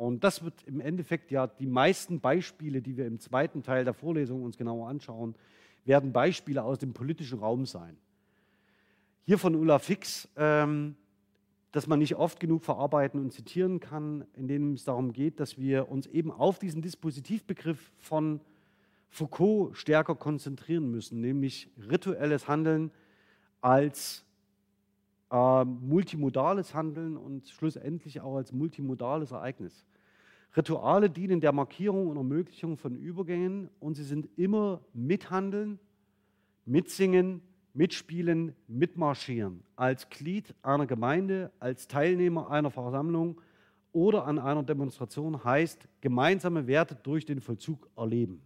und 0.00 0.24
das 0.24 0.42
wird 0.42 0.62
im 0.62 0.80
Endeffekt 0.80 1.30
ja 1.30 1.46
die 1.46 1.66
meisten 1.66 2.20
Beispiele, 2.20 2.80
die 2.80 2.96
wir 2.96 3.04
im 3.06 3.20
zweiten 3.20 3.62
Teil 3.62 3.84
der 3.84 3.92
Vorlesung 3.92 4.44
uns 4.44 4.56
genauer 4.56 4.88
anschauen, 4.88 5.34
werden 5.84 6.10
Beispiele 6.10 6.62
aus 6.62 6.78
dem 6.78 6.94
politischen 6.94 7.38
Raum 7.38 7.66
sein. 7.66 7.98
Hier 9.26 9.36
von 9.36 9.54
Ulla 9.54 9.78
Fix, 9.78 10.26
ähm, 10.36 10.96
dass 11.72 11.86
man 11.86 11.98
nicht 11.98 12.16
oft 12.16 12.40
genug 12.40 12.64
verarbeiten 12.64 13.20
und 13.20 13.30
zitieren 13.30 13.78
kann, 13.78 14.24
in 14.32 14.48
dem 14.48 14.72
es 14.72 14.84
darum 14.84 15.12
geht, 15.12 15.38
dass 15.38 15.58
wir 15.58 15.90
uns 15.90 16.06
eben 16.06 16.32
auf 16.32 16.58
diesen 16.58 16.80
Dispositivbegriff 16.80 17.92
von 17.98 18.40
Foucault 19.10 19.76
stärker 19.76 20.14
konzentrieren 20.14 20.90
müssen, 20.90 21.20
nämlich 21.20 21.68
rituelles 21.90 22.48
Handeln 22.48 22.90
als 23.60 24.24
äh, 25.30 25.64
multimodales 25.64 26.74
Handeln 26.74 27.16
und 27.16 27.48
schlussendlich 27.48 28.20
auch 28.20 28.36
als 28.36 28.52
multimodales 28.52 29.30
Ereignis. 29.30 29.86
Rituale 30.56 31.08
dienen 31.08 31.40
der 31.40 31.52
Markierung 31.52 32.08
und 32.08 32.16
Ermöglichung 32.16 32.76
von 32.76 32.96
Übergängen 32.96 33.70
und 33.78 33.94
sie 33.94 34.02
sind 34.02 34.28
immer 34.36 34.80
mithandeln, 34.92 35.78
mitsingen, 36.64 37.40
mitspielen, 37.72 38.54
mitmarschieren, 38.66 39.62
als 39.76 40.08
Glied 40.08 40.54
einer 40.62 40.86
Gemeinde, 40.86 41.52
als 41.60 41.86
Teilnehmer 41.86 42.50
einer 42.50 42.70
Versammlung 42.70 43.40
oder 43.92 44.26
an 44.26 44.38
einer 44.38 44.64
Demonstration 44.64 45.44
heißt 45.44 45.86
gemeinsame 46.00 46.66
Werte 46.66 46.96
durch 46.96 47.24
den 47.26 47.40
Vollzug 47.40 47.88
erleben. 47.96 48.42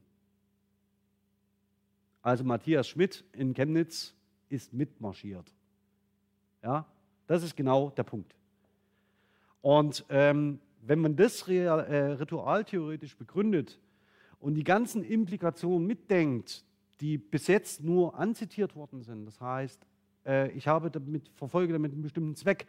Also 2.20 2.44
Matthias 2.44 2.88
Schmidt 2.88 3.24
in 3.32 3.54
Chemnitz 3.54 4.14
ist 4.48 4.72
mitmarschiert. 4.72 5.54
Ja, 6.64 6.86
das 7.26 7.42
ist 7.42 7.54
genau 7.54 7.90
der 7.90 8.04
Punkt. 8.04 8.34
Und 9.60 10.04
ähm, 10.08 10.58
wenn 10.80 10.98
man 10.98 11.14
das 11.14 11.46
äh, 11.46 11.68
ritualtheoretisch 11.68 13.16
begründet 13.16 13.78
und 14.40 14.54
die 14.54 14.64
ganzen 14.64 15.04
Implikationen 15.04 15.86
mitdenkt, 15.86 16.64
die 17.00 17.18
bis 17.18 17.48
jetzt 17.48 17.82
nur 17.82 18.18
anzitiert 18.18 18.74
worden 18.76 19.02
sind, 19.02 19.26
das 19.26 19.40
heißt, 19.40 19.86
äh, 20.26 20.50
ich 20.52 20.66
habe 20.66 20.90
damit, 20.90 21.28
verfolge 21.34 21.74
damit 21.74 21.92
einen 21.92 22.02
bestimmten 22.02 22.34
Zweck, 22.34 22.66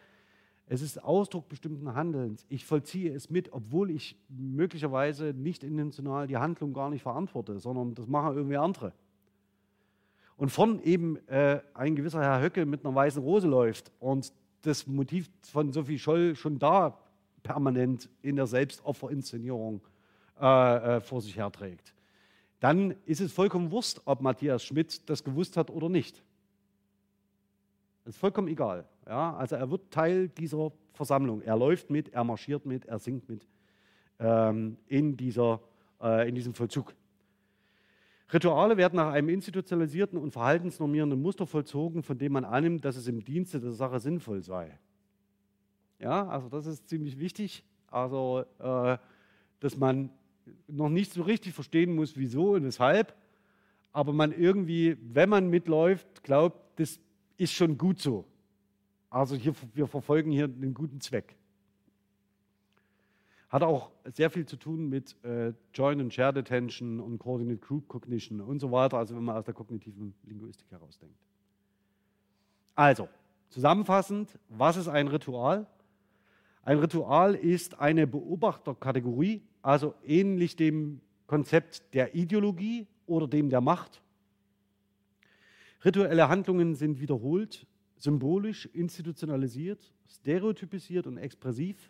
es 0.67 0.81
ist 0.81 1.01
Ausdruck 1.01 1.47
bestimmten 1.47 1.93
Handelns, 1.93 2.45
ich 2.49 2.65
vollziehe 2.65 3.13
es 3.13 3.29
mit, 3.29 3.53
obwohl 3.53 3.91
ich 3.91 4.17
möglicherweise 4.27 5.33
nicht 5.33 5.63
intentional 5.63 6.27
die 6.27 6.37
Handlung 6.37 6.73
gar 6.73 6.89
nicht 6.89 7.03
verantworte, 7.03 7.59
sondern 7.59 7.93
das 7.93 8.07
machen 8.07 8.35
irgendwie 8.35 8.57
andere. 8.57 8.93
Und 10.37 10.49
von 10.49 10.81
eben 10.83 11.17
äh, 11.27 11.61
ein 11.73 11.95
gewisser 11.95 12.21
Herr 12.21 12.41
Höcke 12.41 12.65
mit 12.65 12.85
einer 12.85 12.93
weißen 12.93 13.21
Rose 13.21 13.47
läuft 13.47 13.91
und 13.99 14.33
das 14.63 14.87
Motiv 14.87 15.29
von 15.43 15.71
Sophie 15.71 15.99
Scholl 15.99 16.35
schon 16.35 16.59
da 16.59 16.97
permanent 17.43 18.09
in 18.21 18.35
der 18.35 18.47
Selbstofferinszenierung 18.47 19.81
äh, 20.41 20.97
äh, 20.97 21.01
vor 21.01 21.21
sich 21.21 21.37
herträgt, 21.37 21.93
dann 22.59 22.95
ist 23.05 23.21
es 23.21 23.31
vollkommen 23.31 23.71
Wurst, 23.71 24.01
ob 24.05 24.21
Matthias 24.21 24.63
Schmidt 24.63 25.07
das 25.09 25.23
gewusst 25.23 25.55
hat 25.55 25.69
oder 25.69 25.87
nicht. 25.87 26.23
Das 28.03 28.15
ist 28.15 28.19
vollkommen 28.19 28.47
egal. 28.47 28.85
Ja? 29.07 29.35
Also 29.35 29.55
er 29.55 29.69
wird 29.69 29.91
Teil 29.91 30.29
dieser 30.29 30.71
Versammlung. 30.93 31.41
Er 31.41 31.55
läuft 31.55 31.89
mit, 31.89 32.09
er 32.09 32.23
marschiert 32.23 32.65
mit, 32.65 32.85
er 32.85 32.99
singt 32.99 33.29
mit 33.29 33.47
ähm, 34.19 34.77
in, 34.87 35.15
dieser, 35.15 35.61
äh, 36.01 36.27
in 36.27 36.35
diesem 36.35 36.53
Vollzug. 36.53 36.93
Rituale 38.33 38.77
werden 38.77 38.95
nach 38.95 39.11
einem 39.11 39.29
institutionalisierten 39.29 40.17
und 40.17 40.31
verhaltensnormierenden 40.31 41.21
Muster 41.21 41.45
vollzogen, 41.45 42.01
von 42.03 42.17
dem 42.17 42.33
man 42.33 42.43
annimmt, 42.43 42.83
dass 42.83 42.95
es 42.95 43.07
im 43.07 43.23
Dienste 43.23 43.59
der 43.59 43.71
Sache 43.71 43.99
sinnvoll 43.99 44.41
sei. 44.41 44.79
Ja, 45.99 46.27
also 46.27 46.49
das 46.49 46.65
ist 46.65 46.89
ziemlich 46.89 47.19
wichtig. 47.19 47.63
Also, 47.87 48.43
äh, 48.59 48.97
dass 49.59 49.77
man 49.77 50.09
noch 50.67 50.89
nicht 50.89 51.13
so 51.13 51.21
richtig 51.21 51.53
verstehen 51.53 51.95
muss, 51.95 52.17
wieso 52.17 52.53
und 52.53 52.63
weshalb, 52.63 53.15
aber 53.91 54.11
man 54.11 54.31
irgendwie, 54.31 54.97
wenn 55.01 55.29
man 55.29 55.49
mitläuft, 55.49 56.23
glaubt, 56.23 56.79
das 56.79 56.99
ist 57.37 57.53
schon 57.53 57.77
gut 57.77 57.99
so. 57.99 58.25
Also 59.09 59.35
hier, 59.35 59.53
wir 59.73 59.87
verfolgen 59.87 60.31
hier 60.31 60.45
einen 60.45 60.73
guten 60.73 60.99
Zweck. 60.99 61.37
Hat 63.55 63.63
auch 63.63 63.89
sehr 64.03 64.29
viel 64.29 64.45
zu 64.45 64.57
tun 64.57 64.89
mit 64.89 65.15
äh, 65.23 65.53
Joint 65.73 66.01
and 66.01 66.13
Shared 66.13 66.37
Attention 66.37 66.99
und 66.99 67.19
Coordinate 67.19 67.59
Group 67.59 67.87
Cognition 67.87 68.41
und 68.41 68.59
so 68.59 68.69
weiter, 68.69 68.97
also 68.97 69.15
wenn 69.15 69.23
man 69.23 69.37
aus 69.37 69.45
der 69.45 69.53
kognitiven 69.53 70.13
Linguistik 70.25 70.69
herausdenkt. 70.71 71.15
Also, 72.75 73.07
zusammenfassend, 73.47 74.37
was 74.49 74.75
ist 74.75 74.89
ein 74.89 75.07
Ritual? 75.07 75.67
Ein 76.63 76.79
Ritual 76.79 77.33
ist 77.33 77.79
eine 77.79 78.05
Beobachterkategorie, 78.07 79.41
also 79.61 79.95
ähnlich 80.03 80.57
dem 80.57 80.99
Konzept 81.25 81.93
der 81.93 82.13
Ideologie 82.13 82.87
oder 83.05 83.25
dem 83.25 83.49
der 83.49 83.61
Macht. 83.61 84.01
Rituelle 85.85 86.27
Handlungen 86.27 86.75
sind 86.75 86.99
wiederholt, 86.99 87.65
symbolisch, 87.95 88.65
institutionalisiert, 88.65 89.93
stereotypisiert 90.09 91.07
und 91.07 91.17
expressiv 91.17 91.89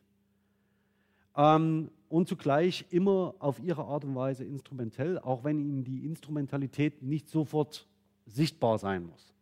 ähm, 1.36 1.90
und 2.10 2.28
zugleich 2.28 2.86
immer 2.92 3.36
auf 3.40 3.60
ihre 3.60 3.86
Art 3.86 4.06
und 4.06 4.16
Weise 4.16 4.44
instrumentell, 4.44 5.20
auch 5.20 5.44
wenn 5.44 5.60
ihnen 5.60 5.84
die 5.84 6.06
Instrumentalität 6.06 7.02
nicht 7.02 7.30
sofort 7.30 7.88
sichtbar 8.26 8.78
sein 8.78 9.06
muss. 9.06 9.34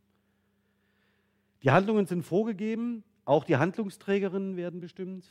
Die 1.62 1.72
Handlungen 1.72 2.06
sind 2.06 2.24
vorgegeben, 2.24 3.04
auch 3.26 3.46
die 3.46 3.56
Handlungsträgerinnen 3.58 4.58
werden 4.58 4.80
bestimmt. 4.82 5.26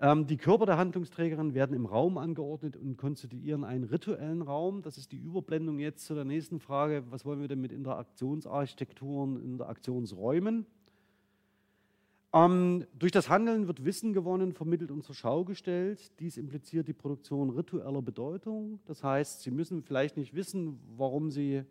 Ähm, 0.00 0.26
die 0.26 0.36
Körper 0.36 0.64
der 0.64 0.78
Handlungsträgerin 0.78 1.54
werden 1.54 1.74
im 1.74 1.84
Raum 1.84 2.18
angeordnet 2.18 2.76
und 2.76 2.96
konstituieren 2.96 3.64
einen 3.64 3.84
rituellen 3.84 4.42
Raum. 4.42 4.80
Das 4.82 4.96
ist 4.96 5.12
die 5.12 5.18
Überblendung 5.18 5.80
jetzt 5.80 6.06
zu 6.06 6.14
der 6.14 6.24
nächsten 6.24 6.60
Frage. 6.60 7.04
Was 7.10 7.24
wollen 7.24 7.40
wir 7.40 7.48
denn 7.48 7.60
mit 7.60 7.72
Interaktionsarchitekturen, 7.72 9.42
Interaktionsräumen? 9.42 10.66
Ähm, 12.32 12.86
durch 12.98 13.12
das 13.12 13.30
Handeln 13.30 13.66
wird 13.66 13.84
Wissen 13.84 14.12
gewonnen, 14.12 14.52
vermittelt 14.52 14.90
und 14.90 15.02
zur 15.02 15.14
Schau 15.14 15.44
gestellt. 15.44 16.12
Dies 16.20 16.36
impliziert 16.36 16.86
die 16.86 16.92
Produktion 16.92 17.50
ritueller 17.50 18.02
Bedeutung. 18.02 18.80
Das 18.84 19.02
heißt, 19.02 19.42
Sie 19.42 19.50
müssen 19.50 19.82
vielleicht 19.82 20.16
nicht 20.16 20.34
wissen, 20.34 20.78
warum 20.96 21.30
Sie 21.30 21.64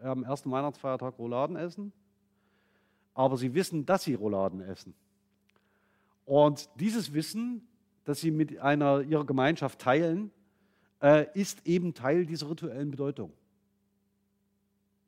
am 0.00 0.22
ersten 0.22 0.50
Weihnachtsfeiertag 0.50 1.18
Rouladen 1.18 1.56
essen, 1.56 1.92
aber 3.14 3.36
Sie 3.36 3.54
wissen, 3.54 3.84
dass 3.84 4.04
Sie 4.04 4.14
Rouladen 4.14 4.60
essen. 4.60 4.94
Und 6.24 6.70
dieses 6.76 7.12
Wissen, 7.12 7.66
das 8.04 8.20
Sie 8.20 8.30
mit 8.30 8.58
einer 8.60 9.02
Ihrer 9.02 9.26
Gemeinschaft 9.26 9.80
teilen, 9.80 10.30
äh, 11.02 11.26
ist 11.34 11.66
eben 11.66 11.94
Teil 11.94 12.26
dieser 12.26 12.48
rituellen 12.48 12.90
Bedeutung. 12.90 13.32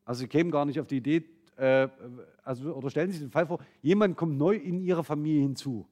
Also 0.04 0.20
Sie 0.20 0.28
kämen 0.28 0.50
gar 0.50 0.64
nicht 0.64 0.80
auf 0.80 0.88
die 0.88 0.96
Idee, 0.96 1.24
äh, 1.62 1.88
also, 2.42 2.74
oder 2.74 2.90
stellen 2.90 3.08
Sie 3.08 3.18
sich 3.18 3.26
den 3.26 3.30
Fall 3.30 3.46
vor, 3.46 3.60
jemand 3.82 4.16
kommt 4.16 4.36
neu 4.36 4.56
in 4.56 4.80
Ihre 4.80 5.04
Familie 5.04 5.42
hinzu, 5.42 5.86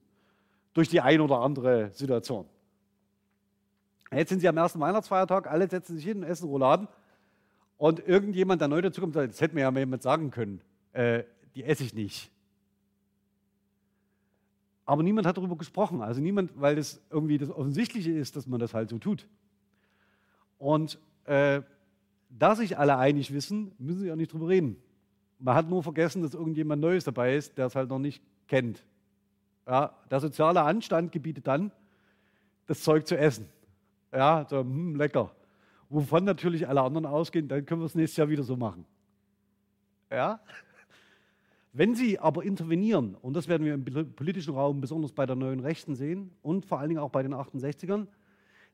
durch 0.74 0.88
die 0.88 1.00
ein 1.00 1.20
oder 1.20 1.38
andere 1.40 1.90
Situation. 1.92 2.46
Jetzt 4.12 4.30
sind 4.30 4.40
Sie 4.40 4.48
am 4.48 4.56
ersten 4.56 4.80
Weihnachtsfeiertag, 4.80 5.46
alle 5.48 5.68
setzen 5.68 5.94
sich 5.94 6.04
hin 6.04 6.18
und 6.18 6.24
essen 6.24 6.48
Rouladen. 6.48 6.88
Und 7.76 8.06
irgendjemand, 8.06 8.60
der 8.60 8.68
neu 8.68 8.82
dazukommt, 8.82 9.14
sagt, 9.14 9.32
das 9.32 9.40
hätte 9.40 9.54
mir 9.54 9.60
ja 9.60 9.70
mal 9.70 9.78
jemand 9.78 10.02
sagen 10.02 10.32
können, 10.32 10.60
äh, 10.92 11.22
die 11.54 11.62
esse 11.62 11.84
ich 11.84 11.94
nicht. 11.94 12.32
Aber 14.84 15.04
niemand 15.04 15.26
hat 15.28 15.36
darüber 15.36 15.56
gesprochen. 15.56 16.02
Also 16.02 16.20
niemand, 16.20 16.60
weil 16.60 16.74
das 16.74 17.00
irgendwie 17.10 17.38
das 17.38 17.48
Offensichtliche 17.48 18.10
ist, 18.10 18.34
dass 18.34 18.48
man 18.48 18.58
das 18.58 18.74
halt 18.74 18.90
so 18.90 18.98
tut. 18.98 19.28
Und 20.58 20.98
äh, 21.24 21.62
da 22.28 22.56
sich 22.56 22.76
alle 22.76 22.96
einig 22.98 23.32
wissen, 23.32 23.72
müssen 23.78 24.00
sie 24.00 24.10
auch 24.10 24.16
nicht 24.16 24.32
drüber 24.32 24.48
reden. 24.48 24.76
Man 25.40 25.54
hat 25.54 25.68
nur 25.68 25.82
vergessen, 25.82 26.22
dass 26.22 26.34
irgendjemand 26.34 26.80
Neues 26.82 27.04
dabei 27.04 27.34
ist, 27.34 27.56
der 27.56 27.66
es 27.66 27.74
halt 27.74 27.88
noch 27.88 27.98
nicht 27.98 28.22
kennt. 28.46 28.84
Ja, 29.66 29.94
der 30.10 30.20
soziale 30.20 30.62
Anstand 30.62 31.12
gebietet 31.12 31.46
dann, 31.46 31.72
das 32.66 32.82
Zeug 32.82 33.06
zu 33.06 33.16
essen. 33.16 33.48
Ja, 34.12 34.46
so, 34.48 34.60
hm, 34.60 34.96
lecker. 34.96 35.30
Wovon 35.88 36.24
natürlich 36.24 36.68
alle 36.68 36.82
anderen 36.82 37.06
ausgehen, 37.06 37.48
dann 37.48 37.64
können 37.64 37.80
wir 37.80 37.86
es 37.86 37.94
nächstes 37.94 38.16
Jahr 38.16 38.28
wieder 38.28 38.42
so 38.42 38.56
machen. 38.56 38.84
Ja? 40.10 40.40
Wenn 41.72 41.94
Sie 41.94 42.18
aber 42.18 42.42
intervenieren, 42.42 43.14
und 43.14 43.34
das 43.34 43.48
werden 43.48 43.64
wir 43.64 43.74
im 43.74 44.12
politischen 44.14 44.54
Raum 44.54 44.80
besonders 44.80 45.12
bei 45.12 45.24
der 45.24 45.36
neuen 45.36 45.60
Rechten 45.60 45.94
sehen 45.94 46.32
und 46.42 46.66
vor 46.66 46.80
allen 46.80 46.88
Dingen 46.88 47.00
auch 47.00 47.10
bei 47.10 47.22
den 47.22 47.32
68ern, 47.32 48.08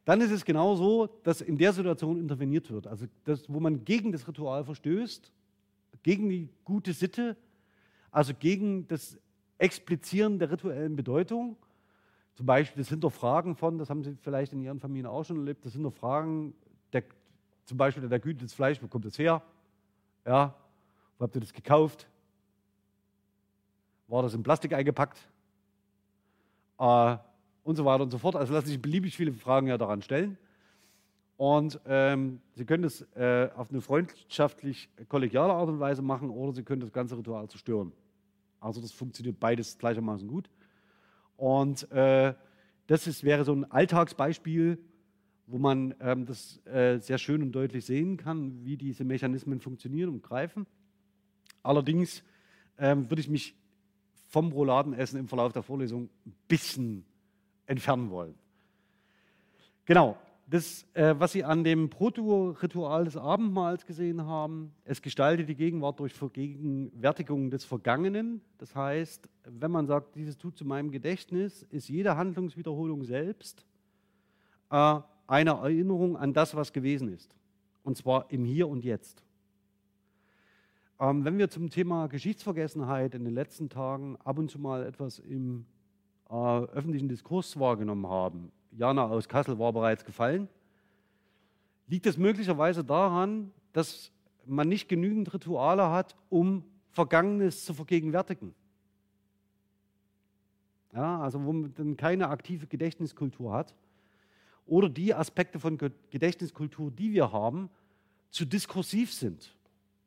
dann 0.07 0.21
ist 0.21 0.31
es 0.31 0.45
genau 0.45 0.77
so, 0.77 1.09
dass 1.25 1.41
in 1.41 1.59
der 1.59 1.73
Situation 1.73 2.19
interveniert 2.19 2.71
wird. 2.71 2.87
Also 2.87 3.07
das, 3.25 3.53
wo 3.53 3.61
man 3.61 3.85
gegen 3.85 4.13
das 4.13 4.27
Ritual 4.27 4.65
verstößt 4.65 5.33
gegen 6.07 6.29
die 6.29 6.49
gute 6.63 6.93
Sitte, 6.93 7.37
also 8.13 8.33
gegen 8.33 8.87
das 8.87 9.19
Explizieren 9.59 10.39
der 10.39 10.53
rituellen 10.53 10.95
Bedeutung. 10.95 11.57
Zum 12.35 12.47
Beispiel 12.47 12.81
das 12.81 12.91
Hinterfragen 12.91 13.57
von, 13.57 13.77
das 13.77 13.91
haben 13.91 14.05
Sie 14.05 14.17
vielleicht 14.21 14.53
in 14.53 14.63
Ihren 14.63 14.79
Familien 14.79 15.07
auch 15.07 15.25
schon 15.25 15.39
erlebt, 15.39 15.65
das 15.65 15.73
Hinterfragen, 15.73 16.55
der, 16.93 17.03
zum 17.65 17.77
Beispiel 17.77 18.09
der 18.09 18.21
Güte 18.21 18.45
des 18.45 18.55
Fleisch, 18.55 18.81
wo 18.81 18.87
kommt 18.87 19.05
das 19.05 19.19
her? 19.19 19.43
Ja, 20.25 20.55
wo 21.19 21.25
habt 21.25 21.35
ihr 21.35 21.41
das 21.41 21.53
gekauft? 21.53 22.07
War 24.07 24.23
das 24.23 24.33
in 24.33 24.45
Plastik 24.45 24.75
eingepackt? 24.75 25.19
Äh, 26.79 27.17
und 27.65 27.75
so 27.75 27.85
weiter 27.85 28.05
und 28.05 28.13
so 28.13 28.19
fort. 28.19 28.37
Also 28.37 28.55
lassen 28.55 28.69
sich 28.69 28.81
beliebig 28.81 29.17
viele 29.17 29.33
Fragen 29.33 29.67
ja 29.67 29.77
daran 29.77 30.03
stellen. 30.03 30.39
Und 31.37 31.79
ähm, 31.87 32.41
Sie 32.55 32.65
können 32.65 32.83
das 32.83 33.03
äh, 33.15 33.51
auf 33.55 33.71
eine 33.71 33.81
freundschaftlich 33.81 34.89
kollegiale 35.09 35.53
Art 35.53 35.69
und 35.69 35.81
Weise 35.81 36.03
machen 36.03 36.31
oder 36.31 36.53
Sie 36.53 36.63
können 36.63 36.81
das 36.81 36.93
ganze 36.93 37.17
Ritual 37.19 37.49
zerstören. 37.49 37.93
Also 38.59 38.81
das 38.81 38.93
funktioniert 38.93 39.39
beides 39.39 39.77
gleichermaßen 39.77 40.27
gut. 40.27 40.49
Und 41.37 41.91
äh, 41.93 42.35
das 42.87 43.07
ist, 43.07 43.23
wäre 43.23 43.45
so 43.45 43.53
ein 43.53 43.71
Alltagsbeispiel, 43.71 44.79
wo 45.47 45.59
man 45.59 45.95
ähm, 46.01 46.25
das 46.25 46.65
äh, 46.67 46.99
sehr 46.99 47.19
schön 47.19 47.43
und 47.43 47.53
deutlich 47.53 47.85
sehen 47.85 48.17
kann, 48.17 48.65
wie 48.65 48.77
diese 48.77 49.05
Mechanismen 49.05 49.61
funktionieren 49.61 50.09
und 50.09 50.23
greifen. 50.23 50.67
Allerdings 51.63 52.23
ähm, 52.79 53.11
würde 53.11 53.21
ich 53.21 53.29
mich 53.29 53.55
vom 54.29 54.53
Rouladenessen 54.53 55.19
im 55.21 55.29
Verlauf 55.29 55.53
der 55.53 55.63
Vorlesung 55.63 56.09
ein 56.25 56.35
bisschen 56.49 57.05
entfernen 57.67 58.11
wollen. 58.11 58.35
Genau, 59.85 60.17
das, 60.49 60.87
äh, 60.95 61.15
was 61.19 61.33
Sie 61.33 61.43
an 61.43 61.65
dem 61.65 61.91
Proto-Ritual 61.91 63.05
des 63.05 63.17
Abendmahls 63.17 63.85
gesehen 63.85 64.25
haben, 64.25 64.73
es 64.85 65.03
gestaltet 65.03 65.49
die 65.49 65.57
Gegenwart 65.57 65.99
durch 65.99 66.15
Vergegenwärtigung 66.15 67.51
des 67.51 67.65
Vergangenen. 67.65 68.41
Das 68.59 68.75
heißt, 68.75 69.29
wenn 69.45 69.73
man 69.73 69.89
sagt, 69.89 70.15
dieses 70.15 70.39
tut 70.39 70.57
zu 70.57 70.65
meinem 70.65 70.93
Gedächtnis, 70.93 71.65
ist 71.71 71.89
jede 71.89 72.17
Handlungswiederholung 72.17 73.03
selbst 73.03 73.67
äh, 74.71 75.01
eine 75.27 75.51
Erinnerung 75.51 76.17
an 76.17 76.33
das, 76.33 76.55
was 76.55 76.73
gewesen 76.73 77.13
ist. 77.13 77.35
Und 77.83 77.97
zwar 77.97 78.31
im 78.31 78.45
Hier 78.45 78.69
und 78.69 78.85
Jetzt. 78.85 79.25
Ähm, 81.01 81.25
wenn 81.25 81.39
wir 81.39 81.51
zum 81.51 81.71
Thema 81.71 82.07
Geschichtsvergessenheit 82.07 83.17
in 83.17 83.25
den 83.25 83.35
letzten 83.35 83.69
Tagen 83.69 84.17
ab 84.25 84.39
und 84.39 84.51
zu 84.51 84.61
mal 84.61 84.87
etwas 84.87 85.19
im 85.19 85.67
äh, 86.31 86.35
öffentlichen 86.35 87.09
Diskurs 87.09 87.59
wahrgenommen 87.59 88.07
haben, 88.07 88.53
Jana 88.77 89.07
aus 89.07 89.29
Kassel 89.29 89.59
war 89.59 89.73
bereits 89.73 90.05
gefallen. 90.05 90.49
Liegt 91.87 92.07
es 92.07 92.19
möglicherweise 92.19 92.85
daran, 92.85 93.53
dass 93.73 94.13
man 94.45 94.69
nicht 94.69 94.89
genügend 94.89 95.33
Rituale 95.33 95.91
hat, 95.91 96.15
um 96.29 96.65
Vergangenes 96.91 97.65
zu 97.65 97.75
vergegenwärtigen? 97.75 98.55
Ja, 100.93 101.21
also 101.21 101.45
wo 101.45 101.53
man 101.53 101.75
dann 101.75 101.97
keine 101.97 102.29
aktive 102.29 102.67
Gedächtniskultur 102.67 103.53
hat. 103.53 103.75
Oder 104.67 104.89
die 104.89 105.15
Aspekte 105.15 105.61
von 105.61 105.79
Gedächtniskultur, 106.11 106.91
die 106.91 107.13
wir 107.13 107.33
haben, 107.33 107.71
zu 108.31 108.45
diskursiv 108.45 109.13
sind. 109.13 109.55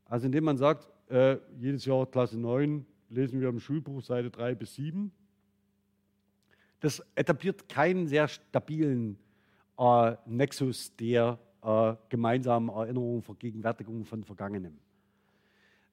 Also 0.06 0.26
indem 0.26 0.44
man 0.44 0.58
sagt, 0.58 0.90
äh, 1.10 1.38
jedes 1.58 1.86
Jahr 1.86 2.06
Klasse 2.06 2.38
9 2.38 2.86
lesen 3.10 3.40
wir 3.40 3.50
im 3.50 3.60
Schulbuch 3.60 4.02
Seite 4.02 4.30
3 4.30 4.56
bis 4.56 4.76
7 4.76 5.12
das 6.80 7.04
etabliert 7.16 7.68
keinen 7.68 8.08
sehr 8.08 8.28
stabilen 8.28 9.18
äh, 9.78 10.16
Nexus 10.26 10.96
der 10.96 11.40
äh, 11.62 11.96
gemeinsamen 12.10 12.70
Erinnerung, 12.70 13.22
Vergegenwärtigung 13.22 14.06
von 14.06 14.24
Vergangenem. 14.24 14.78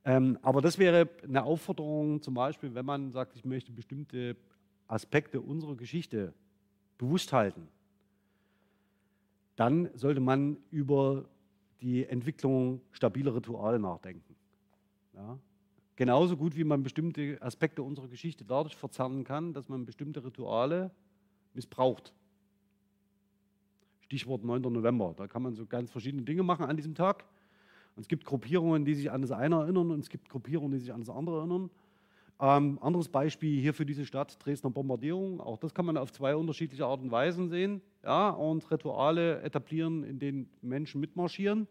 Ähm, 0.04 0.38
aber 0.42 0.60
das 0.60 0.78
wäre 0.78 1.08
eine 1.24 1.42
Aufforderung, 1.42 2.22
zum 2.22 2.34
Beispiel, 2.34 2.74
wenn 2.74 2.86
man 2.86 3.10
sagt, 3.10 3.34
ich 3.34 3.44
möchte 3.44 3.72
bestimmte 3.72 4.36
Aspekte 4.86 5.40
unserer 5.40 5.74
Geschichte 5.74 6.32
bewusst 6.96 7.32
halten, 7.32 7.68
dann 9.56 9.90
sollte 9.94 10.20
man 10.20 10.58
über 10.70 11.24
die 11.80 12.04
Entwicklung 12.04 12.80
stabiler 12.92 13.34
Rituale 13.34 13.78
nachdenken. 13.78 14.36
Ja? 15.14 15.38
Genauso 15.96 16.36
gut 16.36 16.56
wie 16.56 16.64
man 16.64 16.82
bestimmte 16.82 17.38
Aspekte 17.40 17.82
unserer 17.82 18.08
Geschichte 18.08 18.44
dadurch 18.44 18.76
verzerren 18.76 19.24
kann, 19.24 19.54
dass 19.54 19.68
man 19.68 19.86
bestimmte 19.86 20.22
Rituale 20.22 20.90
missbraucht. 21.54 22.12
Stichwort 24.00 24.44
9. 24.44 24.60
November. 24.60 25.14
Da 25.16 25.26
kann 25.26 25.42
man 25.42 25.54
so 25.54 25.64
ganz 25.66 25.90
verschiedene 25.90 26.22
Dinge 26.22 26.42
machen 26.42 26.66
an 26.66 26.76
diesem 26.76 26.94
Tag. 26.94 27.24
Und 27.96 28.02
es 28.02 28.08
gibt 28.08 28.26
Gruppierungen, 28.26 28.84
die 28.84 28.94
sich 28.94 29.10
an 29.10 29.22
das 29.22 29.32
eine 29.32 29.56
erinnern 29.56 29.90
und 29.90 30.00
es 30.00 30.10
gibt 30.10 30.28
Gruppierungen, 30.28 30.70
die 30.72 30.78
sich 30.78 30.92
an 30.92 31.00
das 31.00 31.08
andere 31.08 31.38
erinnern. 31.38 31.70
Ähm, 32.38 32.78
anderes 32.82 33.08
Beispiel 33.08 33.58
hier 33.58 33.72
für 33.72 33.86
diese 33.86 34.04
Stadt, 34.04 34.36
Dresdner 34.44 34.68
Bombardierung. 34.68 35.40
Auch 35.40 35.56
das 35.56 35.72
kann 35.72 35.86
man 35.86 35.96
auf 35.96 36.12
zwei 36.12 36.36
unterschiedliche 36.36 36.84
Arten 36.84 37.04
und 37.04 37.10
Weisen 37.10 37.48
sehen. 37.48 37.80
Ja, 38.04 38.28
und 38.28 38.70
Rituale 38.70 39.40
etablieren, 39.40 40.04
in 40.04 40.18
denen 40.18 40.50
Menschen 40.60 41.00
mitmarschieren. 41.00 41.66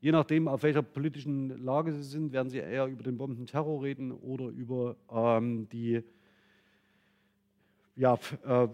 Je 0.00 0.12
nachdem, 0.12 0.48
auf 0.48 0.62
welcher 0.62 0.82
politischen 0.82 1.62
Lage 1.62 1.92
Sie 1.92 2.02
sind, 2.02 2.32
werden 2.32 2.48
Sie 2.48 2.58
eher 2.58 2.86
über 2.86 3.02
den 3.02 3.18
Bombenterror 3.18 3.82
reden 3.82 4.12
oder 4.12 4.46
über 4.46 4.96
ähm, 5.10 5.68
die 5.68 6.02
ja, 7.96 8.18
äh, 8.44 8.68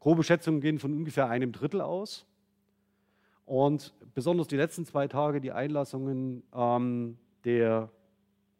Grobe 0.00 0.22
Schätzungen 0.22 0.60
gehen 0.60 0.78
von 0.78 0.92
ungefähr 0.92 1.28
einem 1.28 1.52
Drittel 1.52 1.80
aus. 1.80 2.26
Und 3.44 3.94
besonders 4.14 4.48
die 4.48 4.56
letzten 4.56 4.84
zwei 4.84 5.08
Tage, 5.08 5.40
die 5.40 5.52
Einlassungen 5.52 6.42
ähm, 6.52 7.16
der 7.44 7.90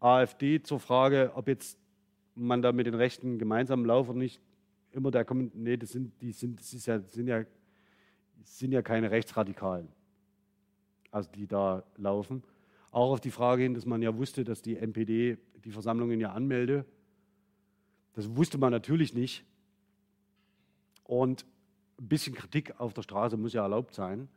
AfD 0.01 0.62
zur 0.62 0.81
Frage, 0.81 1.33
ob 1.35 1.49
jetzt 1.49 1.79
man 2.35 2.62
da 2.62 2.73
mit 2.73 2.87
den 2.87 2.95
Rechten 2.95 3.39
gemeinsam 3.39 3.85
lauft 3.85 4.11
oder 4.11 4.19
nicht, 4.19 4.41
immer 4.93 5.11
der 5.11 5.25
kommt, 5.25 5.55
nee, 5.55 5.77
das 5.77 5.91
sind, 5.91 6.21
die 6.21 6.33
sind, 6.33 6.61
das 6.61 6.87
ja, 6.87 7.01
sind 7.01 7.27
ja, 7.27 7.45
sind 8.43 8.73
ja 8.73 8.83
keine 8.83 9.11
Rechtsradikalen, 9.11 9.89
also 11.17 11.31
die 11.33 11.47
da 11.47 11.83
laufen. 11.97 12.43
Auch 12.93 13.11
auf 13.11 13.21
die 13.21 13.31
Frage 13.31 13.62
hin, 13.62 13.75
dass 13.75 13.87
man 13.87 14.03
ja 14.03 14.17
wusste, 14.17 14.45
dass 14.45 14.61
die 14.61 14.77
NPD 14.77 15.39
die 15.64 15.71
Versammlungen 15.71 16.21
ja 16.21 16.33
anmelde. 16.33 16.85
Das 18.12 18.37
wusste 18.37 18.59
man 18.59 18.71
natürlich 18.71 19.14
nicht. 19.14 19.45
Und 21.05 21.47
ein 21.99 22.09
bisschen 22.09 22.35
Kritik 22.35 22.79
auf 22.79 22.93
der 22.93 23.03
Straße 23.03 23.37
muss 23.37 23.55
ja 23.55 23.62
erlaubt 23.62 23.95
sein. 23.95 24.29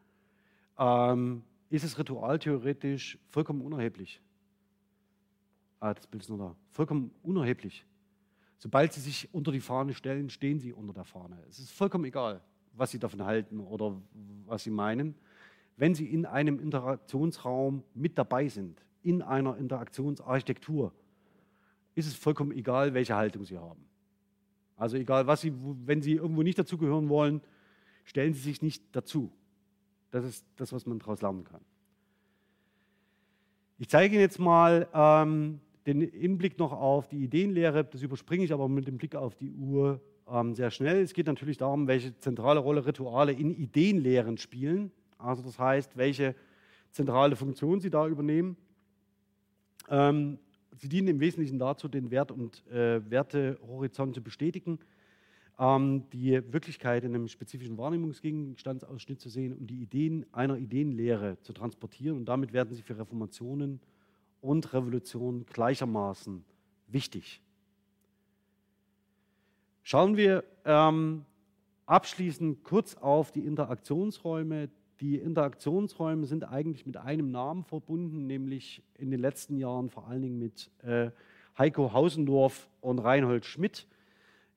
Ähm, 0.78 1.44
ist 1.70 1.84
es 1.84 2.00
ritualtheoretisch 2.00 3.20
vollkommen 3.30 3.62
unerheblich? 3.62 4.22
Ah, 5.82 5.94
das 5.94 6.08
Bild 6.08 6.24
ist 6.24 6.30
noch 6.30 6.38
da. 6.38 6.56
Vollkommen 6.72 7.12
unerheblich. 7.24 7.86
Sobald 8.58 8.94
sie 8.94 9.02
sich 9.02 9.34
unter 9.34 9.52
die 9.52 9.62
Fahne 9.62 9.94
stellen, 9.94 10.30
stehen 10.30 10.60
sie 10.60 10.72
unter 10.72 10.94
der 10.94 11.06
Fahne. 11.06 11.38
Es 11.50 11.60
ist 11.60 11.72
vollkommen 11.72 12.06
egal, 12.06 12.42
was 12.74 12.92
sie 12.92 13.00
davon 13.00 13.24
halten 13.26 13.60
oder 13.60 14.02
was 14.46 14.64
sie 14.64 14.72
meinen. 14.72 15.16
Wenn 15.80 15.96
sie 15.96 16.08
in 16.08 16.26
einem 16.26 16.60
Interaktionsraum 16.60 17.84
mit 17.94 18.18
dabei 18.18 18.50
sind, 18.50 18.84
in 19.02 19.22
einer 19.22 19.56
Interaktionsarchitektur, 19.56 20.92
ist 21.96 22.06
es 22.06 22.16
vollkommen 22.16 22.52
egal, 22.52 22.94
welche 22.94 23.16
Haltung 23.16 23.46
sie 23.46 23.58
haben. 23.58 23.86
Also 24.76 24.98
egal, 24.98 25.26
was 25.26 25.40
sie, 25.40 25.54
wenn 25.86 26.02
sie 26.02 26.16
irgendwo 26.16 26.44
nicht 26.44 26.60
dazugehören 26.60 27.08
wollen, 27.08 27.40
stellen 28.04 28.34
sie 28.34 28.42
sich 28.42 28.62
nicht 28.62 28.84
dazu. 28.92 29.32
Das 30.12 30.26
ist 30.26 30.46
das, 30.58 30.74
was 30.74 30.86
man 30.86 31.00
daraus 31.00 31.22
lernen 31.22 31.46
kann. 31.46 31.62
Ich 33.78 33.88
zeige 33.88 34.16
Ihnen 34.16 34.22
jetzt 34.22 34.38
mal 34.38 34.86
ähm, 34.94 35.62
den 35.88 36.02
Hinblick 36.02 36.60
noch 36.60 36.74
auf 36.74 37.08
die 37.08 37.24
Ideenlehre, 37.24 37.86
das 37.86 38.02
überspringe 38.02 38.44
ich 38.44 38.52
aber 38.52 38.68
mit 38.68 38.86
dem 38.86 38.98
Blick 38.98 39.16
auf 39.16 39.34
die 39.36 39.54
Uhr 39.54 40.02
ähm, 40.30 40.56
sehr 40.56 40.72
schnell. 40.72 41.02
Es 41.02 41.14
geht 41.14 41.28
natürlich 41.28 41.56
darum, 41.56 41.88
welche 41.88 42.18
zentrale 42.20 42.60
Rolle 42.60 42.86
Rituale 42.86 43.32
in 43.32 43.56
Ideenlehren 43.56 44.38
spielen. 44.38 44.92
Also 45.20 45.44
das 45.44 45.60
heißt, 45.60 45.96
welche 45.98 46.34
zentrale 46.92 47.36
Funktion 47.36 47.80
sie 47.80 47.90
da 47.90 48.08
übernehmen. 48.08 48.58
Ähm, 49.90 50.40
sie 50.78 50.90
dienen 50.90 51.10
im 51.10 51.20
Wesentlichen 51.20 51.60
dazu, 51.60 51.88
den 51.88 52.10
Wert 52.10 52.32
und 52.32 52.66
äh, 52.68 53.08
Wertehorizont 53.10 54.16
zu 54.16 54.24
bestätigen, 54.24 54.80
ähm, 55.60 56.10
die 56.12 56.42
Wirklichkeit 56.52 57.04
in 57.04 57.14
einem 57.14 57.28
spezifischen 57.28 57.78
Wahrnehmungsgegenstandsausschnitt 57.78 59.20
zu 59.20 59.30
sehen 59.30 59.54
und 59.54 59.68
die 59.68 59.82
Ideen 59.82 60.26
einer 60.32 60.58
Ideenlehre 60.58 61.38
zu 61.42 61.54
transportieren. 61.54 62.18
Und 62.18 62.26
damit 62.26 62.54
werden 62.54 62.74
sie 62.74 62.82
für 62.82 62.98
Reformationen 62.98 63.80
und 64.42 64.74
Revolution 64.74 65.46
gleichermaßen 65.46 66.44
wichtig. 66.88 67.42
Schauen 69.84 70.18
wir 70.18 70.44
ähm, 70.66 71.26
abschließend 71.86 72.64
kurz 72.64 72.96
auf 72.96 73.32
die 73.32 73.46
Interaktionsräume. 73.46 74.70
Die 75.02 75.16
Interaktionsräume 75.16 76.26
sind 76.26 76.44
eigentlich 76.44 76.86
mit 76.86 76.98
einem 76.98 77.32
Namen 77.32 77.64
verbunden, 77.64 78.28
nämlich 78.28 78.84
in 78.98 79.12
den 79.12 79.22
letzten 79.22 79.58
Jahren 79.58 79.90
vor 79.90 80.08
allen 80.08 80.22
Dingen 80.22 80.40
mit 80.40 80.70
äh, 80.84 81.12
Heiko 81.58 81.94
Hausendorf 81.94 82.70
und 82.82 83.00
Reinhold 83.00 83.46
Schmidt. 83.46 83.88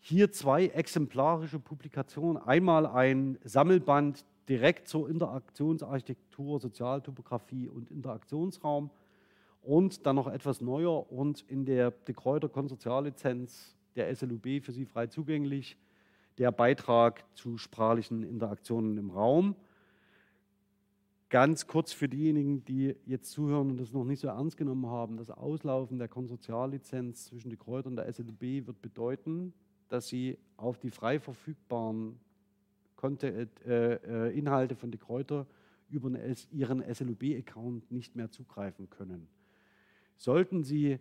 Hier 0.01 0.33
zwei 0.33 0.67
exemplarische 0.67 1.61
Publikationen. 1.61 2.43
Einmal 2.43 2.87
ein 2.87 3.39
Sammelband 3.45 4.25
direkt 4.49 4.89
zur 4.89 5.09
Interaktionsarchitektur, 5.09 6.59
Sozialtopographie 6.59 7.69
und 7.69 7.93
Interaktionsraum 7.93 8.91
und 9.63 10.07
dann 10.07 10.17
noch 10.17 10.27
etwas 10.27 10.61
neuer 10.61 11.13
und 11.13 11.43
in 11.43 11.65
der 11.65 11.93
De 11.93 12.17
Kräuter 12.17 12.49
Konsortiallizenz 12.49 13.77
der 13.95 14.13
SLUB 14.15 14.61
für 14.61 14.73
Sie 14.73 14.87
frei 14.87 15.07
zugänglich, 15.07 15.77
der 16.39 16.51
Beitrag 16.51 17.25
zu 17.37 17.59
sprachlichen 17.59 18.25
Interaktionen 18.25 18.99
im 18.99 19.11
Raum. 19.11 19.55
Ganz 21.33 21.67
kurz 21.67 21.95
für 21.95 22.11
diejenigen, 22.11 22.63
die 22.67 22.95
jetzt 23.07 23.31
zuhören 23.31 23.71
und 23.71 23.79
das 23.79 23.91
noch 23.95 24.05
nicht 24.05 24.21
so 24.21 24.29
ernst 24.29 24.59
genommen 24.59 24.85
haben, 24.89 25.17
das 25.17 25.31
Auslaufen 25.31 25.97
der 25.97 26.07
Konsortiallizenz 26.07 27.25
zwischen 27.25 27.49
De 27.49 27.57
Kräuter 27.57 27.87
und 27.89 27.97
der 27.97 28.13
SLUB 28.13 28.67
wird 28.67 28.83
bedeuten, 28.83 29.55
dass 29.89 30.09
Sie 30.09 30.37
auf 30.59 30.79
die 30.79 30.91
frei 30.91 31.19
verfügbaren 31.19 32.21
äh, 33.03 33.47
äh, 33.65 34.39
Inhalte 34.39 34.75
von 34.75 34.91
De 34.91 35.01
Kräuter 35.01 35.47
über 35.89 36.11
Ihren 36.51 36.95
SLUB-Account 36.95 37.91
nicht 37.91 38.15
mehr 38.15 38.31
zugreifen 38.31 38.91
können. 38.91 39.27
Sollten 40.19 40.65
Sie 40.65 40.99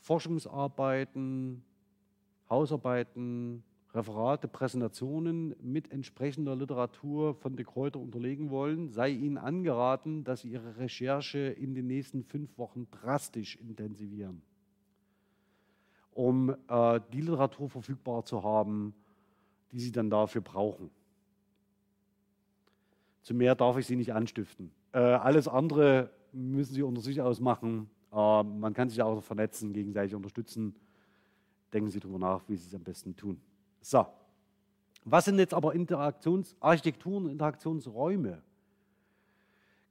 Forschungsarbeiten, 0.00 1.62
Hausarbeiten, 2.50 3.62
Referate, 3.94 4.48
Präsentationen 4.48 5.54
mit 5.60 5.92
entsprechender 5.92 6.56
Literatur 6.56 7.34
von 7.34 7.56
de 7.56 7.66
Kräuter 7.66 8.00
unterlegen 8.00 8.48
wollen, 8.48 8.88
sei 8.88 9.10
Ihnen 9.10 9.36
angeraten, 9.36 10.24
dass 10.24 10.40
Sie 10.40 10.48
Ihre 10.48 10.78
Recherche 10.78 11.38
in 11.38 11.74
den 11.74 11.88
nächsten 11.88 12.24
fünf 12.24 12.56
Wochen 12.56 12.88
drastisch 12.90 13.56
intensivieren, 13.56 14.40
um 16.12 16.56
äh, 16.68 17.00
die 17.12 17.20
Literatur 17.20 17.68
verfügbar 17.68 18.24
zu 18.24 18.42
haben, 18.42 18.94
die 19.72 19.80
Sie 19.80 19.92
dann 19.92 20.08
dafür 20.08 20.40
brauchen. 20.40 20.90
Zu 23.20 23.34
mehr 23.34 23.54
darf 23.54 23.76
ich 23.76 23.86
Sie 23.86 23.96
nicht 23.96 24.14
anstiften. 24.14 24.70
Äh, 24.92 24.98
alles 24.98 25.48
andere 25.48 26.10
müssen 26.32 26.72
Sie 26.74 26.82
unter 26.82 27.02
sich 27.02 27.20
ausmachen. 27.20 27.90
Äh, 28.10 28.42
man 28.42 28.72
kann 28.72 28.88
sich 28.88 29.02
auch 29.02 29.22
vernetzen, 29.22 29.74
gegenseitig 29.74 30.14
unterstützen. 30.14 30.74
Denken 31.74 31.90
Sie 31.90 32.00
darüber 32.00 32.18
nach, 32.18 32.42
wie 32.48 32.56
Sie 32.56 32.66
es 32.66 32.74
am 32.74 32.82
besten 32.82 33.14
tun. 33.14 33.38
So, 33.82 34.06
was 35.04 35.24
sind 35.24 35.38
jetzt 35.38 35.52
aber 35.52 35.74
Interaktionsarchitekturen, 35.74 37.28
Interaktionsräume? 37.28 38.40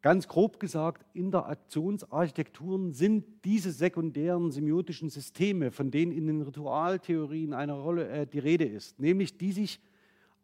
Ganz 0.01 0.27
grob 0.27 0.59
gesagt, 0.59 1.05
Interaktionsarchitekturen 1.13 2.93
sind 2.93 3.25
diese 3.43 3.71
sekundären 3.71 4.49
semiotischen 4.49 5.09
Systeme, 5.09 5.71
von 5.71 5.91
denen 5.91 6.11
in 6.11 6.25
den 6.25 6.41
Ritualtheorien 6.41 7.53
eine 7.53 7.73
Rolle 7.73 8.07
äh, 8.07 8.25
die 8.25 8.39
Rede 8.39 8.65
ist, 8.65 8.99
nämlich 8.99 9.37
die 9.37 9.51
sich 9.51 9.79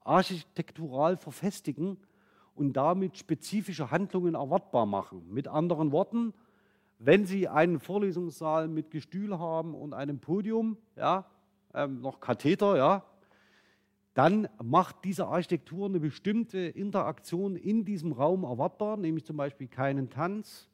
architektural 0.01 1.17
verfestigen 1.17 1.97
und 2.53 2.73
damit 2.73 3.17
spezifische 3.17 3.89
Handlungen 3.89 4.35
erwartbar 4.35 4.85
machen. 4.85 5.25
Mit 5.29 5.47
anderen 5.47 5.91
Worten, 5.91 6.33
wenn 6.99 7.25
Sie 7.25 7.47
einen 7.47 7.79
Vorlesungssaal 7.79 8.67
mit 8.67 8.91
Gestühl 8.91 9.39
haben 9.39 9.73
und 9.73 9.93
einem 9.93 10.19
Podium, 10.19 10.77
ja, 10.95 11.25
ähm, 11.73 12.01
noch 12.01 12.19
Katheter, 12.19 12.77
ja, 12.77 13.03
dann 14.17 14.49
macht 14.63 15.05
diese 15.05 15.27
Architektur 15.27 15.85
eine 15.85 15.99
bestimmte 15.99 16.57
Interaktion 16.57 17.55
in 17.55 17.85
diesem 17.85 18.13
Raum 18.13 18.45
erwartbar, 18.45 18.97
nämlich 18.97 19.25
zum 19.25 19.37
Beispiel 19.37 19.67
keinen 19.67 20.09
Tanz, 20.09 20.67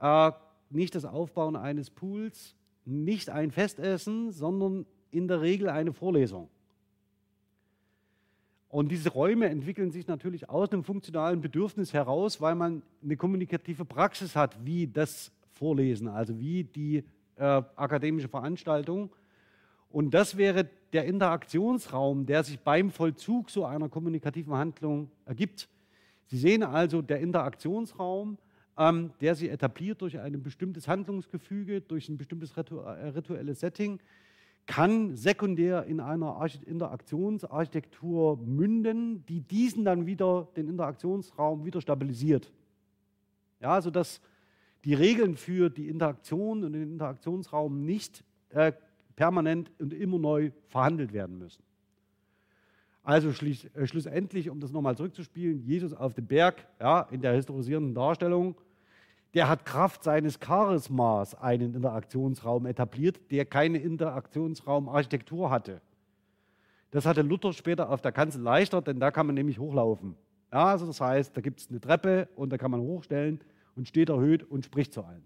äh, 0.00 0.32
nicht 0.70 0.96
das 0.96 1.04
Aufbauen 1.04 1.54
eines 1.54 1.90
Pools, 1.90 2.56
nicht 2.84 3.30
ein 3.30 3.52
Festessen, 3.52 4.32
sondern 4.32 4.84
in 5.12 5.28
der 5.28 5.42
Regel 5.42 5.68
eine 5.68 5.92
Vorlesung. 5.92 6.48
Und 8.68 8.88
diese 8.88 9.10
Räume 9.10 9.48
entwickeln 9.48 9.92
sich 9.92 10.08
natürlich 10.08 10.50
aus 10.50 10.72
einem 10.72 10.82
funktionalen 10.82 11.40
Bedürfnis 11.40 11.92
heraus, 11.92 12.40
weil 12.40 12.56
man 12.56 12.82
eine 13.00 13.16
kommunikative 13.16 13.84
Praxis 13.84 14.34
hat, 14.34 14.58
wie 14.64 14.88
das 14.88 15.30
vorlesen, 15.52 16.08
also 16.08 16.36
wie 16.40 16.64
die 16.64 17.04
äh, 17.36 17.44
akademische 17.44 18.28
Veranstaltung. 18.28 19.10
Und 19.88 20.14
das 20.14 20.36
wäre 20.36 20.68
der 20.96 21.04
Interaktionsraum, 21.04 22.24
der 22.24 22.42
sich 22.42 22.58
beim 22.58 22.90
Vollzug 22.90 23.50
so 23.50 23.66
einer 23.66 23.90
kommunikativen 23.90 24.54
Handlung 24.54 25.10
ergibt. 25.26 25.68
Sie 26.24 26.38
sehen 26.38 26.62
also, 26.62 27.02
der 27.02 27.20
Interaktionsraum, 27.20 28.38
ähm, 28.78 29.10
der 29.20 29.34
sich 29.34 29.50
etabliert 29.50 30.00
durch 30.00 30.18
ein 30.18 30.42
bestimmtes 30.42 30.88
Handlungsgefüge, 30.88 31.82
durch 31.82 32.08
ein 32.08 32.16
bestimmtes 32.16 32.56
äh, 32.56 32.60
rituelles 33.08 33.60
Setting, 33.60 34.00
kann 34.64 35.14
sekundär 35.16 35.84
in 35.84 36.00
einer 36.00 36.36
Arch 36.36 36.60
Interaktionsarchitektur 36.64 38.38
münden, 38.38 39.22
die 39.26 39.42
diesen 39.42 39.84
dann 39.84 40.06
wieder, 40.06 40.48
den 40.56 40.66
Interaktionsraum 40.66 41.66
wieder 41.66 41.82
stabilisiert. 41.82 42.50
Ja, 43.60 43.82
sodass 43.82 44.22
also 44.22 44.30
die 44.86 44.94
Regeln 44.94 45.36
für 45.36 45.68
die 45.68 45.88
Interaktion 45.88 46.64
und 46.64 46.72
den 46.72 46.92
Interaktionsraum 46.92 47.84
nicht 47.84 48.24
äh, 48.48 48.72
permanent 49.16 49.72
und 49.80 49.92
immer 49.92 50.18
neu 50.18 50.50
verhandelt 50.68 51.12
werden 51.12 51.38
müssen. 51.38 51.62
Also 53.02 53.28
äh, 53.28 53.86
schlussendlich, 53.86 54.50
um 54.50 54.60
das 54.60 54.72
nochmal 54.72 54.96
zurückzuspielen, 54.96 55.62
Jesus 55.62 55.94
auf 55.94 56.14
dem 56.14 56.26
Berg, 56.26 56.66
ja, 56.80 57.02
in 57.10 57.22
der 57.22 57.32
historisierenden 57.34 57.94
Darstellung, 57.94 58.56
der 59.34 59.48
hat 59.48 59.64
Kraft 59.64 60.02
seines 60.02 60.40
Charismas 60.40 61.34
einen 61.34 61.74
Interaktionsraum 61.74 62.66
etabliert, 62.66 63.20
der 63.30 63.44
keine 63.44 63.78
Interaktionsraumarchitektur 63.78 65.50
hatte. 65.50 65.80
Das 66.90 67.06
hatte 67.06 67.22
Luther 67.22 67.52
später 67.52 67.90
auf 67.90 68.00
der 68.00 68.12
Kanzel 68.12 68.42
leichter, 68.42 68.82
denn 68.82 68.98
da 68.98 69.10
kann 69.10 69.26
man 69.26 69.34
nämlich 69.34 69.58
hochlaufen. 69.58 70.16
Ja, 70.52 70.66
also 70.66 70.86
das 70.86 71.00
heißt, 71.00 71.36
da 71.36 71.40
gibt 71.40 71.60
es 71.60 71.68
eine 71.68 71.80
Treppe 71.80 72.28
und 72.34 72.50
da 72.50 72.58
kann 72.58 72.70
man 72.70 72.80
hochstellen 72.80 73.40
und 73.76 73.86
steht 73.86 74.08
erhöht 74.08 74.42
und 74.42 74.64
spricht 74.64 74.94
zu 74.94 75.04
allen. 75.04 75.22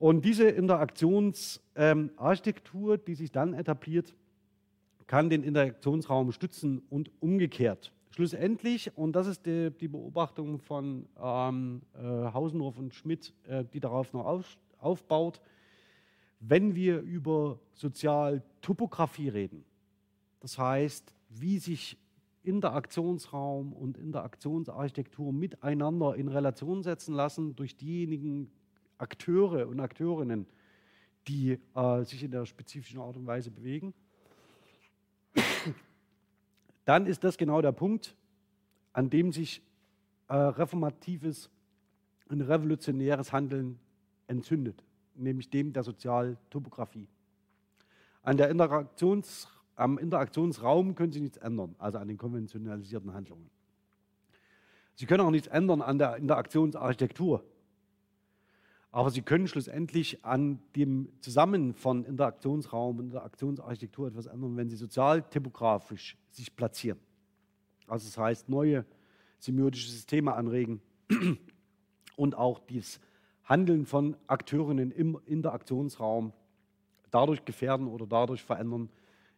Und 0.00 0.24
diese 0.24 0.48
Interaktionsarchitektur, 0.48 2.96
die 2.96 3.14
sich 3.14 3.30
dann 3.30 3.52
etabliert, 3.52 4.16
kann 5.06 5.28
den 5.28 5.42
Interaktionsraum 5.42 6.32
stützen 6.32 6.80
und 6.88 7.10
umgekehrt. 7.20 7.92
Schlussendlich, 8.08 8.96
und 8.96 9.12
das 9.12 9.26
ist 9.26 9.44
die, 9.44 9.70
die 9.70 9.88
Beobachtung 9.88 10.58
von 10.58 11.06
ähm, 11.22 11.82
äh, 11.92 11.98
Hausendorf 12.32 12.78
und 12.78 12.94
Schmidt, 12.94 13.34
äh, 13.46 13.62
die 13.74 13.78
darauf 13.78 14.14
noch 14.14 14.24
auf, 14.24 14.56
aufbaut, 14.78 15.42
wenn 16.40 16.74
wir 16.74 17.00
über 17.00 17.58
Sozialtopographie 17.74 19.28
reden, 19.28 19.66
das 20.40 20.56
heißt, 20.56 21.14
wie 21.28 21.58
sich 21.58 21.98
Interaktionsraum 22.42 23.74
und 23.74 23.98
Interaktionsarchitektur 23.98 25.30
miteinander 25.30 26.16
in 26.16 26.28
Relation 26.28 26.82
setzen 26.82 27.12
lassen 27.12 27.54
durch 27.54 27.76
diejenigen 27.76 28.50
Akteure 29.00 29.66
und 29.66 29.80
Akteurinnen, 29.80 30.46
die 31.28 31.58
äh, 31.74 32.04
sich 32.04 32.22
in 32.22 32.30
der 32.30 32.46
spezifischen 32.46 33.00
Art 33.00 33.16
und 33.16 33.26
Weise 33.26 33.50
bewegen, 33.50 33.94
dann 36.84 37.06
ist 37.06 37.24
das 37.24 37.36
genau 37.36 37.60
der 37.60 37.72
Punkt, 37.72 38.16
an 38.92 39.10
dem 39.10 39.32
sich 39.32 39.62
äh, 40.28 40.34
reformatives 40.34 41.50
und 42.28 42.40
revolutionäres 42.42 43.32
Handeln 43.32 43.78
entzündet, 44.26 44.84
nämlich 45.14 45.50
dem 45.50 45.72
der 45.72 45.82
Sozialtopographie. 45.82 47.08
An 48.22 48.36
der 48.36 48.50
Interaktions 48.50 49.48
am 49.80 49.96
Interaktionsraum 49.96 50.94
können 50.94 51.10
Sie 51.10 51.22
nichts 51.22 51.38
ändern, 51.38 51.74
also 51.78 51.98
an 51.98 52.06
den 52.06 52.18
konventionalisierten 52.18 53.14
Handlungen. 53.14 53.48
Sie 54.94 55.06
können 55.06 55.22
auch 55.22 55.30
nichts 55.30 55.48
ändern 55.48 55.80
an 55.80 55.98
der 55.98 56.16
Interaktionsarchitektur. 56.16 57.42
Aber 58.92 59.10
Sie 59.10 59.22
können 59.22 59.46
schlussendlich 59.46 60.24
an 60.24 60.58
dem 60.74 61.08
Zusammen 61.20 61.74
von 61.74 62.04
Interaktionsraum 62.04 62.98
und 62.98 63.04
Interaktionsarchitektur 63.06 64.08
etwas 64.08 64.26
ändern, 64.26 64.56
wenn 64.56 64.68
Sie 64.68 64.76
sozialtypografisch 64.76 66.16
sich 66.30 66.54
platzieren. 66.56 66.98
Also 67.86 68.06
das 68.06 68.18
heißt, 68.18 68.48
neue 68.48 68.84
semiotische 69.38 69.90
Systeme 69.90 70.34
anregen 70.34 70.80
und 72.16 72.34
auch 72.34 72.60
das 72.60 73.00
Handeln 73.44 73.86
von 73.86 74.16
Akteurinnen 74.26 74.90
im 74.90 75.18
Interaktionsraum 75.24 76.32
dadurch 77.10 77.44
gefährden 77.44 77.88
oder 77.88 78.06
dadurch 78.06 78.42
verändern, 78.42 78.88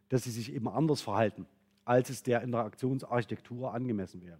dass 0.09 0.23
sie 0.23 0.31
sich 0.31 0.53
eben 0.53 0.67
anders 0.67 1.01
verhalten, 1.01 1.47
als 1.85 2.09
es 2.09 2.21
der 2.21 2.41
Interaktionsarchitektur 2.41 3.73
angemessen 3.73 4.21
wäre. 4.23 4.39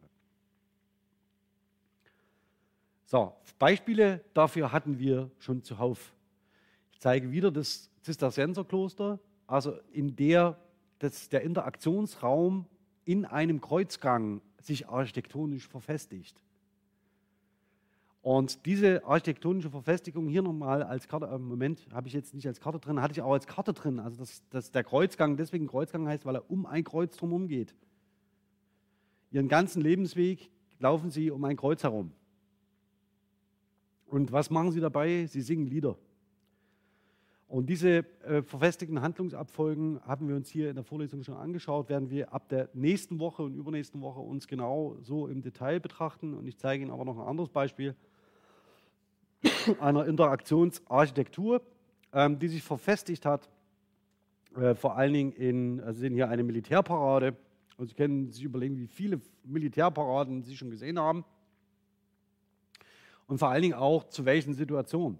So, 3.05 3.33
Beispiele 3.59 4.23
dafür 4.33 4.71
hatten 4.71 4.99
wir 4.99 5.31
schon 5.39 5.63
zuhauf. 5.63 6.13
Ich 6.91 6.99
zeige 6.99 7.31
wieder 7.31 7.51
das 7.51 7.89
Zisterzienserkloster, 8.01 9.19
also 9.47 9.77
in 9.91 10.15
der 10.15 10.57
das, 10.99 11.29
der 11.29 11.41
Interaktionsraum 11.41 12.65
in 13.05 13.25
einem 13.25 13.61
Kreuzgang 13.61 14.41
sich 14.59 14.87
architektonisch 14.87 15.67
verfestigt. 15.67 16.41
Und 18.21 18.65
diese 18.65 19.05
architektonische 19.05 19.69
Verfestigung 19.69 20.29
hier 20.29 20.41
nochmal 20.41 20.81
als 20.81 21.09
Karte, 21.09 21.25
im 21.25 21.45
Moment 21.45 21.85
habe 21.91 22.07
ich 22.07 22.13
jetzt 22.13 22.33
nicht 22.33 22.47
als 22.47 22.61
Karte 22.61 22.79
drin, 22.79 23.01
hatte 23.01 23.11
ich 23.11 23.21
auch 23.21 23.33
als 23.33 23.47
Karte 23.47 23.73
drin. 23.73 23.99
Also 23.99 24.17
dass, 24.19 24.47
dass 24.49 24.71
der 24.71 24.85
Kreuzgang 24.85 25.35
deswegen 25.35 25.67
Kreuzgang 25.67 26.07
heißt, 26.07 26.25
weil 26.25 26.35
er 26.35 26.49
um 26.49 26.65
ein 26.65 26.85
Kreuz 26.85 27.17
drumherum 27.17 27.49
geht. 27.49 27.75
Ihren 29.31 29.49
ganzen 29.49 29.81
Lebensweg 29.81 30.49
laufen 30.79 31.11
sie 31.11 31.31
um 31.31 31.43
ein 31.43 31.57
Kreuz 31.57 31.83
herum. 31.83 32.13
Und 34.13 34.31
was 34.31 34.51
machen 34.51 34.71
sie 34.71 34.79
dabei? 34.79 35.25
Sie 35.25 35.41
singen 35.41 35.65
Lieder. 35.65 35.97
Und 37.47 37.65
diese 37.65 38.05
äh, 38.21 38.43
verfestigten 38.43 39.01
Handlungsabfolgen 39.01 39.99
haben 40.05 40.27
wir 40.27 40.35
uns 40.35 40.51
hier 40.51 40.69
in 40.69 40.75
der 40.75 40.83
Vorlesung 40.83 41.23
schon 41.23 41.33
angeschaut, 41.35 41.89
werden 41.89 42.11
wir 42.11 42.31
ab 42.31 42.47
der 42.47 42.69
nächsten 42.75 43.17
Woche 43.17 43.41
und 43.41 43.55
übernächsten 43.55 44.01
Woche 44.01 44.19
uns 44.19 44.47
genau 44.47 44.97
so 45.01 45.27
im 45.27 45.41
Detail 45.41 45.79
betrachten. 45.79 46.35
Und 46.35 46.45
ich 46.45 46.59
zeige 46.59 46.83
Ihnen 46.83 46.91
aber 46.91 47.05
noch 47.05 47.17
ein 47.17 47.25
anderes 47.25 47.49
Beispiel 47.49 47.95
einer 49.79 50.05
Interaktionsarchitektur, 50.05 51.63
ähm, 52.13 52.37
die 52.37 52.49
sich 52.49 52.61
verfestigt 52.61 53.25
hat, 53.25 53.49
äh, 54.55 54.75
vor 54.75 54.95
allen 54.95 55.13
Dingen 55.13 55.31
in, 55.31 55.79
also 55.79 55.93
Sie 55.93 56.01
sehen 56.01 56.13
hier 56.13 56.29
eine 56.29 56.43
Militärparade. 56.43 57.35
Und 57.77 57.87
Sie 57.87 57.95
können 57.95 58.29
sich 58.29 58.43
überlegen, 58.43 58.77
wie 58.77 58.85
viele 58.85 59.19
Militärparaden 59.43 60.43
Sie 60.43 60.55
schon 60.55 60.69
gesehen 60.69 60.99
haben. 60.99 61.25
Und 63.33 63.39
vor 63.39 63.49
allen 63.49 63.63
Dingen 63.63 63.73
auch 63.73 64.03
zu 64.09 64.25
welchen 64.25 64.53
Situationen. 64.53 65.17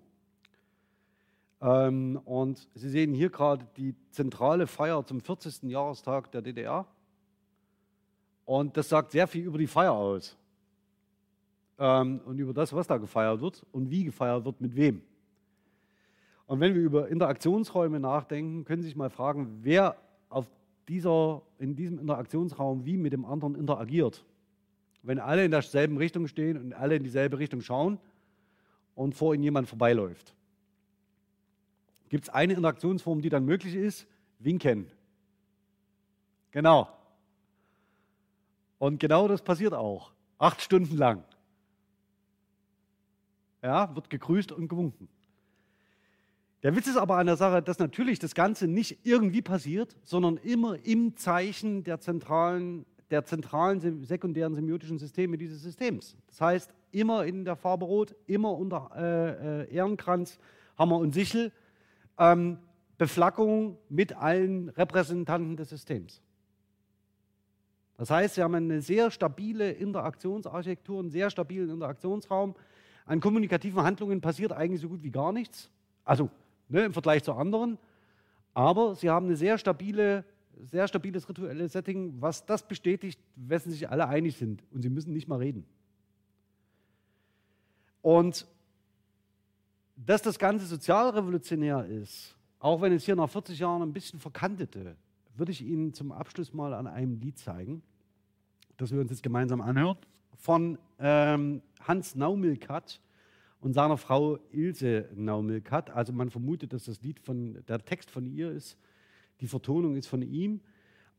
Ähm, 1.59 2.21
und 2.25 2.69
Sie 2.75 2.87
sehen 2.87 3.11
hier 3.11 3.31
gerade 3.31 3.65
die 3.75 3.95
zentrale 4.11 4.67
Feier 4.67 5.03
zum 5.03 5.19
40. 5.19 5.63
Jahrestag 5.63 6.31
der 6.31 6.43
DDR. 6.43 6.85
Und 8.45 8.77
das 8.77 8.87
sagt 8.87 9.13
sehr 9.13 9.25
viel 9.25 9.45
über 9.45 9.57
die 9.57 9.65
Feier 9.65 9.93
aus 9.93 10.37
ähm, 11.79 12.21
und 12.25 12.37
über 12.37 12.53
das, 12.53 12.71
was 12.71 12.85
da 12.85 12.97
gefeiert 12.97 13.41
wird 13.41 13.65
und 13.71 13.89
wie 13.89 14.03
gefeiert 14.03 14.45
wird, 14.45 14.61
mit 14.61 14.75
wem. 14.75 15.01
Und 16.45 16.59
wenn 16.59 16.75
wir 16.75 16.83
über 16.83 17.07
Interaktionsräume 17.07 17.99
nachdenken, 17.99 18.63
können 18.63 18.83
Sie 18.83 18.89
sich 18.89 18.95
mal 18.95 19.09
fragen, 19.09 19.57
wer 19.63 19.95
auf 20.29 20.45
dieser, 20.87 21.41
in 21.57 21.75
diesem 21.75 21.97
Interaktionsraum 21.97 22.85
wie 22.85 22.95
mit 22.95 23.11
dem 23.11 23.25
anderen 23.25 23.55
interagiert. 23.55 24.23
Wenn 25.03 25.19
alle 25.19 25.45
in 25.45 25.51
derselben 25.51 25.97
Richtung 25.97 26.27
stehen 26.27 26.57
und 26.57 26.73
alle 26.73 26.95
in 26.95 27.03
dieselbe 27.03 27.37
Richtung 27.37 27.61
schauen 27.61 27.99
und 28.95 29.13
vor 29.13 29.33
ihnen 29.33 29.43
jemand 29.43 29.69
vorbeiläuft. 29.69 30.33
Gibt 32.09 32.25
es 32.25 32.29
eine 32.29 32.53
Interaktionsform, 32.53 33.21
die 33.21 33.29
dann 33.29 33.45
möglich 33.45 33.75
ist? 33.75 34.07
Winken. 34.39 34.89
Genau. 36.51 36.89
Und 38.79 38.99
genau 38.99 39.27
das 39.27 39.41
passiert 39.41 39.73
auch. 39.73 40.11
Acht 40.37 40.61
Stunden 40.61 40.97
lang 40.97 41.23
ja, 43.63 43.95
wird 43.95 44.09
gegrüßt 44.09 44.51
und 44.51 44.67
gewunken. 44.67 45.07
Der 46.61 46.75
Witz 46.75 46.87
ist 46.87 46.97
aber 46.97 47.17
an 47.17 47.25
der 47.25 47.37
Sache, 47.37 47.61
dass 47.61 47.79
natürlich 47.79 48.19
das 48.19 48.35
Ganze 48.35 48.67
nicht 48.67 48.99
irgendwie 49.03 49.41
passiert, 49.41 49.95
sondern 50.03 50.37
immer 50.37 50.77
im 50.85 51.15
Zeichen 51.17 51.83
der 51.83 51.99
zentralen, 51.99 52.85
der 53.13 53.25
zentralen 53.25 54.03
sekundären 54.03 54.55
semiotischen 54.55 54.97
Systeme 54.97 55.37
dieses 55.37 55.61
Systems. 55.61 56.17
Das 56.27 56.41
heißt, 56.41 56.73
immer 56.91 57.25
in 57.25 57.45
der 57.45 57.55
Farbe 57.55 57.85
Rot, 57.85 58.15
immer 58.25 58.57
unter 58.57 58.89
äh, 58.95 59.61
äh, 59.61 59.75
Ehrenkranz, 59.75 60.39
Hammer 60.79 60.97
und 60.97 61.13
Sichel, 61.13 61.51
ähm, 62.17 62.57
Beflaggung 62.97 63.77
mit 63.87 64.17
allen 64.17 64.69
Repräsentanten 64.69 65.55
des 65.55 65.69
Systems. 65.69 66.23
Das 67.97 68.09
heißt, 68.09 68.35
wir 68.37 68.45
haben 68.45 68.55
eine 68.55 68.81
sehr 68.81 69.11
stabile 69.11 69.69
Interaktionsarchitektur, 69.71 70.99
einen 70.99 71.11
sehr 71.11 71.29
stabilen 71.29 71.69
Interaktionsraum, 71.69 72.55
an 73.05 73.19
kommunikativen 73.19 73.83
Handlungen 73.83 74.21
passiert 74.21 74.53
eigentlich 74.53 74.81
so 74.81 74.89
gut 74.89 75.03
wie 75.03 75.11
gar 75.11 75.31
nichts. 75.31 75.69
Also 76.03 76.31
ne, 76.67 76.85
im 76.85 76.93
Vergleich 76.93 77.23
zu 77.23 77.33
anderen. 77.33 77.77
Aber 78.55 78.95
sie 78.95 79.09
haben 79.11 79.29
ein 79.29 79.35
sehr, 79.35 79.59
stabile, 79.59 80.25
sehr 80.61 80.87
stabiles 80.87 81.27
rituelles 81.27 81.73
Setting, 81.73 82.13
was 82.19 82.45
das 82.45 82.67
bestätigt, 82.67 83.19
wessen 83.35 83.71
sich 83.71 83.89
alle 83.89 84.07
einig 84.07 84.37
sind. 84.37 84.63
Und 84.71 84.81
sie 84.81 84.89
müssen 84.89 85.13
nicht 85.13 85.27
mal 85.27 85.39
reden. 85.39 85.65
Und 88.01 88.45
dass 89.95 90.21
das 90.21 90.39
Ganze 90.39 90.65
sozialrevolutionär 90.65 91.85
ist, 91.85 92.35
auch 92.59 92.81
wenn 92.81 92.93
es 92.93 93.05
hier 93.05 93.15
nach 93.15 93.29
40 93.29 93.59
Jahren 93.59 93.81
ein 93.81 93.93
bisschen 93.93 94.19
verkantete, 94.19 94.95
würde 95.35 95.51
ich 95.51 95.61
Ihnen 95.61 95.93
zum 95.93 96.11
Abschluss 96.11 96.53
mal 96.53 96.73
an 96.73 96.87
einem 96.87 97.19
Lied 97.19 97.37
zeigen, 97.37 97.81
das 98.77 98.91
wir 98.91 99.01
uns 99.01 99.11
jetzt 99.11 99.23
gemeinsam 99.23 99.61
anhören 99.61 99.97
von 100.37 100.77
ähm, 100.99 101.61
Hans 101.81 102.15
Naumilkat 102.15 102.99
und 103.61 103.73
seiner 103.73 103.97
Frau 103.97 104.39
Ilse 104.51 105.09
Naumilkat. 105.15 105.89
Also 105.89 106.11
man 106.11 106.29
vermutet, 106.29 106.73
dass 106.73 106.85
das 106.85 107.01
Lied 107.01 107.19
von, 107.19 107.63
der 107.67 107.83
Text 107.83 108.11
von 108.11 108.25
ihr 108.25 108.51
ist, 108.51 108.77
die 109.43 109.47
Vertonung 109.47 109.97
ist 109.97 110.07
von 110.07 110.21
ihm. 110.21 110.61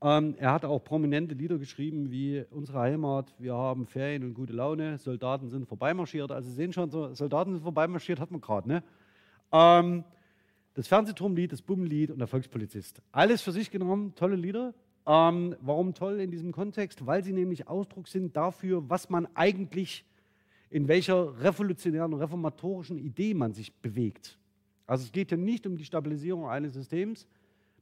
Ähm, 0.00 0.34
er 0.38 0.52
hat 0.52 0.64
auch 0.64 0.82
prominente 0.82 1.34
Lieder 1.34 1.58
geschrieben 1.58 2.10
wie 2.10 2.42
Unsere 2.50 2.78
Heimat, 2.78 3.34
wir 3.38 3.54
haben 3.54 3.86
Ferien 3.86 4.24
und 4.24 4.32
gute 4.32 4.54
Laune, 4.54 4.96
Soldaten 4.98 5.50
sind 5.50 5.66
vorbeimarschiert. 5.66 6.32
Also 6.32 6.48
Sie 6.48 6.54
sehen 6.54 6.72
schon, 6.72 6.90
so, 6.90 7.12
Soldaten 7.12 7.52
sind 7.52 7.62
vorbeimarschiert, 7.62 8.18
hat 8.18 8.30
man 8.30 8.40
gerade. 8.40 8.66
Ne? 8.66 8.82
Ähm, 9.52 10.04
das 10.72 10.88
Fernsehturmlied, 10.88 11.52
das 11.52 11.60
Bummenlied 11.60 12.10
und 12.10 12.18
der 12.18 12.26
Volkspolizist. 12.26 13.02
Alles 13.12 13.42
für 13.42 13.52
sich 13.52 13.70
genommen, 13.70 14.14
tolle 14.14 14.36
Lieder. 14.36 14.72
Ähm, 15.06 15.54
warum 15.60 15.92
toll 15.92 16.18
in 16.18 16.30
diesem 16.30 16.50
Kontext? 16.50 17.06
Weil 17.06 17.22
sie 17.22 17.34
nämlich 17.34 17.68
Ausdruck 17.68 18.08
sind 18.08 18.34
dafür, 18.34 18.88
was 18.88 19.10
man 19.10 19.28
eigentlich, 19.34 20.06
in 20.70 20.88
welcher 20.88 21.38
revolutionären, 21.42 22.14
reformatorischen 22.14 22.96
Idee 22.96 23.34
man 23.34 23.52
sich 23.52 23.74
bewegt. 23.74 24.38
Also 24.86 25.04
es 25.04 25.12
geht 25.12 25.28
hier 25.28 25.38
nicht 25.38 25.66
um 25.66 25.76
die 25.76 25.84
Stabilisierung 25.84 26.48
eines 26.48 26.72
Systems, 26.72 27.26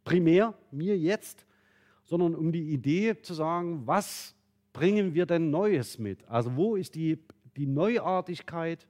primär 0.04 0.54
mir 0.70 0.98
jetzt, 0.98 1.46
sondern 2.04 2.34
um 2.34 2.52
die 2.52 2.72
Idee 2.72 3.20
zu 3.22 3.34
sagen, 3.34 3.86
was 3.86 4.34
bringen 4.72 5.14
wir 5.14 5.26
denn 5.26 5.50
Neues 5.50 5.98
mit? 5.98 6.26
Also 6.28 6.56
wo 6.56 6.76
ist 6.76 6.94
die, 6.94 7.18
die 7.56 7.66
Neuartigkeit 7.66 8.86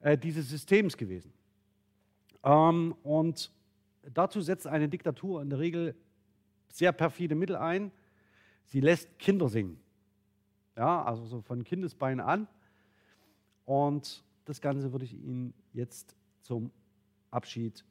äh, 0.00 0.18
dieses 0.18 0.48
Systems 0.48 0.96
gewesen? 0.96 1.32
Ähm, 2.42 2.94
und 3.02 3.50
dazu 4.12 4.40
setzt 4.40 4.66
eine 4.66 4.88
Diktatur 4.88 5.42
in 5.42 5.50
der 5.50 5.58
Regel 5.58 5.94
sehr 6.68 6.92
perfide 6.92 7.34
Mittel 7.34 7.56
ein. 7.56 7.90
Sie 8.64 8.80
lässt 8.80 9.18
Kinder 9.18 9.48
singen. 9.48 9.78
Ja, 10.76 11.04
also 11.04 11.24
so 11.24 11.40
von 11.40 11.62
Kindesbeinen 11.62 12.20
an. 12.20 12.48
Und 13.64 14.24
das 14.44 14.60
Ganze 14.60 14.92
würde 14.92 15.04
ich 15.04 15.14
Ihnen 15.14 15.54
jetzt 15.72 16.16
zum 16.42 16.70
Abschied 17.30 17.84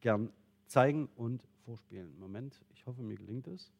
gern 0.00 0.30
zeigen 0.66 1.08
und 1.16 1.42
vorspielen. 1.64 2.18
Moment, 2.18 2.60
ich 2.74 2.86
hoffe, 2.86 3.02
mir 3.02 3.16
gelingt 3.16 3.46
es. 3.48 3.72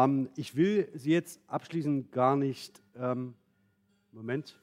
ähm, 0.09 0.29
ich 0.35 0.55
will 0.55 0.89
Sie 0.93 1.11
jetzt 1.11 1.39
abschließend 1.47 2.11
gar 2.11 2.35
nicht. 2.35 2.81
Ähm, 2.95 3.35
Moment. 4.11 4.59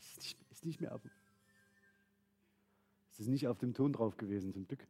Ist 0.00 0.18
nicht, 0.18 0.38
ist 0.50 0.64
nicht 0.64 0.80
mehr 0.80 0.94
auf. 0.94 1.00
Ist 3.18 3.28
nicht 3.28 3.46
auf 3.46 3.58
dem 3.58 3.72
Ton 3.72 3.92
drauf 3.92 4.16
gewesen, 4.16 4.52
zum 4.52 4.66
Glück. 4.66 4.84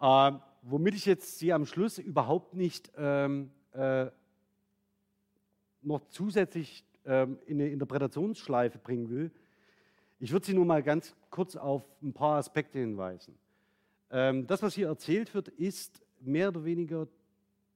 Ähm, 0.00 0.40
womit 0.62 0.94
ich 0.94 1.04
jetzt 1.04 1.38
Sie 1.38 1.52
am 1.52 1.66
Schluss 1.66 1.98
überhaupt 1.98 2.54
nicht 2.54 2.92
ähm, 2.96 3.50
äh, 3.72 4.06
noch 5.82 6.08
zusätzlich 6.08 6.84
ähm, 7.04 7.38
in 7.46 7.60
eine 7.60 7.70
Interpretationsschleife 7.70 8.78
bringen 8.78 9.10
will. 9.10 9.32
Ich 10.20 10.30
würde 10.30 10.46
Sie 10.46 10.54
nur 10.54 10.64
mal 10.64 10.82
ganz 10.82 11.16
kurz 11.30 11.56
auf 11.56 11.84
ein 12.00 12.12
paar 12.12 12.36
Aspekte 12.36 12.78
hinweisen. 12.78 13.36
Ähm, 14.10 14.46
das, 14.46 14.62
was 14.62 14.74
hier 14.74 14.86
erzählt 14.86 15.34
wird, 15.34 15.48
ist 15.48 16.00
mehr 16.20 16.48
oder 16.50 16.64
weniger 16.64 17.08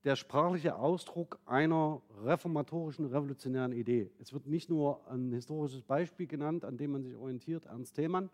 der 0.07 0.15
sprachliche 0.15 0.77
Ausdruck 0.77 1.41
einer 1.47 2.01
reformatorischen, 2.23 3.07
revolutionären 3.07 3.73
Idee. 3.73 4.09
Es 4.21 4.33
wird 4.33 4.47
nicht 4.47 4.71
nur 4.71 5.05
ein 5.11 5.33
historisches 5.33 5.83
Beispiel 5.83 6.29
genannt, 6.29 6.65
an 6.65 6.77
dem 6.79 6.93
man 6.93 7.03
sich 7.03 7.17
orientiert, 7.17 7.67
Ernst 7.67 7.97
Thälmann, 7.97 8.31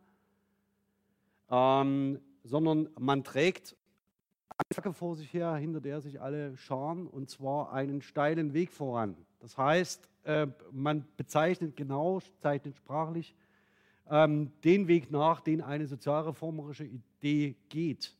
ähm, 1.50 2.20
sondern 2.44 2.90
man 2.98 3.24
trägt 3.24 3.74
eine 4.50 4.74
Flagge 4.74 4.92
vor 4.92 5.16
sich 5.16 5.32
her, 5.32 5.54
hinter 5.54 5.80
der 5.80 6.02
sich 6.02 6.20
alle 6.20 6.54
scharen, 6.58 7.06
und 7.06 7.30
zwar 7.30 7.72
einen 7.72 8.02
steilen 8.02 8.52
Weg 8.52 8.70
voran. 8.70 9.16
Das 9.40 9.56
heißt, 9.56 10.10
äh, 10.24 10.48
man 10.72 11.06
bezeichnet 11.16 11.74
genau, 11.74 12.20
zeichnet 12.42 12.76
sprachlich 12.76 13.34
ähm, 14.10 14.52
den 14.62 14.88
Weg 14.88 15.10
nach, 15.10 15.40
den 15.40 15.62
eine 15.62 15.86
sozialreformerische 15.86 16.84
Idee 16.84 17.56
geht 17.70 18.14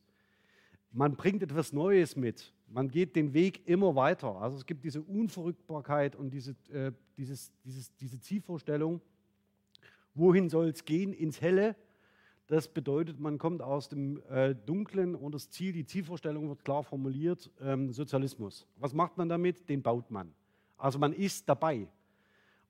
man 0.92 1.16
bringt 1.16 1.42
etwas 1.42 1.72
Neues 1.72 2.16
mit. 2.16 2.52
Man 2.72 2.88
geht 2.88 3.16
den 3.16 3.34
Weg 3.34 3.68
immer 3.68 3.94
weiter. 3.94 4.36
Also 4.36 4.56
es 4.56 4.64
gibt 4.64 4.82
diese 4.82 5.02
Unverrückbarkeit 5.02 6.16
und 6.16 6.30
diese, 6.30 6.52
äh, 6.72 6.92
dieses, 7.18 7.52
dieses, 7.64 7.94
diese 7.96 8.18
Zielvorstellung, 8.18 9.02
wohin 10.14 10.48
soll 10.48 10.68
es 10.68 10.84
gehen? 10.84 11.12
Ins 11.12 11.42
Helle. 11.42 11.76
Das 12.46 12.68
bedeutet, 12.68 13.20
man 13.20 13.36
kommt 13.36 13.60
aus 13.60 13.90
dem 13.90 14.22
äh, 14.30 14.54
Dunklen 14.54 15.14
und 15.14 15.34
das 15.34 15.50
Ziel, 15.50 15.72
die 15.72 15.84
Zielvorstellung 15.84 16.48
wird 16.48 16.64
klar 16.64 16.82
formuliert, 16.82 17.50
ähm, 17.60 17.92
Sozialismus. 17.92 18.66
Was 18.76 18.94
macht 18.94 19.18
man 19.18 19.28
damit? 19.28 19.68
Den 19.68 19.82
baut 19.82 20.10
man. 20.10 20.32
Also 20.78 20.98
man 20.98 21.12
ist 21.12 21.46
dabei. 21.48 21.88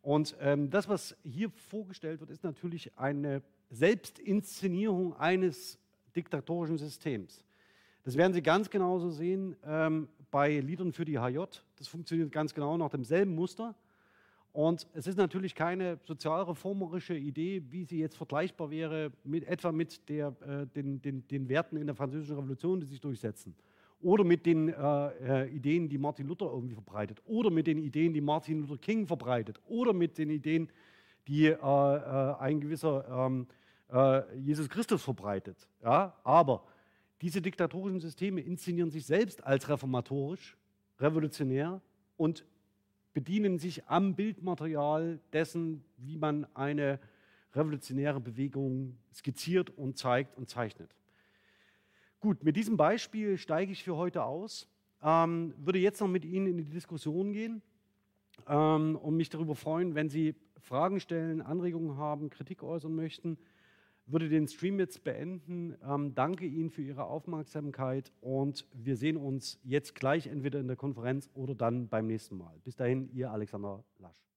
Und 0.02 0.36
ähm, 0.40 0.68
das, 0.68 0.88
was 0.88 1.16
hier 1.22 1.48
vorgestellt 1.50 2.18
wird, 2.18 2.30
ist 2.30 2.42
natürlich 2.42 2.96
eine 2.98 3.40
Selbstinszenierung 3.70 5.14
eines 5.14 5.78
diktatorischen 6.14 6.76
Systems. 6.76 7.44
Das 8.04 8.16
werden 8.16 8.32
Sie 8.32 8.42
ganz 8.42 8.68
genauso 8.68 9.10
sehen 9.10 9.56
ähm, 9.64 10.08
bei 10.30 10.58
Liedern 10.58 10.92
für 10.92 11.04
die 11.04 11.18
HJ. 11.18 11.38
Das 11.76 11.86
funktioniert 11.86 12.32
ganz 12.32 12.52
genau 12.52 12.76
nach 12.76 12.90
demselben 12.90 13.34
Muster. 13.34 13.74
Und 14.52 14.86
es 14.92 15.06
ist 15.06 15.16
natürlich 15.16 15.54
keine 15.54 15.98
sozialreformerische 16.04 17.16
Idee, 17.16 17.62
wie 17.70 17.84
sie 17.84 17.98
jetzt 17.98 18.16
vergleichbar 18.16 18.70
wäre, 18.70 19.12
mit, 19.24 19.44
etwa 19.44 19.72
mit 19.72 20.08
der, 20.10 20.34
äh, 20.46 20.66
den, 20.66 21.00
den, 21.00 21.26
den, 21.28 21.48
Werten 21.48 21.76
in 21.76 21.86
der 21.86 21.94
Französischen 21.94 22.36
Revolution, 22.36 22.80
die 22.80 22.86
sich 22.86 23.00
durchsetzen. 23.00 23.54
Oder 24.02 24.24
mit 24.24 24.44
den 24.44 24.68
äh, 24.68 25.44
äh, 25.44 25.48
Ideen, 25.48 25.88
die 25.88 25.96
Martin 25.96 26.26
Luther 26.26 26.46
irgendwie 26.46 26.74
verbreitet. 26.74 27.22
Oder 27.24 27.50
mit 27.50 27.66
den 27.66 27.78
Ideen, 27.78 28.12
die 28.12 28.20
Martin 28.20 28.60
Luther 28.60 28.78
King 28.78 29.06
verbreitet. 29.06 29.58
Oder 29.68 29.92
mit 29.92 30.18
den 30.18 30.28
Ideen, 30.28 30.68
die 31.28 31.46
äh, 31.46 31.54
äh 31.54 32.34
ein 32.38 32.60
gewisser 32.60 33.06
ähm, 33.08 33.46
äh, 33.90 34.36
Jesus 34.38 34.68
Christus 34.68 35.02
verbreitet. 35.02 35.68
Ja? 35.82 36.14
Aber 36.24 36.64
diese 37.22 37.40
diktatorischen 37.40 38.00
Systeme 38.00 38.40
inszenieren 38.40 38.90
sich 38.90 39.06
selbst 39.06 39.44
als 39.44 39.68
reformatorisch, 39.68 40.56
revolutionär 40.98 41.80
und 42.16 42.44
bedienen 43.14 43.58
sich 43.58 43.86
am 43.86 44.14
Bildmaterial 44.14 45.20
dessen, 45.32 45.84
wie 45.98 46.16
man 46.16 46.46
eine 46.54 46.98
revolutionäre 47.54 48.20
Bewegung 48.20 48.98
skizziert 49.14 49.70
und 49.70 49.98
zeigt 49.98 50.36
und 50.36 50.48
zeichnet. 50.48 50.94
Gut, 52.18 52.42
mit 52.42 52.56
diesem 52.56 52.76
Beispiel 52.76 53.38
steige 53.38 53.72
ich 53.72 53.84
für 53.84 53.96
heute 53.96 54.24
aus, 54.24 54.68
ähm, 55.02 55.54
würde 55.58 55.78
jetzt 55.78 56.00
noch 56.00 56.08
mit 56.08 56.24
Ihnen 56.24 56.46
in 56.46 56.56
die 56.56 56.64
Diskussion 56.64 57.32
gehen 57.32 57.62
ähm, 58.48 58.96
und 58.96 59.16
mich 59.16 59.28
darüber 59.28 59.54
freuen, 59.54 59.94
wenn 59.94 60.08
Sie 60.08 60.34
Fragen 60.58 61.00
stellen, 61.00 61.42
Anregungen 61.42 61.96
haben, 61.96 62.30
Kritik 62.30 62.62
äußern 62.62 62.94
möchten. 62.94 63.36
Würde 64.12 64.28
den 64.28 64.46
Stream 64.46 64.78
jetzt 64.78 65.04
beenden. 65.04 65.74
Ähm, 65.82 66.14
danke 66.14 66.44
Ihnen 66.44 66.68
für 66.68 66.82
Ihre 66.82 67.04
Aufmerksamkeit 67.04 68.12
und 68.20 68.66
wir 68.74 68.96
sehen 68.96 69.16
uns 69.16 69.58
jetzt 69.64 69.94
gleich 69.94 70.26
entweder 70.26 70.60
in 70.60 70.66
der 70.66 70.76
Konferenz 70.76 71.30
oder 71.32 71.54
dann 71.54 71.88
beim 71.88 72.08
nächsten 72.08 72.36
Mal. 72.36 72.54
Bis 72.62 72.76
dahin, 72.76 73.08
Ihr 73.14 73.30
Alexander 73.30 73.82
Lasch. 73.98 74.31